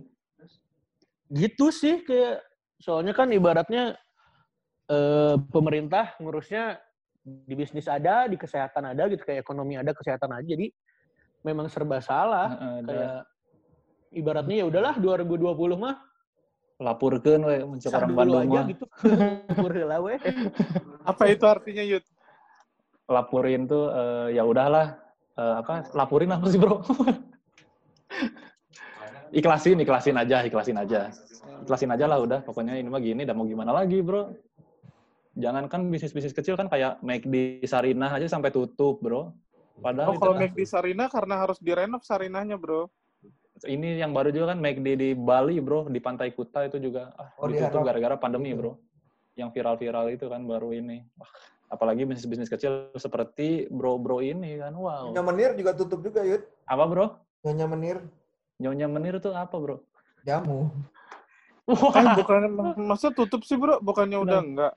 gitu 1.32 1.68
sih 1.68 2.04
kayak 2.04 2.44
soalnya 2.78 3.12
kan 3.12 3.28
ibaratnya 3.28 3.96
eh, 4.94 5.36
pemerintah 5.50 6.14
ngurusnya 6.22 6.78
di 7.24 7.54
bisnis 7.58 7.90
ada, 7.90 8.30
di 8.30 8.38
kesehatan 8.38 8.94
ada 8.94 9.10
gitu 9.10 9.26
kayak 9.26 9.42
ekonomi 9.42 9.80
ada, 9.80 9.92
kesehatan 9.98 10.38
aja. 10.38 10.46
Jadi 10.46 10.70
memang 11.42 11.66
serba 11.68 11.98
salah. 11.98 12.54
Ada. 12.54 12.86
Kayak 12.86 13.14
ibaratnya 14.14 14.56
ya 14.62 14.66
udahlah 14.70 14.96
2020 15.02 15.82
mah 15.82 15.98
Lapurkeun 16.84 17.42
we 17.48 17.58
muncul 17.64 17.90
orang 17.96 18.12
Bandung 18.18 18.44
aja 18.44 18.60
mah. 18.60 18.66
gitu. 18.70 18.86
Umur 19.58 19.72
heula 19.78 19.98
we. 20.04 20.20
apa 21.06 21.24
itu 21.32 21.46
artinya, 21.46 21.84
Yud? 21.86 22.04
Lapurin 23.08 23.70
tuh 23.70 23.94
eh, 23.94 24.36
ya 24.36 24.44
udahlah 24.44 25.04
Eh, 25.34 25.56
apa 25.66 25.90
lapurin 25.98 26.30
apa 26.30 26.46
sih 26.46 26.62
bro? 26.62 26.78
ikhlasin, 29.40 29.82
ikhlasin 29.82 30.14
aja, 30.14 30.46
ikhlasin 30.46 30.78
aja. 30.78 31.10
Ikhlasin 31.66 31.90
aja 31.90 32.06
lah 32.06 32.22
udah. 32.22 32.46
Pokoknya 32.46 32.78
ini 32.78 32.86
mah 32.86 33.02
gini, 33.02 33.26
dan 33.26 33.34
mau 33.34 33.50
gimana 33.50 33.74
lagi 33.74 34.06
bro? 34.06 34.30
Jangan 35.34 35.66
kan 35.66 35.82
bisnis-bisnis 35.90 36.32
kecil 36.32 36.54
kan 36.54 36.70
kayak 36.70 37.02
make 37.02 37.26
di 37.26 37.62
Sarinah 37.64 38.14
aja 38.14 38.30
sampai 38.30 38.54
tutup 38.54 39.02
bro. 39.02 39.34
Padahal 39.82 40.14
Oh, 40.14 40.20
kalau 40.22 40.38
itu- 40.38 40.42
make 40.46 40.54
di 40.54 40.66
Sarina 40.66 41.10
karena 41.10 41.42
harus 41.42 41.58
direnov 41.58 42.06
Sarinahnya, 42.06 42.56
bro. 42.56 42.90
ini 43.64 43.96
yang 43.98 44.12
baru 44.12 44.30
juga 44.30 44.52
kan 44.52 44.60
make 44.60 44.78
di 44.78 44.94
di 44.94 45.10
Bali 45.14 45.62
bro 45.62 45.86
di 45.86 46.02
Pantai 46.02 46.34
Kuta 46.34 46.66
itu 46.66 46.82
juga 46.82 47.14
ah, 47.16 47.32
Oh, 47.38 47.46
ditutup 47.46 47.80
diharap. 47.80 47.86
gara-gara 47.86 48.16
pandemi 48.18 48.50
Gitu. 48.50 48.60
bro 48.60 48.72
yang 49.34 49.50
viral-viral 49.50 50.10
itu 50.10 50.26
kan 50.26 50.42
baru 50.44 50.74
ini 50.74 51.06
Wah, 51.16 51.30
apalagi 51.70 52.04
bisnis-bisnis 52.04 52.50
kecil 52.50 52.90
seperti 52.94 53.70
bro-bro 53.70 54.20
ini 54.20 54.58
kan 54.58 54.74
wow 54.74 55.06
Nyonya 55.08 55.24
Menir 55.24 55.52
juga 55.54 55.72
tutup 55.72 56.02
juga, 56.02 56.26
Yud. 56.26 56.42
apa 56.66 56.84
bro 56.84 57.06
Nyonya 57.42 57.68
Menir 57.70 57.98
nyonya 58.58 58.88
menir 58.90 59.16
tuh 59.18 59.32
apa 59.32 59.54
bro 59.54 59.78
jamu. 60.22 60.74
Eh, 61.64 62.06
bukan, 62.18 62.44
masa 62.76 63.08
tutup 63.10 63.44
sih, 63.44 63.56
bro? 63.56 63.80
Bukannya 63.80 64.18
udah 64.20 64.40
enggak? 64.42 64.74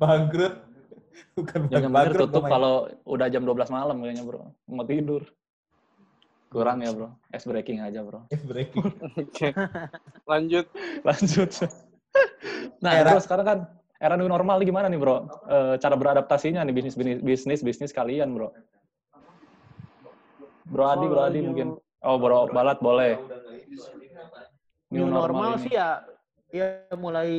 Bangkrut. 0.00 0.54
Bukan 1.36 1.68
nyonya 1.68 1.88
menir 1.92 2.16
bangkrut, 2.16 2.20
tutup 2.32 2.44
kalau 2.48 2.88
udah 3.04 3.26
jam 3.28 3.44
12 3.44 3.68
malam 3.68 4.00
kayaknya 4.00 4.24
bro. 4.24 4.50
Mau 4.66 4.84
tidur. 4.88 5.22
Kurang 6.50 6.82
ya 6.82 6.90
bro. 6.90 7.14
Es 7.30 7.44
breaking 7.44 7.78
aja 7.78 8.00
bro. 8.02 8.24
Eh, 8.32 8.40
breaking. 8.40 8.82
Oke. 9.20 9.52
Lanjut. 10.26 10.66
lanjut. 11.04 11.50
Nah 12.82 12.98
Era- 12.98 13.14
bro 13.14 13.22
sekarang 13.22 13.46
kan 13.46 13.58
era 14.00 14.18
new 14.18 14.26
normal 14.26 14.58
ini 14.58 14.66
gimana 14.66 14.90
nih 14.90 14.98
bro? 14.98 15.30
Eh, 15.46 15.74
cara 15.78 15.94
beradaptasinya 15.94 16.64
nih 16.66 16.74
bisnis 16.74 16.96
bisnis 16.98 17.20
bisnis 17.22 17.60
bisnis 17.62 17.92
kalian 17.94 18.34
bro. 18.34 18.50
Bro 20.66 20.84
Adi 20.88 21.06
bro 21.06 21.20
Adi 21.22 21.38
new- 21.38 21.54
mungkin. 21.54 21.68
oh 22.02 22.16
bro 22.18 22.50
Balat 22.50 22.82
boleh. 22.82 23.14
New 24.90 25.06
normal, 25.06 25.54
ini. 25.54 25.62
sih 25.62 25.72
ya 25.78 26.02
ya 26.50 26.66
mulai 26.98 27.30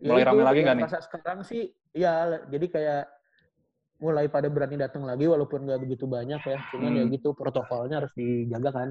ya 0.00 0.12
Mulai 0.12 0.24
rame 0.26 0.42
lagi 0.44 0.60
nggak 0.62 0.76
nih? 0.76 0.86
sekarang 1.02 1.38
sih 1.42 1.62
ya 1.96 2.12
jadi 2.48 2.66
kayak 2.68 3.02
mulai 3.96 4.28
pada 4.28 4.52
berani 4.52 4.76
datang 4.76 5.08
lagi 5.08 5.24
walaupun 5.24 5.64
nggak 5.64 5.80
begitu 5.80 6.04
banyak 6.04 6.40
ya. 6.40 6.58
Cuman 6.72 6.92
Hmm. 6.92 6.98
ya 7.00 7.04
gitu 7.08 7.32
protokolnya 7.32 8.04
harus 8.04 8.12
dijaga 8.12 8.70
kan. 8.72 8.88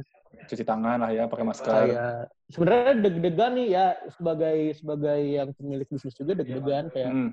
Cuci 0.49 0.63
tangan 0.65 0.97
lah 1.01 1.11
ya 1.13 1.29
pakai 1.29 1.45
masker. 1.45 1.69
Kayak 1.69 2.29
sebenarnya 2.49 2.93
deg-degan 3.05 3.51
nih 3.57 3.67
ya 3.71 3.85
sebagai 4.13 4.57
sebagai 4.77 5.19
yang 5.21 5.49
pemilik 5.53 5.87
bisnis 5.89 6.17
juga 6.17 6.33
deg-degan 6.41 6.89
kayak 6.89 7.11
Hmm, 7.13 7.29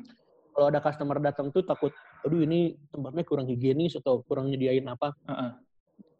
kalau 0.53 0.67
ada 0.69 0.81
customer 0.85 1.17
datang 1.21 1.49
tuh 1.49 1.65
takut 1.65 1.93
aduh 2.23 2.45
ini 2.45 2.77
tempatnya 2.93 3.25
kurang 3.25 3.49
higienis 3.49 3.97
atau 3.99 4.21
kurang 4.29 4.53
nyediain 4.53 4.85
apa? 4.87 5.17
Heeh. 5.29 5.51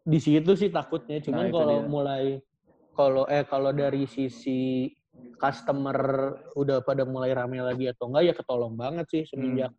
di 0.03 0.19
situ 0.19 0.51
sih 0.59 0.67
takutnya 0.67 1.15
Nah, 1.21 1.23
cuman 1.23 1.45
itu 1.47 1.55
kalau 1.55 1.77
mulai 1.87 2.23
kalau 2.91 3.23
eh 3.31 3.47
kalau 3.47 3.71
dari 3.71 4.03
sisi 4.03 4.91
customer 5.43 5.97
udah 6.55 6.79
pada 6.79 7.03
mulai 7.03 7.35
rame 7.35 7.59
lagi 7.59 7.91
atau 7.91 8.07
enggak 8.07 8.23
ya 8.23 8.33
ketolong 8.33 8.73
banget 8.73 9.05
sih 9.11 9.23
semenjak 9.27 9.75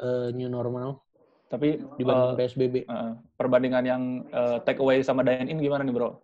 eh, 0.00 0.32
new 0.32 0.48
normal 0.48 1.04
tapi 1.46 1.78
dibanding 1.94 2.32
eh, 2.32 2.36
PSBB. 2.40 2.74
Heeh. 2.82 3.12
perbandingan 3.36 3.84
yang 3.84 4.02
eh, 4.26 4.56
take 4.64 4.80
away 4.80 5.04
sama 5.04 5.20
dine 5.20 5.46
in 5.46 5.60
gimana 5.60 5.84
nih 5.84 5.92
bro 5.92 6.16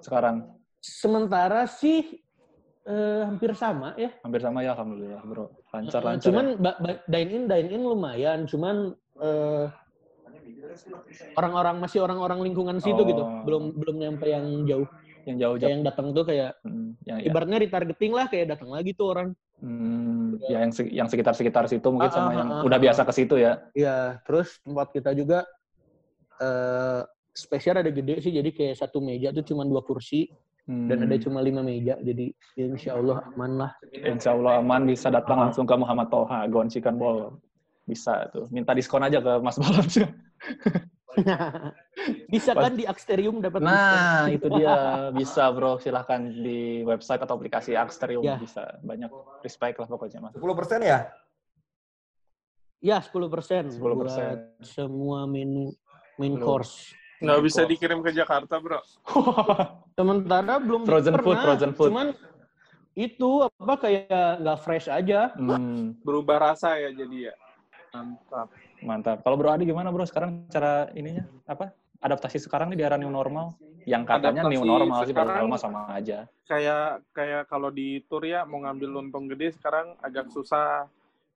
sekarang 0.00 0.42
Sementara 0.78 1.66
sih 1.66 2.18
eh, 2.84 3.22
hampir 3.24 3.54
sama 3.54 3.94
ya. 3.94 4.10
hampir 4.20 4.38
sama 4.38 4.60
ya 4.60 4.74
alhamdulillah 4.74 5.22
bro 5.22 5.46
lancar 5.70 6.00
Eh, 6.00 6.06
lancar 6.06 6.24
cuman 6.26 6.46
ya. 6.58 6.94
dine 7.06 7.30
in 7.32 7.44
dine 7.46 7.68
in 7.70 7.82
lumayan, 7.82 8.38
cuman 8.44 8.90
eh, 9.18 9.66
orang-orang 11.34 11.76
masih 11.78 12.00
orang-orang 12.00 12.40
lingkungan 12.42 12.78
situ 12.78 13.00
gitu, 13.04 13.22
Oh. 13.22 13.42
belum 13.44 13.62
belum 13.74 13.96
nyampe 13.98 14.26
yang 14.26 14.44
jauh. 14.64 14.88
Yang 15.28 15.38
jauh 15.42 15.56
Kayak 15.56 15.62
jauh 15.62 15.72
yang 15.76 15.84
datang 15.84 16.06
tuh 16.16 16.24
kayak 16.28 16.50
Hmm, 16.64 16.90
yang, 17.08 17.18
ya. 17.22 17.28
ibaratnya 17.30 17.58
retargeting 17.62 18.12
lah 18.16 18.26
kayak 18.32 18.46
datang 18.56 18.70
lagi 18.72 18.90
tuh 18.96 19.06
orang. 19.12 19.28
Hmm, 19.58 20.38
ya 20.46 20.62
yang 20.62 20.70
se- 20.70 20.92
yang 20.94 21.08
sekitar-sekitar 21.10 21.66
situ 21.66 21.88
mungkin 21.90 22.10
Ah, 22.10 22.14
sama 22.14 22.30
ah, 22.30 22.38
yang 22.38 22.48
ah, 22.48 22.62
udah 22.62 22.78
ah. 22.78 22.82
biasa 22.82 23.02
ke 23.02 23.12
situ 23.14 23.34
ya. 23.42 23.52
Iya, 23.74 24.22
terus 24.22 24.48
tempat 24.62 24.88
kita 24.94 25.10
juga 25.18 25.38
eh 26.38 27.02
space-nya 27.34 27.82
ada 27.82 27.92
gede 27.94 28.14
sih, 28.22 28.32
jadi 28.34 28.50
kayak 28.50 28.74
satu 28.82 28.98
meja 28.98 29.30
tuh 29.30 29.46
cuma 29.46 29.62
dua 29.62 29.82
kursi 29.82 30.26
dan 30.66 31.06
ada 31.06 31.14
Hmm, 31.14 31.22
cuma 31.22 31.38
lima 31.42 31.62
meja, 31.62 31.94
jadi 32.02 32.34
ya 32.58 32.64
insya 32.66 32.92
Allah 32.98 33.22
aman 33.34 33.52
lah. 33.66 33.72
Insya 33.94 34.34
Allah 34.34 34.58
aman 34.58 34.82
bisa 34.90 35.08
datang 35.08 35.38
langsung 35.38 35.64
ke 35.68 35.74
Muhammad 35.78 36.08
Toha, 36.10 36.44
Gon 36.50 36.66
Chicken 36.70 36.96
Ball. 36.98 37.30
Bisa 37.86 38.26
tuh. 38.34 38.46
Minta 38.52 38.74
diskon 38.76 39.00
aja 39.06 39.18
ke 39.22 39.32
Mas 39.40 39.56
Balap. 39.56 39.86
Bisa 42.28 42.52
kan 42.52 42.76
di 42.76 42.84
Axterium 42.84 43.40
dapat 43.40 43.64
Nah, 43.64 44.28
diskon. 44.28 44.36
itu 44.36 44.46
dia. 44.60 44.74
Bisa, 45.10 45.48
bro. 45.50 45.80
Silahkan 45.80 46.20
di 46.20 46.84
website 46.84 47.20
atau 47.20 47.34
aplikasi 47.34 47.72
Axterium. 47.74 48.22
Ya. 48.22 48.36
Bisa. 48.36 48.76
Banyak 48.80 49.10
respect 49.40 49.80
lah 49.80 49.88
pokoknya, 49.88 50.20
Mas. 50.20 50.36
10% 50.36 50.44
ya? 50.84 51.08
Ya, 52.78 53.02
10 53.02 53.26
persen 53.26 53.74
10%. 53.74 53.80
buat 53.98 54.38
semua 54.62 55.26
menu 55.26 55.74
main 56.14 56.38
course. 56.38 56.94
Nggak 57.18 57.40
bisa 57.42 57.66
Kok. 57.66 57.70
dikirim 57.74 57.98
ke 57.98 58.14
Jakarta, 58.14 58.62
bro. 58.62 58.78
Sementara 59.98 60.62
belum 60.62 60.86
Frozen 60.86 61.18
pernah, 61.18 61.26
food, 61.26 61.38
frozen 61.42 61.72
food. 61.74 61.90
Cuman 61.90 62.08
itu 62.94 63.42
apa 63.42 63.74
kayak 63.82 64.06
nggak 64.38 64.58
fresh 64.62 64.86
aja. 64.86 65.34
Hmm, 65.34 65.98
Berubah 66.06 66.54
rasa 66.54 66.78
ya 66.78 66.94
jadi 66.94 67.30
ya. 67.30 67.34
Mantap. 67.90 68.54
Mantap. 68.80 69.22
Kalau 69.22 69.36
Bro 69.36 69.50
Adi 69.50 69.64
gimana, 69.64 69.90
Bro? 69.90 70.06
Sekarang 70.06 70.46
cara 70.48 70.86
ininya 70.92 71.26
apa? 71.44 71.70
Adaptasi 71.98 72.38
sekarang 72.38 72.70
nih 72.70 72.78
di 72.78 72.84
era 72.86 72.94
new 72.94 73.10
normal. 73.10 73.58
Yang 73.82 74.02
katanya 74.06 74.42
new 74.46 74.62
Adaptasi 74.62 74.68
normal 74.70 74.98
sih, 75.02 75.14
padahal 75.16 75.46
mah 75.48 75.58
sama 75.58 75.80
aja. 75.90 76.28
Kayak 76.44 77.02
kayak 77.10 77.42
kalau 77.46 77.68
di 77.68 78.04
tour 78.06 78.22
ya 78.22 78.44
mau 78.44 78.62
ngambil 78.62 79.02
untung 79.02 79.26
gede 79.26 79.56
sekarang 79.56 79.98
agak 79.98 80.30
susah 80.30 80.86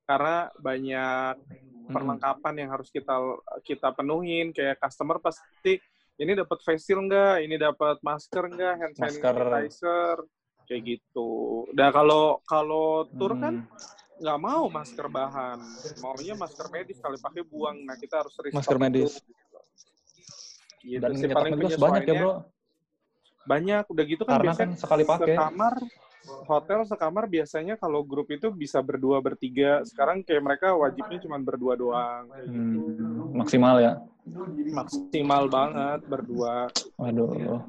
karena 0.03 0.51
banyak 0.57 1.35
Hmm. 1.83 1.91
perlengkapan 1.91 2.63
yang 2.63 2.69
harus 2.71 2.87
kita 2.87 3.11
kita 3.59 3.91
penuhin 3.91 4.55
kayak 4.55 4.79
customer 4.79 5.19
pasti 5.19 5.83
ini 6.15 6.31
dapat 6.31 6.63
face 6.63 6.87
shield 6.87 7.11
nggak, 7.11 7.43
ini 7.43 7.59
dapat 7.59 7.99
masker 7.99 8.47
nggak, 8.47 8.73
hand 8.79 8.95
Masker. 8.95 9.35
sanitizer 9.35 10.17
kayak 10.63 10.81
gitu. 10.87 11.27
Nah 11.75 11.91
kalau 11.91 12.39
kalau 12.47 13.03
tour 13.11 13.35
kan 13.35 13.67
Hmm. 13.67 13.67
Nggak 14.13 14.39
mau 14.39 14.69
masker 14.69 15.07
bahan, 15.07 15.59
maunya 15.97 16.33
masker 16.33 16.67
medis 16.69 16.97
kali 16.97 17.17
pakai 17.17 17.41
buang. 17.43 17.81
Nah 17.81 17.97
kita 17.97 18.21
harus 18.21 18.33
Masker 18.51 18.77
medis. 18.77 19.17
Gitu 20.79 20.99
Dan 20.99 21.11
sih 21.15 21.27
paling 21.27 21.55
juga 21.55 21.77
banyak 21.79 22.03
ya. 22.05 22.13
Bro. 22.19 22.33
Banyak, 23.43 23.83
udah 23.91 24.03
gitu 24.07 24.23
kan 24.23 24.33
Karena 24.37 24.45
biasanya 24.51 24.69
kan 24.71 24.79
sekali 24.79 25.03
pakai. 25.03 25.35
sekamar 25.35 25.73
hotel 26.43 26.79
sekamar 26.87 27.23
biasanya 27.27 27.75
kalau 27.75 27.99
grup 28.03 28.31
itu 28.31 28.47
bisa 28.51 28.79
berdua 28.79 29.19
bertiga. 29.19 29.83
Sekarang 29.83 30.23
kayak 30.23 30.43
mereka 30.43 30.71
wajibnya 30.75 31.19
cuma 31.19 31.35
berdua 31.39 31.75
doang. 31.75 32.31
kayak 32.31 32.47
gitu. 32.47 32.79
Hmm, 32.79 33.35
maksimal 33.35 33.75
ya. 33.79 33.93
Maksimal 34.71 35.43
banget 35.51 35.99
berdua. 36.07 36.71
Waduh. 36.95 37.63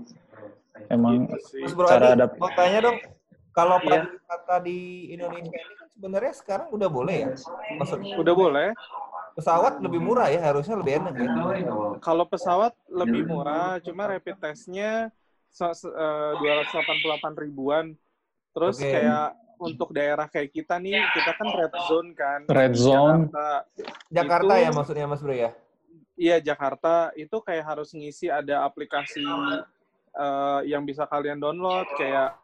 Emang 0.87 1.27
Gitu 1.27 1.81
Cara 1.87 2.15
adap- 2.15 2.39
mau 2.39 2.51
tanya 2.53 2.79
dong, 2.87 2.99
kalau 3.51 3.79
Iya. 3.81 4.05
pariwisata 4.05 4.57
di 4.63 4.79
Indonesia 5.11 5.55
ini 5.55 5.75
sebenarnya 5.95 6.35
sekarang 6.35 6.69
udah 6.71 6.89
boleh 6.91 7.17
ya? 7.17 7.29
Maksudnya 7.79 8.19
Udah 8.19 8.35
boleh. 8.35 8.69
pesawat 9.35 9.83
lebih 9.83 9.99
murah 9.99 10.31
ya, 10.31 10.39
harusnya 10.43 10.79
lebih 10.79 11.03
enak 11.03 11.15
ya? 11.19 11.27
Kalau 11.99 12.23
pesawat 12.23 12.71
lebih 12.87 13.27
murah, 13.27 13.83
cuma 13.83 14.07
rapid 14.07 14.39
testnya 14.39 15.11
se- 15.51 15.75
se- 15.75 15.91
eh, 15.91 16.33
288 16.39 17.35
ribuan. 17.35 17.99
Terus 18.55 18.79
Oke. 18.79 18.91
kayak 18.91 19.35
untuk 19.59 19.91
daerah 19.91 20.27
kayak 20.27 20.51
kita 20.51 20.79
nih, 20.79 21.03
kita 21.15 21.31
kan 21.35 21.49
red 21.51 21.75
zone 21.87 22.11
kan. 22.15 22.41
Red 22.47 22.75
zone. 22.75 23.27
Jakarta. 23.27 23.47
Jakarta 24.11 24.53
Itu- 24.55 24.63
ya 24.63 24.71
maksudnya 24.71 25.07
Mas 25.07 25.23
Bro 25.23 25.35
ya? 25.35 25.51
Iya 26.15 26.37
Jakarta 26.39 26.95
itu 27.15 27.37
kayak 27.43 27.65
harus 27.67 27.91
ngisi 27.91 28.31
ada 28.31 28.63
aplikasi 28.63 29.23
eh, 30.15 30.61
yang 30.71 30.87
bisa 30.87 31.11
kalian 31.11 31.43
download 31.43 31.91
kayak 31.99 32.39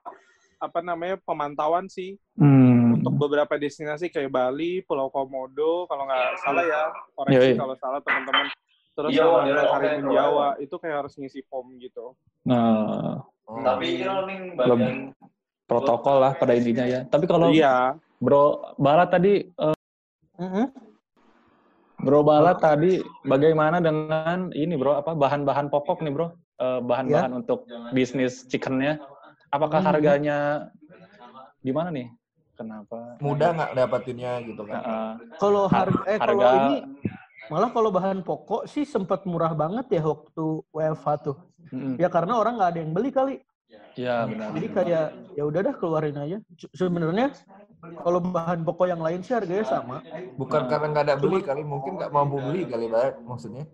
apa 0.58 0.82
namanya 0.82 1.22
pemantauan 1.22 1.86
sih 1.86 2.18
Hmm. 2.34 2.69
Untuk 3.00 3.16
beberapa 3.16 3.56
destinasi 3.56 4.12
kayak 4.12 4.28
Bali, 4.28 4.84
Pulau 4.84 5.08
Komodo 5.08 5.88
kalau 5.88 6.04
nggak 6.04 6.36
salah 6.44 6.64
ya 6.68 6.82
koreksi 7.16 7.56
kalau 7.56 7.74
salah 7.80 8.00
teman-teman. 8.04 8.46
Terus 8.92 9.10
Iya, 9.16 9.24
sama 9.24 9.40
iya, 9.48 9.62
Karimun 9.72 10.04
oke. 10.04 10.12
Jawa 10.12 10.48
itu 10.60 10.74
kayak 10.76 10.96
harus 11.00 11.12
ngisi 11.16 11.40
form 11.48 11.80
gitu. 11.80 12.12
Nah, 12.44 13.24
Oh. 13.50 13.58
lebih 13.58 15.10
protokol 15.64 16.20
lah 16.22 16.36
pada 16.36 16.52
intinya 16.54 16.84
ya. 16.84 17.00
Tapi 17.08 17.24
kalau 17.24 17.48
Iya, 17.48 17.96
Bro 18.20 18.76
Bala 18.76 19.08
tadi 19.08 19.48
eh, 19.48 19.76
Bro 22.00 22.20
Bala 22.22 22.52
tadi 22.60 23.00
bagaimana 23.24 23.80
dengan 23.80 24.52
ini 24.52 24.76
Bro 24.76 25.00
apa 25.00 25.16
bahan-bahan 25.16 25.72
pokok 25.72 26.04
nih 26.04 26.12
Bro? 26.12 26.26
Eh, 26.60 26.80
bahan-bahan 26.84 27.32
untuk 27.32 27.64
bisnis 27.96 28.44
chickennya. 28.44 29.00
Apakah 29.48 29.80
Hmm. 29.80 29.88
harganya 29.96 30.68
gimana 31.64 31.88
nih? 31.88 32.12
Kenapa? 32.60 33.16
Mudah 33.24 33.48
nggak 33.56 33.72
dapatinnya 33.72 34.32
gitu 34.44 34.62
kan? 34.68 34.84
Kalau 35.40 35.64
harga, 35.64 35.96
eh 36.04 36.20
kalau 36.20 36.44
harga- 36.44 36.60
ini 36.68 36.76
malah 37.48 37.70
kalau 37.72 37.88
bahan 37.88 38.20
pokok 38.20 38.68
sih 38.68 38.84
sempat 38.84 39.24
murah 39.24 39.56
banget 39.56 39.96
ya 39.96 40.02
waktu 40.04 40.44
WFH 40.68 41.08
tuh. 41.24 41.36
Mm-mm. 41.72 41.96
Ya 41.96 42.12
karena 42.12 42.36
orang 42.36 42.60
nggak 42.60 42.70
ada 42.76 42.80
yang 42.84 42.92
beli 42.92 43.08
kali. 43.08 43.34
Iya 43.96 44.28
benar. 44.28 44.48
Jadi 44.52 44.66
kayak 44.76 45.06
ya 45.32 45.42
udah 45.48 45.60
dah 45.72 45.74
keluarin 45.80 46.16
aja. 46.20 46.36
Se- 46.60 46.72
Sebenarnya 46.76 47.32
kalau 47.96 48.20
bahan 48.20 48.60
pokok 48.60 48.86
yang 48.92 49.00
lain 49.00 49.24
sih 49.24 49.32
harganya 49.32 49.64
sama. 49.64 50.04
Bukan 50.36 50.68
karena 50.68 50.86
nggak 50.92 51.04
ada 51.08 51.16
beli 51.16 51.40
kali, 51.40 51.64
mungkin 51.64 51.96
nggak 51.96 52.12
mampu 52.12 52.44
beli 52.44 52.68
kali, 52.68 52.92
Mbak, 52.92 53.24
maksudnya. 53.24 53.64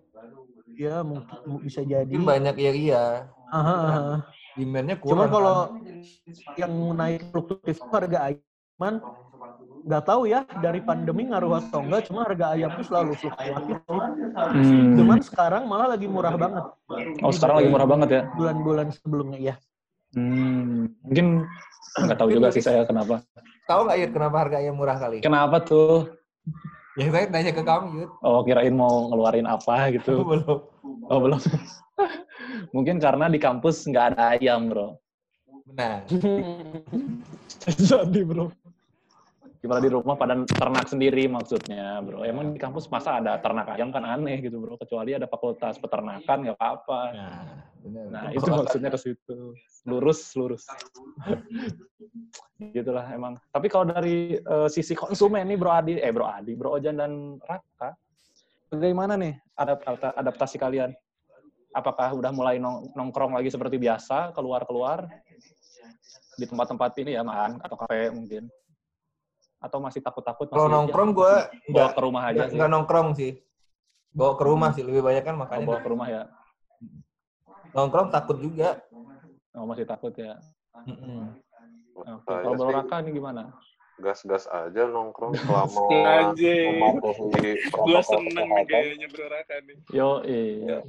Ya 0.79 1.03
mungkin 1.03 1.37
mu- 1.43 1.59
bisa 1.59 1.83
jadi. 1.83 2.07
Mungkin 2.07 2.23
banyak 2.23 2.55
ya 2.55 2.71
iya, 2.71 3.03
Aha, 3.51 3.75
aha. 3.83 4.15
demand-nya 4.55 4.95
Cuma 5.03 5.27
kurang. 5.27 5.31
kalau 5.31 5.55
kan? 5.75 5.87
yang 6.57 6.73
naik 6.97 7.21
fluktuatif 7.29 7.77
itu 7.77 7.87
harga 7.93 8.19
ayam 8.77 9.01
nggak 9.87 10.03
tahu 10.03 10.27
ya 10.27 10.43
dari 10.59 10.83
pandemi 10.83 11.25
ngaruh 11.31 11.63
atau 11.63 11.79
enggak 11.81 12.11
cuma 12.11 12.27
harga 12.27 12.53
ayam 12.53 12.69
itu 12.75 12.83
selalu 12.85 13.11
fluktuatif 13.17 13.77
Hmm. 14.37 14.93
cuman 14.93 15.17
sekarang 15.25 15.65
malah 15.65 15.97
lagi 15.97 16.05
murah 16.05 16.37
banget 16.37 16.65
Oh 17.25 17.33
sekarang 17.33 17.57
lagi 17.57 17.69
murah 17.73 17.87
banget 17.89 18.09
ya? 18.13 18.21
bulan-bulan 18.37 18.87
sebelumnya 18.93 19.39
ya 19.41 19.55
Hmm. 20.15 20.87
Mungkin 21.03 21.43
nggak 21.99 22.17
tahu 22.17 22.29
juga 22.31 22.47
sih 22.47 22.63
saya 22.63 22.87
kenapa. 22.87 23.19
Tahu 23.67 23.79
nggak 23.85 23.97
Yud 23.99 24.11
kenapa 24.15 24.35
harga 24.39 24.57
ayam 24.63 24.79
murah 24.79 24.95
kali? 24.95 25.19
Kenapa 25.19 25.59
tuh? 25.59 26.15
Ya 26.95 27.11
saya 27.11 27.27
tanya 27.27 27.51
ke 27.51 27.59
kamu 27.61 27.87
Yud. 28.01 28.09
Oh 28.23 28.39
kirain 28.41 28.71
mau 28.71 29.11
ngeluarin 29.11 29.43
apa 29.45 29.91
gitu. 29.91 30.23
Belum. 30.23 30.63
Oh 31.11 31.19
belum. 31.19 31.41
Mungkin 32.75 33.03
karena 33.03 33.27
di 33.27 33.35
kampus 33.37 33.83
nggak 33.83 34.15
ada 34.15 34.39
ayam 34.39 34.71
bro. 34.71 34.95
Benar. 35.67 36.07
Jadi 37.67 38.21
bro. 38.23 38.47
Gimana 39.67 39.83
di 39.83 39.91
rumah 39.91 40.15
pada 40.15 40.31
ternak 40.47 40.87
sendiri 40.87 41.27
maksudnya 41.27 41.99
bro. 41.99 42.23
Emang 42.23 42.55
di 42.55 42.59
kampus 42.63 42.87
masa 42.87 43.19
ada 43.19 43.35
ternak 43.35 43.75
ayam 43.75 43.91
kan 43.91 43.99
aneh 44.07 44.39
gitu 44.39 44.63
bro. 44.63 44.79
Kecuali 44.79 45.11
ada 45.11 45.27
fakultas 45.27 45.75
peternakan 45.75 46.47
nggak 46.47 46.55
apa-apa. 46.55 47.01
Nah, 47.11 47.67
benar. 47.83 48.05
Nah 48.07 48.25
itu 48.31 48.47
maksudnya 48.47 48.87
ke 48.95 48.95
situ. 48.95 49.51
Lurus, 49.83 50.23
lurus. 50.39 50.63
Gitulah 52.79 53.11
emang. 53.11 53.35
Tapi 53.51 53.67
kalau 53.67 53.91
dari 53.91 54.39
eh, 54.39 54.69
sisi 54.71 54.95
konsumen 54.95 55.43
nih 55.43 55.59
Bro 55.59 55.71
Adi, 55.75 55.99
eh 55.99 56.15
Bro 56.15 56.31
Adi, 56.31 56.55
Bro 56.55 56.79
Ojan 56.79 56.95
dan 56.95 57.35
Raka, 57.43 57.91
bagaimana 58.71 59.19
nih 59.19 59.35
adapt- 59.51 60.15
adaptasi 60.15 60.55
kalian? 60.55 60.95
Apakah 61.75 62.15
udah 62.15 62.31
mulai 62.31 62.55
nong- 62.55 62.95
nongkrong 62.95 63.35
lagi 63.35 63.51
seperti 63.51 63.75
biasa, 63.75 64.31
keluar-keluar 64.31 65.11
di 66.39 66.47
tempat-tempat 66.47 67.03
ini 67.03 67.19
ya, 67.19 67.21
makan 67.27 67.59
atau 67.59 67.75
kafe 67.75 68.15
mungkin? 68.15 68.47
Atau 69.57 69.81
masih 69.81 70.01
takut-takut? 70.05 70.47
Kalau 70.53 70.69
masih, 70.69 70.75
nongkrong 70.77 71.09
ya, 71.09 71.15
gue 71.17 71.33
bawa 71.73 71.73
nggak 71.73 71.89
ke 71.93 72.01
rumah 72.01 72.23
aja 72.23 72.35
nggak 72.37 72.47
sih. 72.49 72.55
nggak 72.57 72.69
nongkrong 72.71 73.07
sih. 73.17 73.31
Bawa 74.13 74.33
ke 74.37 74.43
rumah 74.45 74.69
sih 74.73 74.83
lebih 74.85 75.01
banyak 75.05 75.23
kan 75.25 75.35
Oh, 75.35 75.39
makanya 75.45 75.65
bawa 75.65 75.79
ke 75.81 75.89
rumah 75.89 76.07
ya. 76.09 76.23
nongkrong 77.73 78.09
takut 78.13 78.37
juga. 78.41 78.81
Oh, 79.57 79.65
masih 79.65 79.85
takut 79.85 80.13
ya. 80.13 80.37
Kalau 82.25 82.53
sih 82.57 82.73
Raka 82.73 83.01
ini 83.01 83.11
gimana? 83.17 83.53
gas-gas 83.97 84.45
aja 84.53 84.85
nongkrong 84.85 85.33
selama 85.41 85.89
Anjing. 85.89 86.69
mematuhi 86.69 87.57
Gua 87.73 87.97
protokol 87.97 88.01
seneng 88.05 88.45
nih 88.45 88.65
gayanya 88.69 89.07
Bro 89.09 89.25
Raka 89.25 89.55
nih. 89.65 89.77
Yo, 89.89 90.09
iya. 90.21 90.79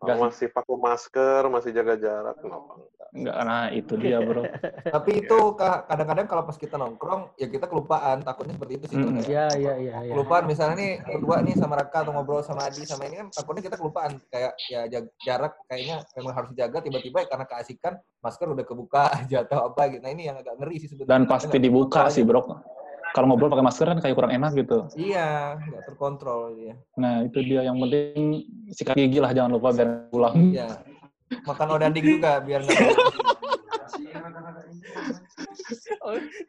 Kalau 0.00 0.16
masih 0.24 0.48
pakai 0.48 0.76
masker, 0.80 1.42
masih 1.52 1.70
jaga 1.76 1.94
jarak, 2.00 2.36
kenapa 2.40 2.80
enggak? 3.10 3.34
Enggak, 3.34 3.36
nah 3.46 3.64
itu 3.70 3.92
dia 3.98 4.18
bro. 4.22 4.42
Tapi 4.94 5.10
itu 5.22 5.38
kadang-kadang 5.58 6.26
kalau 6.30 6.42
pas 6.46 6.54
kita 6.54 6.74
nongkrong 6.78 7.34
ya 7.34 7.46
kita 7.46 7.66
kelupaan. 7.66 8.22
Takutnya 8.22 8.54
seperti 8.54 8.72
itu 8.78 8.84
sih. 8.90 8.96
Mm-mm. 8.96 9.20
Kak. 9.20 9.28
ya 9.28 9.46
ya 9.58 9.74
ya 9.78 9.96
ya 10.06 10.12
Kelupaan 10.14 10.44
misalnya 10.46 10.76
nih 10.78 10.92
berdua 11.02 11.36
nih 11.42 11.54
sama 11.58 11.74
Raka 11.78 11.98
atau 12.06 12.12
ngobrol 12.14 12.42
sama 12.42 12.66
Adi 12.66 12.82
sama 12.86 13.06
ini 13.06 13.16
kan 13.20 13.28
takutnya 13.30 13.62
kita 13.66 13.76
kelupaan 13.76 14.12
kayak 14.30 14.52
ya 14.70 14.80
jarak 15.22 15.52
kayaknya 15.66 16.02
memang 16.14 16.32
harus 16.34 16.48
dijaga 16.54 16.78
tiba-tiba 16.80 17.18
karena 17.26 17.44
keasikan 17.46 17.92
masker 18.20 18.46
udah 18.46 18.64
kebuka 18.64 19.02
aja 19.22 19.42
atau 19.42 19.70
apa 19.70 19.90
gitu. 19.90 20.02
Nah 20.02 20.12
ini 20.12 20.30
yang 20.30 20.38
agak 20.38 20.54
ngeri 20.58 20.76
sih 20.78 20.88
sebenarnya. 20.90 21.10
Dan 21.10 21.22
Kita 21.26 21.32
pasti 21.34 21.54
nggak 21.54 21.64
dibuka 21.66 22.02
sih 22.08 22.22
aja. 22.22 22.30
bro. 22.30 22.42
kalau 23.10 23.26
ngobrol 23.26 23.50
pakai 23.50 23.66
masker 23.66 23.86
kan 23.90 23.98
kayak 23.98 24.14
kurang 24.14 24.30
enak 24.30 24.54
gitu. 24.54 24.86
Iya, 24.94 25.58
nggak 25.58 25.82
terkontrol 25.82 26.54
dia. 26.54 26.78
Nah, 26.94 27.26
itu 27.26 27.42
dia 27.42 27.66
yang 27.66 27.74
penting 27.82 28.46
sikat 28.70 28.94
gigi 28.94 29.18
lah 29.18 29.34
jangan 29.34 29.58
lupa 29.58 29.74
biar 29.74 30.06
pulang. 30.14 30.54
Iya. 30.54 30.78
Makan 31.30 31.68
odading 31.78 32.18
juga 32.18 32.42
biar 32.42 32.60
nggak 32.66 32.78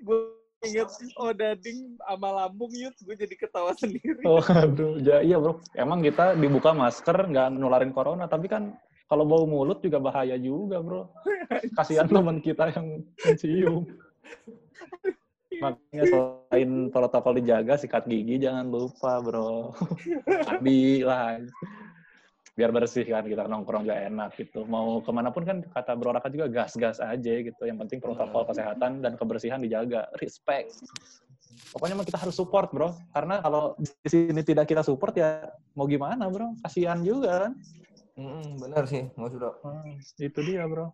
gue 0.02 0.20
inget 0.62 0.90
oh 1.18 1.34
dading 1.34 1.98
sama 1.98 2.30
lambung 2.46 2.70
yut 2.70 2.94
gue 3.02 3.16
jadi 3.18 3.34
ketawa 3.34 3.74
sendiri 3.74 4.22
Oh, 4.22 4.42
aduh, 4.42 5.02
ja, 5.02 5.26
iya 5.26 5.42
bro. 5.42 5.58
Emang 5.74 6.06
kita 6.06 6.38
dibuka 6.38 6.74
masker 6.74 7.18
nggak 7.34 7.58
nularin 7.58 7.90
corona, 7.90 8.30
tapi 8.30 8.46
kan 8.46 8.78
kalau 9.10 9.26
bau 9.26 9.44
mulut 9.50 9.82
juga 9.82 9.98
bahaya 9.98 10.38
juga 10.38 10.80
bro. 10.80 11.10
Kasihan 11.74 12.06
teman 12.06 12.40
kita 12.40 12.70
yang 12.72 13.02
mencium. 13.26 13.90
Makanya 15.62 16.04
selain 16.10 16.72
protokol 16.90 17.38
dijaga, 17.42 17.78
sikat 17.78 18.06
gigi 18.06 18.42
jangan 18.42 18.70
lupa 18.70 19.22
bro. 19.22 19.74
Mandi 20.26 21.06
lah. 21.06 21.42
Biar 22.52 22.70
bersih 22.76 23.08
kan 23.08 23.24
kita 23.24 23.48
nongkrong 23.48 23.88
gak 23.88 24.12
enak 24.12 24.30
gitu. 24.36 24.68
Mau 24.68 25.00
ke 25.00 25.12
mana 25.16 25.32
pun 25.32 25.48
kan 25.48 25.64
kata 25.64 25.96
bro 25.96 26.12
Raka 26.12 26.28
juga 26.28 26.52
gas-gas 26.52 27.00
aja 27.00 27.34
gitu. 27.40 27.62
Yang 27.64 27.88
penting 27.88 28.00
protokol 28.04 28.44
kesehatan 28.44 29.00
dan 29.00 29.16
kebersihan 29.16 29.64
dijaga. 29.64 30.12
Respect. 30.20 30.84
Pokoknya 31.72 31.96
kita 32.04 32.20
harus 32.20 32.36
support 32.36 32.68
bro. 32.76 32.92
Karena 33.16 33.40
kalau 33.40 33.80
di 33.80 34.10
sini 34.12 34.44
tidak 34.44 34.68
kita 34.68 34.84
support 34.84 35.16
ya 35.16 35.48
mau 35.80 35.88
gimana 35.88 36.28
bro? 36.28 36.52
Kasihan 36.60 37.00
juga 37.00 37.48
kan. 37.48 37.54
Mm, 38.20 38.60
bener 38.60 38.84
sih, 38.92 39.08
Mas 39.16 39.32
Bro. 39.32 39.56
Nah, 39.64 39.88
itu 40.20 40.40
dia 40.44 40.68
bro. 40.68 40.92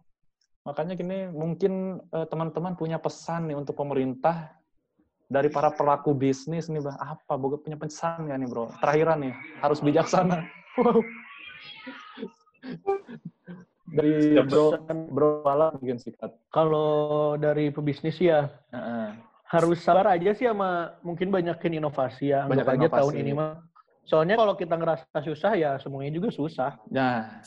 Makanya 0.70 0.93
gini 0.93 1.32
mungkin 1.32 2.03
eh, 2.14 2.28
teman-teman 2.30 2.78
punya 2.78 3.01
pesan 3.01 3.49
nih 3.49 3.58
untuk 3.58 3.74
pemerintah 3.74 4.53
dari 5.28 5.51
para 5.51 5.74
pelaku 5.74 6.14
bisnis 6.14 6.70
nih 6.70 6.84
bang. 6.84 6.97
Apa? 6.99 7.36
Boga 7.36 7.58
punya 7.60 7.80
pesan 7.80 8.30
nggak 8.30 8.38
nih 8.38 8.47
bro? 8.47 8.66
Terakhiran 8.80 9.18
nih 9.26 9.34
harus 9.64 9.80
bijaksana. 9.82 10.45
Wow. 10.78 11.01
Dari 13.88 14.35
bro 14.43 14.75
bro 15.11 15.29
Pala 15.41 15.71
mungkin 15.79 15.97
sikat. 15.97 16.35
Kalau 16.51 17.33
dari 17.39 17.71
pebisnis 17.71 18.19
ya 18.19 18.51
Heeh. 18.71 19.15
harus 19.47 19.79
sabar 19.79 20.11
aja 20.19 20.35
sih 20.35 20.43
sama 20.43 20.99
mungkin 21.01 21.31
banyakin 21.31 21.79
inovasi 21.79 22.35
ya. 22.35 22.43
Banyakin 22.45 22.83
aja 22.83 22.89
tahun 22.91 23.13
ini 23.23 23.31
mah. 23.35 23.63
Soalnya 24.07 24.39
kalau 24.39 24.55
kita 24.55 24.75
ngerasa 24.75 25.19
susah 25.23 25.51
ya 25.55 25.71
semuanya 25.83 26.15
juga 26.15 26.31
susah. 26.31 26.79
Nah, 26.88 27.43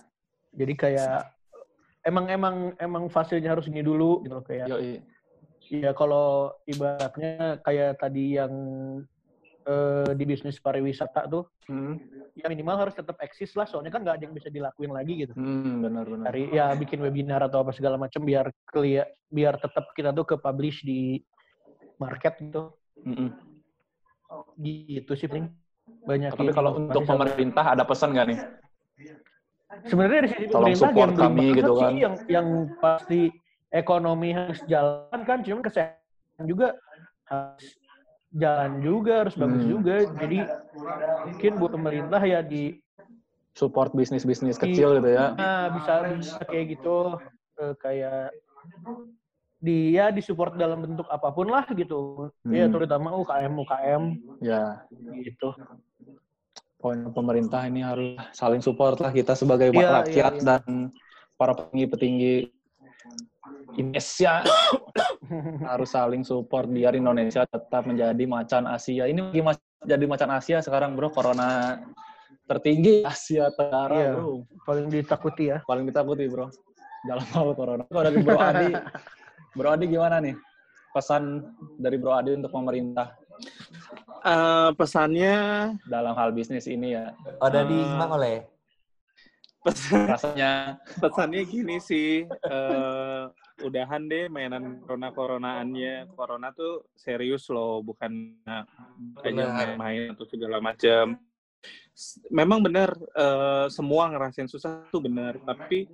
Jadi 0.51 0.75
kayak 0.77 1.31
emang 2.05 2.27
emang 2.29 2.57
emang 2.81 3.05
fasenya 3.09 3.55
harus 3.55 3.69
ini 3.69 3.81
dulu 3.85 4.25
gitu 4.25 4.35
loh 4.41 4.45
kayak. 4.45 4.67
yoi. 4.69 5.01
Iya 5.71 5.95
kalau 5.95 6.51
ibaratnya 6.67 7.63
kayak 7.63 8.03
tadi 8.03 8.35
yang 8.35 8.53
eh, 9.71 10.11
di 10.19 10.25
bisnis 10.27 10.59
pariwisata 10.59 11.31
tuh 11.31 11.47
Hmm, 11.71 11.95
ya 12.35 12.51
minimal 12.51 12.83
harus 12.83 12.99
tetap 12.99 13.15
eksis 13.23 13.55
lah 13.55 13.63
soalnya 13.63 13.95
kan 13.95 14.03
nggak 14.03 14.19
ada 14.19 14.25
yang 14.27 14.35
bisa 14.35 14.51
dilakuin 14.51 14.91
lagi 14.91 15.23
gitu. 15.23 15.39
hmm, 15.39 15.87
benar 15.87 16.03
benar. 16.03 16.25
Dari 16.35 16.51
ya 16.51 16.75
bikin 16.75 16.99
webinar 16.99 17.47
atau 17.47 17.63
apa 17.63 17.71
segala 17.71 17.95
macam 17.95 18.27
biar 18.27 18.51
kelia 18.67 19.07
biar 19.31 19.55
tetap 19.55 19.95
kita 19.95 20.11
tuh 20.11 20.27
ke 20.27 20.35
publish 20.35 20.83
di 20.83 21.23
market 22.03 22.43
gitu. 22.43 22.75
Mm-mm. 23.07 23.31
Gitu 24.59 25.13
sih 25.15 25.31
paling 25.31 25.47
banyak. 26.03 26.35
Tapi 26.35 26.51
kalau 26.51 26.75
untuk 26.75 27.07
pemerintah 27.07 27.71
ada 27.71 27.87
pesan 27.87 28.19
nggak 28.19 28.27
nih? 28.35 28.39
sebenarnya 29.87 30.17
dari 30.27 30.29
sisi 30.35 30.45
Tolong 30.51 30.75
pemerintah 30.75 30.91
support 30.91 31.11
gambling 31.15 31.55
kami 31.55 31.59
gitu 31.63 31.73
sih 31.79 31.87
kan. 31.87 31.95
yang 31.95 32.15
yang 32.27 32.47
pasti 32.83 33.21
ekonomi 33.71 34.29
harus 34.35 34.61
jalan 34.67 35.21
kan 35.23 35.39
cuma 35.47 35.63
kesehatan 35.63 36.45
juga 36.45 36.69
harus 37.31 37.80
jalan 38.31 38.73
juga 38.79 39.27
harus 39.27 39.35
bagus 39.35 39.63
Hmm. 39.67 39.73
juga 39.75 39.95
jadi 40.07 40.39
mungkin 41.27 41.53
buat 41.59 41.73
pemerintah 41.75 42.23
ya 42.23 42.41
di 42.41 42.79
Support 43.59 43.93
bisnis-bisnis 43.99 44.57
kecil 44.57 45.03
gitu 45.03 45.11
ya. 45.11 45.35
nah, 45.35 45.67
bisa 45.75 45.93
bisa 46.17 46.39
kayak 46.47 46.79
gitu 46.79 47.19
eh, 47.59 47.75
kayak 47.83 48.31
dia 49.61 50.09
disupport 50.09 50.57
dalam 50.57 50.81
bentuk 50.81 51.05
apa 51.11 51.29
pun 51.35 51.51
lah 51.51 51.67
gitu 51.75 52.31
ya 52.49 52.71
Hmm. 52.71 52.73
terutama 52.73 53.13
UKM 53.19 53.53
UKM 53.61 54.03
Ya, 54.41 54.87
gitu 55.21 55.53
poin 56.81 57.13
pemerintah 57.13 57.69
ini 57.69 57.85
harus 57.85 58.17
saling 58.33 58.65
support 58.65 58.97
lah 59.05 59.13
kita 59.13 59.37
sebagai 59.37 59.69
Iya, 59.69 60.01
rakyat 60.01 60.33
iya, 60.33 60.41
iya. 60.41 60.47
dan 60.49 60.89
para 61.37 61.53
petinggi-petinggi 61.53 62.49
Indonesia 63.75 64.43
harus 65.65 65.91
saling 65.91 66.23
support 66.23 66.67
biar 66.67 66.93
Indonesia 66.93 67.45
tetap 67.45 67.85
menjadi 67.85 68.25
macan 68.25 68.67
Asia. 68.67 69.07
Ini 69.07 69.31
lagi 69.31 69.41
mas- 69.41 69.63
jadi 69.81 70.05
macan 70.05 70.31
Asia 70.31 70.59
sekarang 70.59 70.93
bro, 70.93 71.09
corona 71.09 71.79
tertinggi 72.45 73.03
Asia 73.03 73.49
Tenggara 73.51 73.95
Iya. 73.97 74.13
bro. 74.15 74.43
paling 74.61 74.87
ditakuti 74.89 75.45
ya 75.49 75.59
Paling 75.63 75.87
ditakuti 75.87 76.27
bro. 76.27 76.51
Jalan 77.01 77.25
mau 77.33 77.55
corona. 77.55 77.83
Kalau 77.87 78.03
dari 78.05 78.19
Bro 78.21 78.37
Adi, 78.37 78.69
Bro 79.57 79.69
Adi 79.73 79.85
gimana 79.89 80.21
nih? 80.21 80.37
Pesan 80.93 81.41
dari 81.79 81.97
Bro 81.97 82.13
Adi 82.13 82.31
untuk 82.35 82.51
pemerintah 82.51 83.17
Eh, 84.21 84.71
pesannya 84.77 85.37
dalam 85.89 86.13
hal 86.13 86.37
bisnis 86.37 86.69
ini 86.69 86.93
ya. 86.93 87.17
Odading 87.41 87.89
Ah. 87.89 87.97
Mang 87.97 88.13
Oleh. 88.15 88.45
pesan, 89.61 90.09
Rasanya 90.09 90.53
pesannya 91.01 91.41
gini 91.45 91.81
sih 91.81 92.25
eh, 92.29 93.23
udahan 93.61 94.03
deh 94.05 94.27
mainan 94.27 94.81
corona 94.83 95.09
coronaannya 95.11 96.09
corona 96.13 96.49
tuh 96.51 96.89
serius 96.95 97.49
loh 97.49 97.81
bukan 97.81 98.37
Benar. 99.21 99.49
main-main 99.77 100.13
atau 100.13 100.25
segala 100.25 100.59
macam 100.59 101.17
memang 102.29 102.61
benar 102.61 102.91
eh, 102.97 103.67
semua 103.69 104.09
ngerasain 104.09 104.49
susah 104.49 104.89
tuh 104.89 105.01
benar 105.01 105.37
tapi 105.41 105.89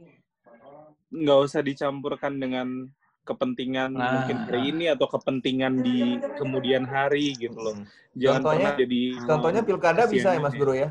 nggak 1.09 1.39
usah 1.43 1.63
dicampurkan 1.63 2.35
dengan 2.35 2.87
kepentingan 3.23 3.91
Nah. 3.91 4.23
mungkin 4.23 4.37
hari 4.41 4.71
ini 4.71 4.87
atau 4.87 5.11
kepentingan 5.11 5.83
di 5.83 6.15
kemudian 6.39 6.87
hari 6.87 7.35
gitu 7.35 7.59
loh 7.59 7.75
jangan 8.15 8.43
Contohnya- 8.43 8.71
pernah 8.71 8.81
jadi 8.81 9.01
Contohnya 9.27 9.63
pilkada 9.63 10.03
bisa 10.07 10.29
ya 10.31 10.39
Mas. 10.39 10.55
Bro 10.55 10.73
ya? 10.73 10.89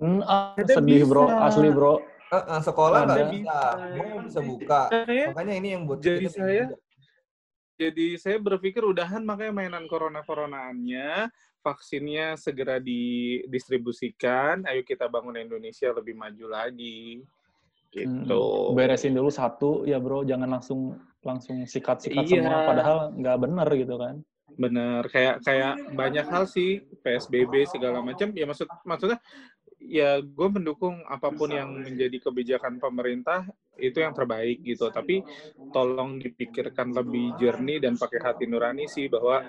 Hmm, 0.00 0.24
ah, 0.24 0.56
sedih 0.56 1.04
bro, 1.04 1.28
bisa. 1.28 1.44
asli 1.44 1.68
bro. 1.68 2.00
Eh, 2.30 2.36
eh, 2.38 2.60
sekolah 2.62 2.98
nggak 3.10 3.26
bisa, 3.34 3.60
mau 3.98 4.22
bisa 4.22 4.40
buka. 4.40 4.80
Saya- 4.86 5.28
Makanya 5.34 5.54
ini 5.58 5.68
yang 5.74 5.82
buat 5.82 5.98
Jadi 5.98 6.30
kita 6.30 6.38
saya- 6.38 6.70
juga. 6.70 6.76
Jadi 7.80 8.06
saya 8.20 8.36
berpikir 8.38 8.84
udahan 8.84 9.24
makanya 9.24 9.52
mainan 9.56 9.88
corona-coronaannya, 9.88 11.32
vaksinnya 11.64 12.36
segera 12.36 12.76
didistribusikan, 12.78 14.62
ayo 14.68 14.84
kita 14.84 15.08
bangun 15.08 15.40
Indonesia 15.40 15.88
lebih 15.90 16.12
maju 16.14 16.46
lagi. 16.46 17.24
Gitu. 17.90 18.30
Hmm, 18.30 18.76
Beresin 18.78 19.16
dulu 19.18 19.32
satu 19.34 19.82
ya 19.82 19.98
bro, 19.98 20.22
jangan 20.22 20.46
langsung 20.46 20.94
langsung 21.20 21.66
sikat-sikat 21.66 22.22
Iya. 22.22 22.46
semua 22.46 22.58
padahal 22.64 22.96
nggak 23.18 23.38
bener 23.42 23.68
gitu 23.74 23.94
kan. 23.98 24.14
Bener, 24.54 25.02
kayak 25.10 25.42
kayak 25.42 25.74
banyak 25.94 26.26
hal 26.28 26.44
sih, 26.46 26.84
PSBB 27.02 27.66
segala 27.66 27.98
macam. 28.04 28.30
Ya 28.36 28.46
maksud 28.46 28.68
maksudnya 28.86 29.18
ya 29.90 30.22
gue 30.22 30.48
mendukung 30.54 31.02
apa 31.10 31.34
pun 31.34 31.50
yang 31.50 31.70
menjadi 31.82 32.16
kebijakan 32.22 32.78
pemerintah 32.78 33.42
itu 33.74 33.98
yang 34.04 34.14
terbaik 34.14 34.62
gitu. 34.62 34.86
Tapi 34.94 35.26
tolong 35.74 36.18
dipikirkan 36.22 36.94
lebih 36.94 37.34
jernih 37.38 37.78
dan 37.82 37.94
pakai 37.98 38.20
hati 38.22 38.44
nurani 38.50 38.86
sih 38.86 39.06
bahwa 39.10 39.42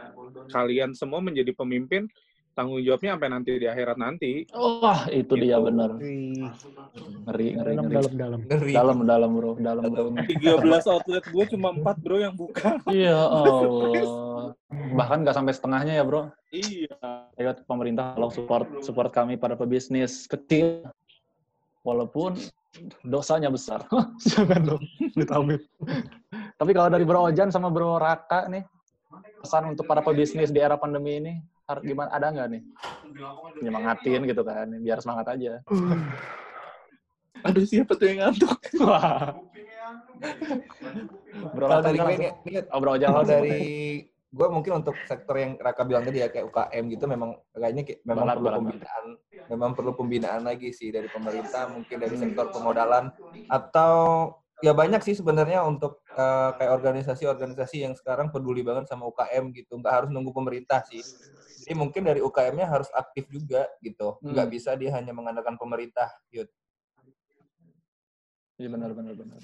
kalian 0.51 0.91
semua 0.97 1.21
menjadi 1.23 1.51
pemimpin 1.55 2.09
tanggung 2.51 2.83
jawabnya 2.83 3.15
sampai 3.15 3.29
nanti 3.31 3.51
di 3.55 3.67
akhirat 3.67 3.97
nanti. 3.97 4.31
Wah 4.51 5.07
itu 5.07 5.33
dia 5.35 5.57
Gitu. 5.57 5.65
bener. 5.71 5.89
Wih, 5.97 6.51
Ngeri, 7.25 7.47
ngeri, 7.55 7.73
ngeri. 7.77 7.93
dalam 7.95 8.13
dalam 8.17 8.39
Ngeri. 8.43 8.71
Dalam, 8.73 8.97
dalam 9.07 9.29
bro, 9.31 9.51
dalam 9.55 9.83
bro. 9.87 10.03
13 10.27 10.91
outlet 10.91 11.23
gue 11.23 11.45
cuma 11.55 11.69
4 11.71 12.03
bro 12.03 12.17
yang 12.19 12.35
buka. 12.35 12.77
Iya 12.87 13.17
Allah. 13.39 14.53
Bahkan 14.71 15.17
nggak 15.23 15.35
sampai 15.35 15.53
setengahnya 15.53 15.93
ya 15.99 16.03
bro. 16.03 16.27
Iya. 16.51 16.95
Ayo 17.35 17.55
pemerintah 17.63 18.13
tolong 18.13 18.33
support 18.33 18.67
support 18.83 19.09
kami 19.09 19.39
para 19.39 19.55
pebisnis 19.55 20.27
kecil. 20.27 20.83
Walaupun 21.81 22.37
dosanya 23.01 23.49
besar. 23.49 23.83
Jangan 24.29 24.61
dong, 24.63 24.83
amit 25.33 25.65
Tapi 26.55 26.71
kalau 26.71 26.89
dari 26.93 27.01
Bro 27.03 27.25
Ojan 27.27 27.49
sama 27.49 27.73
Bro 27.73 27.97
Raka 27.97 28.45
nih, 28.45 28.61
pesan 29.41 29.73
untuk 29.73 29.89
para 29.89 29.99
pebisnis 29.99 30.53
di 30.53 30.61
era 30.61 30.77
pandemi 30.77 31.17
ini, 31.17 31.33
harus 31.77 31.83
gimana? 31.85 32.09
Ada 32.11 32.27
nggak 32.31 32.47
nih? 32.51 32.61
Nyemangatin 33.61 34.21
gitu 34.25 34.41
kan, 34.41 34.67
biar 34.81 34.97
semangat 34.99 35.25
aja. 35.37 35.53
Aduh 37.47 37.65
siapa 37.65 37.97
tuh 37.97 38.05
yang 38.05 38.19
ngantuk? 38.21 38.53
Wah. 38.85 39.33
Bro 41.51 41.65
Kalau 41.67 41.81
dari 41.83 41.97
gue 41.97 42.11
ini, 42.13 42.27
langsung. 43.17 43.25
dari 43.25 43.61
gue 44.31 44.47
mungkin 44.47 44.71
untuk 44.79 44.95
sektor 45.03 45.35
yang 45.35 45.51
Raka 45.59 45.83
bilang 45.83 46.07
tadi 46.07 46.23
ya 46.23 46.29
kayak 46.31 46.45
UKM 46.47 46.83
gitu 46.93 47.03
memang 47.09 47.35
kayaknya 47.51 47.83
kayak- 47.83 48.01
memang 48.07 48.25
Balat, 48.29 48.35
perlu 48.39 48.47
balat, 48.47 48.59
pembinaan 48.63 49.05
memang 49.51 49.71
perlu 49.75 49.91
pembinaan 49.91 50.41
lagi 50.47 50.69
sih 50.71 50.87
dari 50.95 51.11
pemerintah 51.11 51.67
mungkin 51.67 51.97
dari 51.99 52.15
sektor 52.15 52.47
pemodalan 52.47 53.11
atau 53.51 53.95
ya 54.63 54.71
banyak 54.71 55.03
sih 55.03 55.17
sebenarnya 55.19 55.65
untuk 55.67 55.99
eh, 56.15 56.49
kayak 56.55 56.71
organisasi-organisasi 56.79 57.83
yang 57.83 57.93
sekarang 57.97 58.31
peduli 58.31 58.63
banget 58.63 58.87
sama 58.87 59.07
UKM 59.11 59.51
gitu, 59.51 59.75
nggak 59.81 59.91
harus 59.91 60.09
nunggu 60.13 60.31
pemerintah 60.31 60.79
sih. 60.87 61.03
Jadi 61.61 61.75
mungkin 61.77 62.01
dari 62.01 62.19
UKM-nya 62.25 62.65
harus 62.65 62.89
aktif 62.91 63.29
juga 63.29 63.69
gitu, 63.85 64.17
nggak 64.25 64.47
Hmm. 64.49 64.55
bisa 64.57 64.73
dia 64.73 64.89
hanya 64.97 65.13
mengandalkan 65.13 65.55
pemerintah. 65.61 66.09
Yud. 66.33 66.49
Iya 68.57 68.69
benar 68.69 68.91
benar 68.93 69.13
benar. 69.17 69.41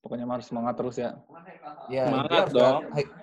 Pokoknya 0.00 0.24
harus 0.28 0.46
semangat 0.48 0.74
terus 0.80 0.96
ya. 0.96 1.16
Ya, 1.90 2.06
Semangat 2.06 2.22
intinya 2.22 2.40
harus, 2.46 2.54
dong. 2.54 2.76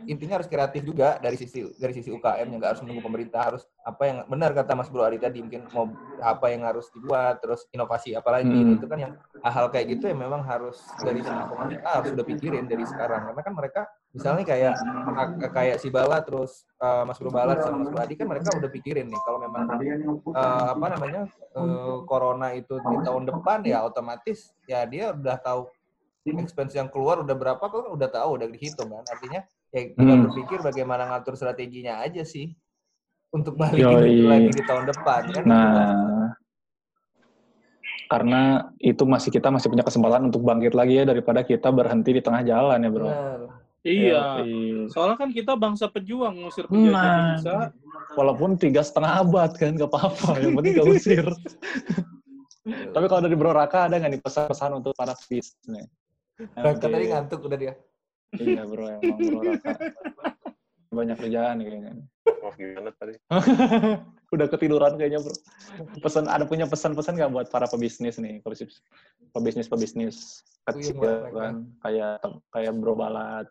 intinya 0.08 0.34
harus 0.40 0.50
kreatif 0.52 0.82
juga 0.84 1.16
dari 1.24 1.38
sisi 1.40 1.64
dari 1.80 1.94
sisi 1.96 2.12
UKM 2.12 2.48
yang 2.52 2.60
nggak 2.60 2.72
harus 2.76 2.84
menunggu 2.84 3.04
pemerintah 3.04 3.42
harus 3.48 3.64
apa 3.80 4.04
yang 4.08 4.18
benar 4.28 4.52
kata 4.52 4.76
Mas 4.76 4.92
Bro 4.92 5.08
Adi 5.08 5.20
tadi 5.24 5.40
mungkin 5.40 5.72
mau 5.72 5.96
apa 6.20 6.52
yang 6.52 6.68
harus 6.68 6.92
dibuat 6.92 7.40
terus 7.40 7.64
inovasi 7.72 8.12
apa 8.16 8.28
lagi 8.28 8.52
Hmm. 8.52 8.76
itu 8.76 8.86
kan 8.92 9.00
yang 9.08 9.14
hal-hal 9.40 9.68
kayak 9.72 9.96
gitu 9.96 10.12
yang 10.12 10.20
memang 10.20 10.44
harus 10.44 11.00
dari 11.00 11.24
pemerintah 11.24 12.02
harus 12.04 12.12
udah 12.12 12.26
pikirin 12.28 12.68
dari 12.68 12.84
sekarang 12.84 13.24
karena 13.32 13.42
kan 13.46 13.54
mereka 13.56 13.82
misalnya 14.12 14.44
kayak 14.44 14.76
kayak 15.54 15.78
si 15.80 15.88
Bala 15.88 16.20
terus 16.26 16.68
eh, 16.84 17.04
Mas 17.08 17.18
Bro 17.22 17.32
Bala 17.32 17.56
sama 17.64 17.84
Mas 17.84 17.90
Bro 17.92 18.04
Adi 18.04 18.16
kan 18.20 18.28
mereka 18.28 18.52
udah 18.52 18.68
pikirin 18.68 19.08
nih 19.08 19.22
kalau 19.24 19.40
memang 19.40 19.64
eh, 20.36 20.66
apa 20.76 20.86
namanya 20.92 21.22
eh, 21.56 21.98
corona 22.08 22.54
itu 22.56 22.80
di 22.84 22.98
tahun 23.02 23.24
depan 23.32 23.64
ya 23.68 23.84
otomatis 23.86 24.54
ya 24.68 24.84
dia 24.86 25.14
udah 25.16 25.38
tahu 25.42 25.70
expense 26.36 26.76
yang 26.76 26.92
keluar 26.92 27.24
udah 27.24 27.36
berapa 27.38 27.62
kok 27.62 27.88
udah 27.88 28.10
tahu 28.12 28.36
udah 28.36 28.48
dihitung 28.52 28.92
kan 28.92 29.06
artinya 29.08 29.42
ya 29.72 29.82
tinggal 29.96 30.18
Hmm. 30.20 30.26
berpikir 30.32 30.60
bagaimana 30.60 31.08
ngatur 31.12 31.40
strateginya 31.40 32.04
aja 32.04 32.24
sih 32.28 32.52
untuk 33.32 33.56
balikin 33.56 33.88
Yoi. 33.88 34.24
lagi 34.28 34.50
di 34.52 34.64
tahun 34.64 34.86
depan 34.88 35.22
kan 35.32 35.44
Nah, 35.44 36.32
karena 38.08 38.72
itu 38.80 39.04
masih 39.04 39.30
kita 39.32 39.52
masih 39.52 39.68
punya 39.68 39.84
kesempatan 39.84 40.32
untuk 40.32 40.40
bangkit 40.44 40.72
lagi 40.72 40.96
ya 40.96 41.04
daripada 41.04 41.44
kita 41.44 41.68
berhenti 41.72 42.16
di 42.16 42.22
tengah 42.24 42.40
jalan 42.44 42.80
ya 42.80 42.90
bro. 42.92 43.08
Benar. 43.08 43.40
Iya. 43.84 44.24
Yoi. 44.44 44.88
Soalnya 44.92 45.16
kan 45.20 45.30
kita 45.32 45.54
bangsa 45.60 45.92
pejuang 45.92 46.40
ngusir 46.40 46.68
penjajah 46.68 46.92
Nah, 46.92 47.36
bisa. 47.36 47.56
walaupun 48.16 48.56
tiga 48.56 48.80
setengah 48.80 49.24
abad 49.24 49.52
kan 49.56 49.76
gak 49.76 49.92
apa-apa, 49.92 50.40
yang 50.40 50.56
penting 50.56 50.74
gak 50.80 50.88
usir. 50.88 51.26
Tapi 52.96 53.06
kalau 53.08 53.22
dari 53.24 53.36
Bro 53.40 53.56
Raka 53.56 53.88
ada 53.88 53.96
nggak 53.96 54.12
nih 54.12 54.20
pesan-pesan 54.20 54.72
untuk 54.76 54.92
para 54.92 55.16
bisnis? 55.16 55.88
Raka 56.38 56.86
tadi 56.86 57.06
ngantuk 57.10 57.42
udah 57.46 57.58
dia 57.58 57.74
Iya 58.36 58.68
bro, 58.68 58.86
emang 58.92 59.20
Bro 59.24 59.40
Raka. 59.42 59.72
Banyak 60.92 61.18
kerjaan 61.20 61.64
kayaknya. 61.64 61.92
Maaf 62.44 62.56
gimana 62.60 62.92
tadi? 62.96 63.16
Udah 64.36 64.48
ketiduran 64.52 65.00
kayaknya 65.00 65.24
bro. 65.24 65.36
Pesan 66.04 66.28
ada 66.28 66.44
punya 66.44 66.68
pesan-pesan 66.68 67.16
nggak 67.16 67.32
buat 67.32 67.48
para 67.48 67.72
pebisnis 67.72 68.20
nih, 68.20 68.44
pebisnis 68.44 68.84
pebisnis 69.32 69.68
pebisnis 69.72 70.18
kecil 70.68 71.00
Puyeng 71.00 71.00
banget 71.00 71.24
mereka. 71.24 71.40
kan, 71.40 71.56
kayak 71.88 72.18
kayak 72.52 72.74
Bro 72.76 72.94
Balat. 73.00 73.48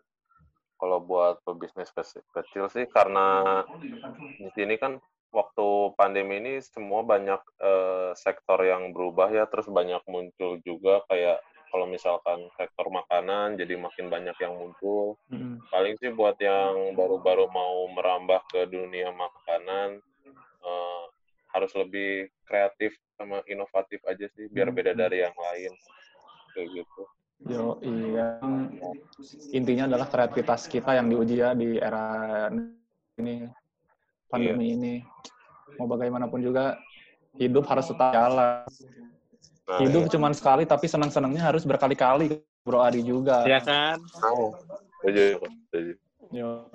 Kalau 0.77 1.01
buat 1.01 1.41
pebisnis 1.41 1.89
kecil, 1.89 2.21
kecil 2.29 2.69
sih 2.69 2.85
karena 2.85 3.65
di 4.37 4.49
sini 4.53 4.77
kan 4.77 5.01
waktu 5.33 5.97
pandemi 5.97 6.37
ini 6.37 6.61
semua 6.61 7.01
banyak 7.01 7.41
eh, 7.61 8.11
sektor 8.13 8.61
yang 8.61 8.93
berubah 8.93 9.33
ya, 9.33 9.49
terus 9.49 9.65
banyak 9.65 10.05
muncul 10.05 10.61
juga 10.61 11.01
kayak 11.09 11.41
kalau 11.71 11.85
misalkan 11.85 12.47
sektor 12.55 12.87
makanan 12.87 13.59
jadi 13.59 13.75
makin 13.75 14.07
banyak 14.07 14.37
yang 14.39 14.55
muncul. 14.55 15.19
Paling 15.67 15.95
sih 15.99 16.11
buat 16.13 16.39
yang 16.39 16.95
baru-baru 16.95 17.51
mau 17.51 17.87
merambah 17.91 18.41
ke 18.51 18.67
dunia 18.71 19.11
makanan 19.11 19.99
eh, 20.63 21.03
harus 21.55 21.71
lebih 21.73 22.29
kreatif 22.45 22.93
sama 23.17 23.41
inovatif 23.49 24.03
aja 24.05 24.29
sih 24.37 24.45
biar 24.51 24.69
beda 24.69 24.93
dari 24.93 25.25
yang 25.25 25.33
lain 25.33 25.73
kayak 26.53 26.69
gitu. 26.83 27.03
Yo 27.45 27.77
iya, 27.85 28.41
intinya 29.53 29.85
adalah 29.85 30.09
kreativitas 30.09 30.65
kita 30.65 30.97
yang 30.97 31.05
diuji 31.05 31.37
ya 31.37 31.53
di 31.53 31.77
era 31.77 32.49
ini 33.21 33.45
pandemi 34.25 34.73
ini. 34.73 34.95
Mau 35.77 35.85
bagaimanapun 35.85 36.41
juga 36.41 36.81
hidup 37.37 37.69
harus 37.69 37.85
tetap 37.93 38.09
jalan. 38.09 38.65
Nah, 39.67 39.83
hidup 39.83 40.07
iya. 40.07 40.11
cuman 40.15 40.31
sekali 40.31 40.63
tapi 40.63 40.87
senang-senangnya 40.87 41.43
harus 41.51 41.67
berkali-kali 41.67 42.39
Bro 42.63 42.79
Adi 42.79 43.03
juga. 43.03 43.43
Ya 43.43 43.59
kan? 43.59 43.99
Tahu. 43.99 44.55
Setuju, 45.03 45.43
setuju. 45.67 45.93
Yo, 46.31 46.67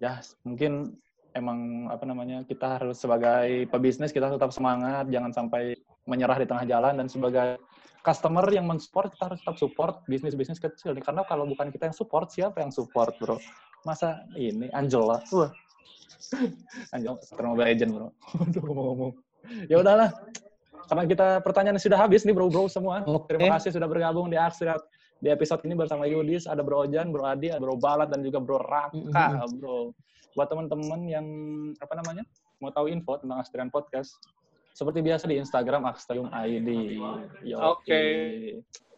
ya 0.00 0.20
mungkin 0.44 0.96
emang 1.36 1.88
apa 1.92 2.04
namanya 2.08 2.44
kita 2.48 2.80
harus 2.80 2.96
sebagai 2.96 3.68
pebisnis 3.68 4.12
kita 4.12 4.32
tetap 4.32 4.56
semangat, 4.56 5.08
jangan 5.12 5.32
sampai 5.32 5.76
menyerah 6.08 6.40
di 6.40 6.46
tengah 6.48 6.64
jalan 6.64 6.96
dan 6.96 7.06
sebagai 7.12 7.60
customer 8.00 8.48
yang 8.48 8.64
mensupport 8.64 9.12
kita 9.12 9.24
harus 9.28 9.38
tetap 9.44 9.56
support 9.60 9.94
bisnis-bisnis 10.08 10.56
kecil 10.56 10.96
nih 10.96 11.04
karena 11.04 11.28
kalau 11.28 11.44
bukan 11.44 11.68
kita 11.68 11.92
yang 11.92 11.96
support 11.96 12.32
siapa 12.32 12.64
yang 12.64 12.72
support 12.72 13.12
bro? 13.20 13.36
Masa 13.84 14.24
ini 14.32 14.72
Angela, 14.72 15.20
wah 15.28 15.52
Angela 16.96 17.20
Mobile 17.44 17.68
Agent 17.68 17.92
bro. 17.92 18.08
Aduh 18.48 18.62
ngomong-ngomong. 18.64 19.12
Ya 19.68 19.80
udahlah, 19.80 20.12
karena 20.86 21.04
kita 21.08 21.26
pertanyaan 21.42 21.80
sudah 21.80 21.98
habis 21.98 22.22
nih 22.22 22.36
bro-bro 22.36 22.70
semua. 22.70 23.02
Oke. 23.02 23.34
Terima 23.34 23.58
kasih 23.58 23.74
sudah 23.74 23.88
bergabung 23.90 24.30
di 24.30 24.38
Aksirat 24.38 24.78
di 25.18 25.34
episode 25.34 25.66
ini 25.66 25.74
bersama 25.74 26.06
Yudis, 26.06 26.46
ada 26.46 26.62
Bro 26.62 26.86
Ojan, 26.86 27.10
Bro 27.10 27.26
Adi, 27.26 27.50
ada 27.50 27.58
Bro 27.58 27.82
Balat, 27.82 28.06
dan 28.06 28.22
juga 28.22 28.38
Bro 28.38 28.62
Raka, 28.62 29.42
Bro. 29.58 29.90
Buat 30.38 30.46
teman-teman 30.54 31.00
yang, 31.10 31.26
apa 31.82 31.98
namanya, 31.98 32.22
mau 32.62 32.70
tahu 32.70 32.86
info 32.86 33.18
tentang 33.18 33.42
Astrian 33.42 33.66
Podcast, 33.66 34.14
seperti 34.70 35.02
biasa 35.02 35.26
di 35.26 35.42
Instagram 35.42 35.90
Astrium 35.90 36.30
ID. 36.30 37.02
Oke. 37.58 38.02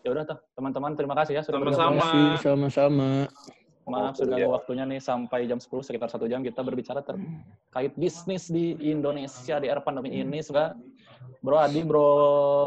Ya 0.04 0.08
udah 0.12 0.28
tuh, 0.28 0.36
teman-teman 0.52 0.92
terima 0.92 1.16
kasih 1.16 1.40
ya 1.40 1.42
sudah 1.44 1.56
Sama-sama. 1.60 2.04
bergabung. 2.04 2.36
Sama-sama. 2.44 3.10
Maaf 3.88 4.14
sudah 4.20 4.38
ganggu 4.38 4.54
waktunya 4.54 4.84
nih 4.86 5.00
sampai 5.02 5.50
jam 5.50 5.58
10 5.58 5.66
sekitar 5.82 6.06
satu 6.12 6.28
jam 6.30 6.44
kita 6.46 6.62
berbicara 6.62 7.02
terkait 7.02 7.90
bisnis 7.98 8.46
di 8.46 8.76
Indonesia 8.86 9.58
di 9.58 9.66
era 9.66 9.82
pandemi 9.82 10.14
ini. 10.14 10.38
Semoga 10.44 10.78
Bro 11.40 11.56
Adi, 11.56 11.80
Bro 11.80 12.08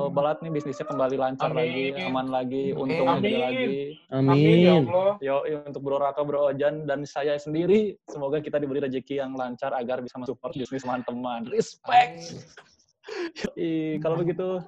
Balat 0.10 0.42
nih 0.42 0.50
bisnisnya 0.50 0.86
kembali 0.86 1.14
lancar 1.14 1.54
Amin. 1.54 1.58
lagi, 1.62 1.86
aman 2.02 2.28
lagi, 2.30 2.64
untung 2.74 3.06
Amin. 3.06 3.22
gede 3.22 3.38
lagi. 3.38 3.66
Amin 4.10 4.34
ya 4.60 4.74
Amin. 4.74 4.86
Allah. 4.90 5.12
Yo, 5.22 5.36
untuk 5.70 5.82
Bro 5.86 5.98
Raka, 6.02 6.22
Bro 6.26 6.50
Ojan, 6.50 6.90
dan 6.90 7.06
saya 7.06 7.38
sendiri, 7.38 7.94
semoga 8.10 8.42
kita 8.42 8.58
diberi 8.58 8.82
rezeki 8.82 9.22
yang 9.22 9.38
lancar 9.38 9.78
agar 9.78 10.02
bisa 10.02 10.18
mensupport 10.18 10.58
bisnis 10.58 10.82
teman-teman. 10.82 11.46
Respect! 11.54 12.34
Yoi, 13.54 14.00
kalau 14.00 14.16
begitu, 14.18 14.64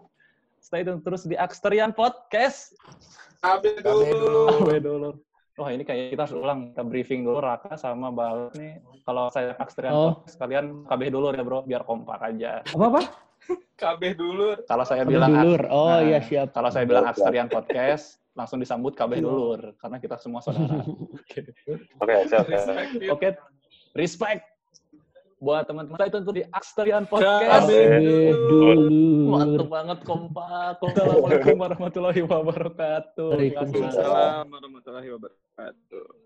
stay 0.59 0.85
tune 0.85 1.01
terus 1.01 1.25
di 1.25 1.33
Aksterian 1.33 1.89
Podcast. 1.89 2.77
Abe 3.41 3.77
KB 3.77 3.85
dulu 3.85 4.43
Awe 4.65 4.77
dulu. 4.81 5.09
Wah 5.55 5.71
ini 5.71 5.87
kayak 5.87 6.11
kita 6.11 6.27
harus 6.27 6.35
ulang, 6.35 6.75
kita 6.75 6.83
briefing 6.83 7.23
dulu 7.23 7.39
Raka 7.39 7.79
sama 7.79 8.11
Balat 8.11 8.51
nih. 8.59 8.83
Kalau 9.01 9.31
saya 9.31 9.55
Aksterian 9.55 9.93
Oh. 9.95 10.19
Podcast, 10.19 10.35
kalian 10.35 10.83
KB 10.83 11.01
dulu 11.07 11.31
ya 11.31 11.41
bro, 11.41 11.63
biar 11.63 11.87
kompak 11.87 12.19
aja. 12.21 12.59
Apa-apa? 12.69 13.24
KB 13.75 14.01
dulu. 14.15 14.55
Kalau 14.65 14.85
saya 14.87 15.03
Kami 15.03 15.11
bilang 15.15 15.31
dulur. 15.35 15.61
Oh 15.67 15.91
Nah, 15.91 16.01
iya 16.03 16.19
siap. 16.23 16.55
Kalau 16.55 16.69
saya 16.71 16.87
bilang 16.87 17.05
Aksterian 17.05 17.47
Podcast, 17.51 18.19
langsung 18.35 18.59
disambut 18.59 18.95
KB 18.95 19.19
dulur, 19.23 19.75
karena 19.79 19.97
kita 19.99 20.19
semua 20.19 20.43
saudara. 20.43 20.83
Oke. 20.83 21.55
Oke, 21.99 22.13
siap. 22.27 22.45
Oke, 23.11 23.27
respect 23.95 24.43
buat 25.35 25.67
teman-teman 25.67 25.99
saya 25.99 26.09
itu 26.09 26.33
di 26.33 26.43
Aksterian 26.47 27.05
Podcast. 27.05 27.67
KB 27.67 27.69
KB 27.69 27.99
dulur. 28.49 28.77
Mantap 29.29 29.67
banget 29.67 29.99
kompak. 30.07 30.79
Assalamualaikum 30.79 31.55
warahmatullahi 31.59 32.21
wabarakatuh. 32.23 33.29
Waalaikumsalam 33.35 34.47
warahmatullahi 34.49 35.09
wabarakatuh. 35.11 36.24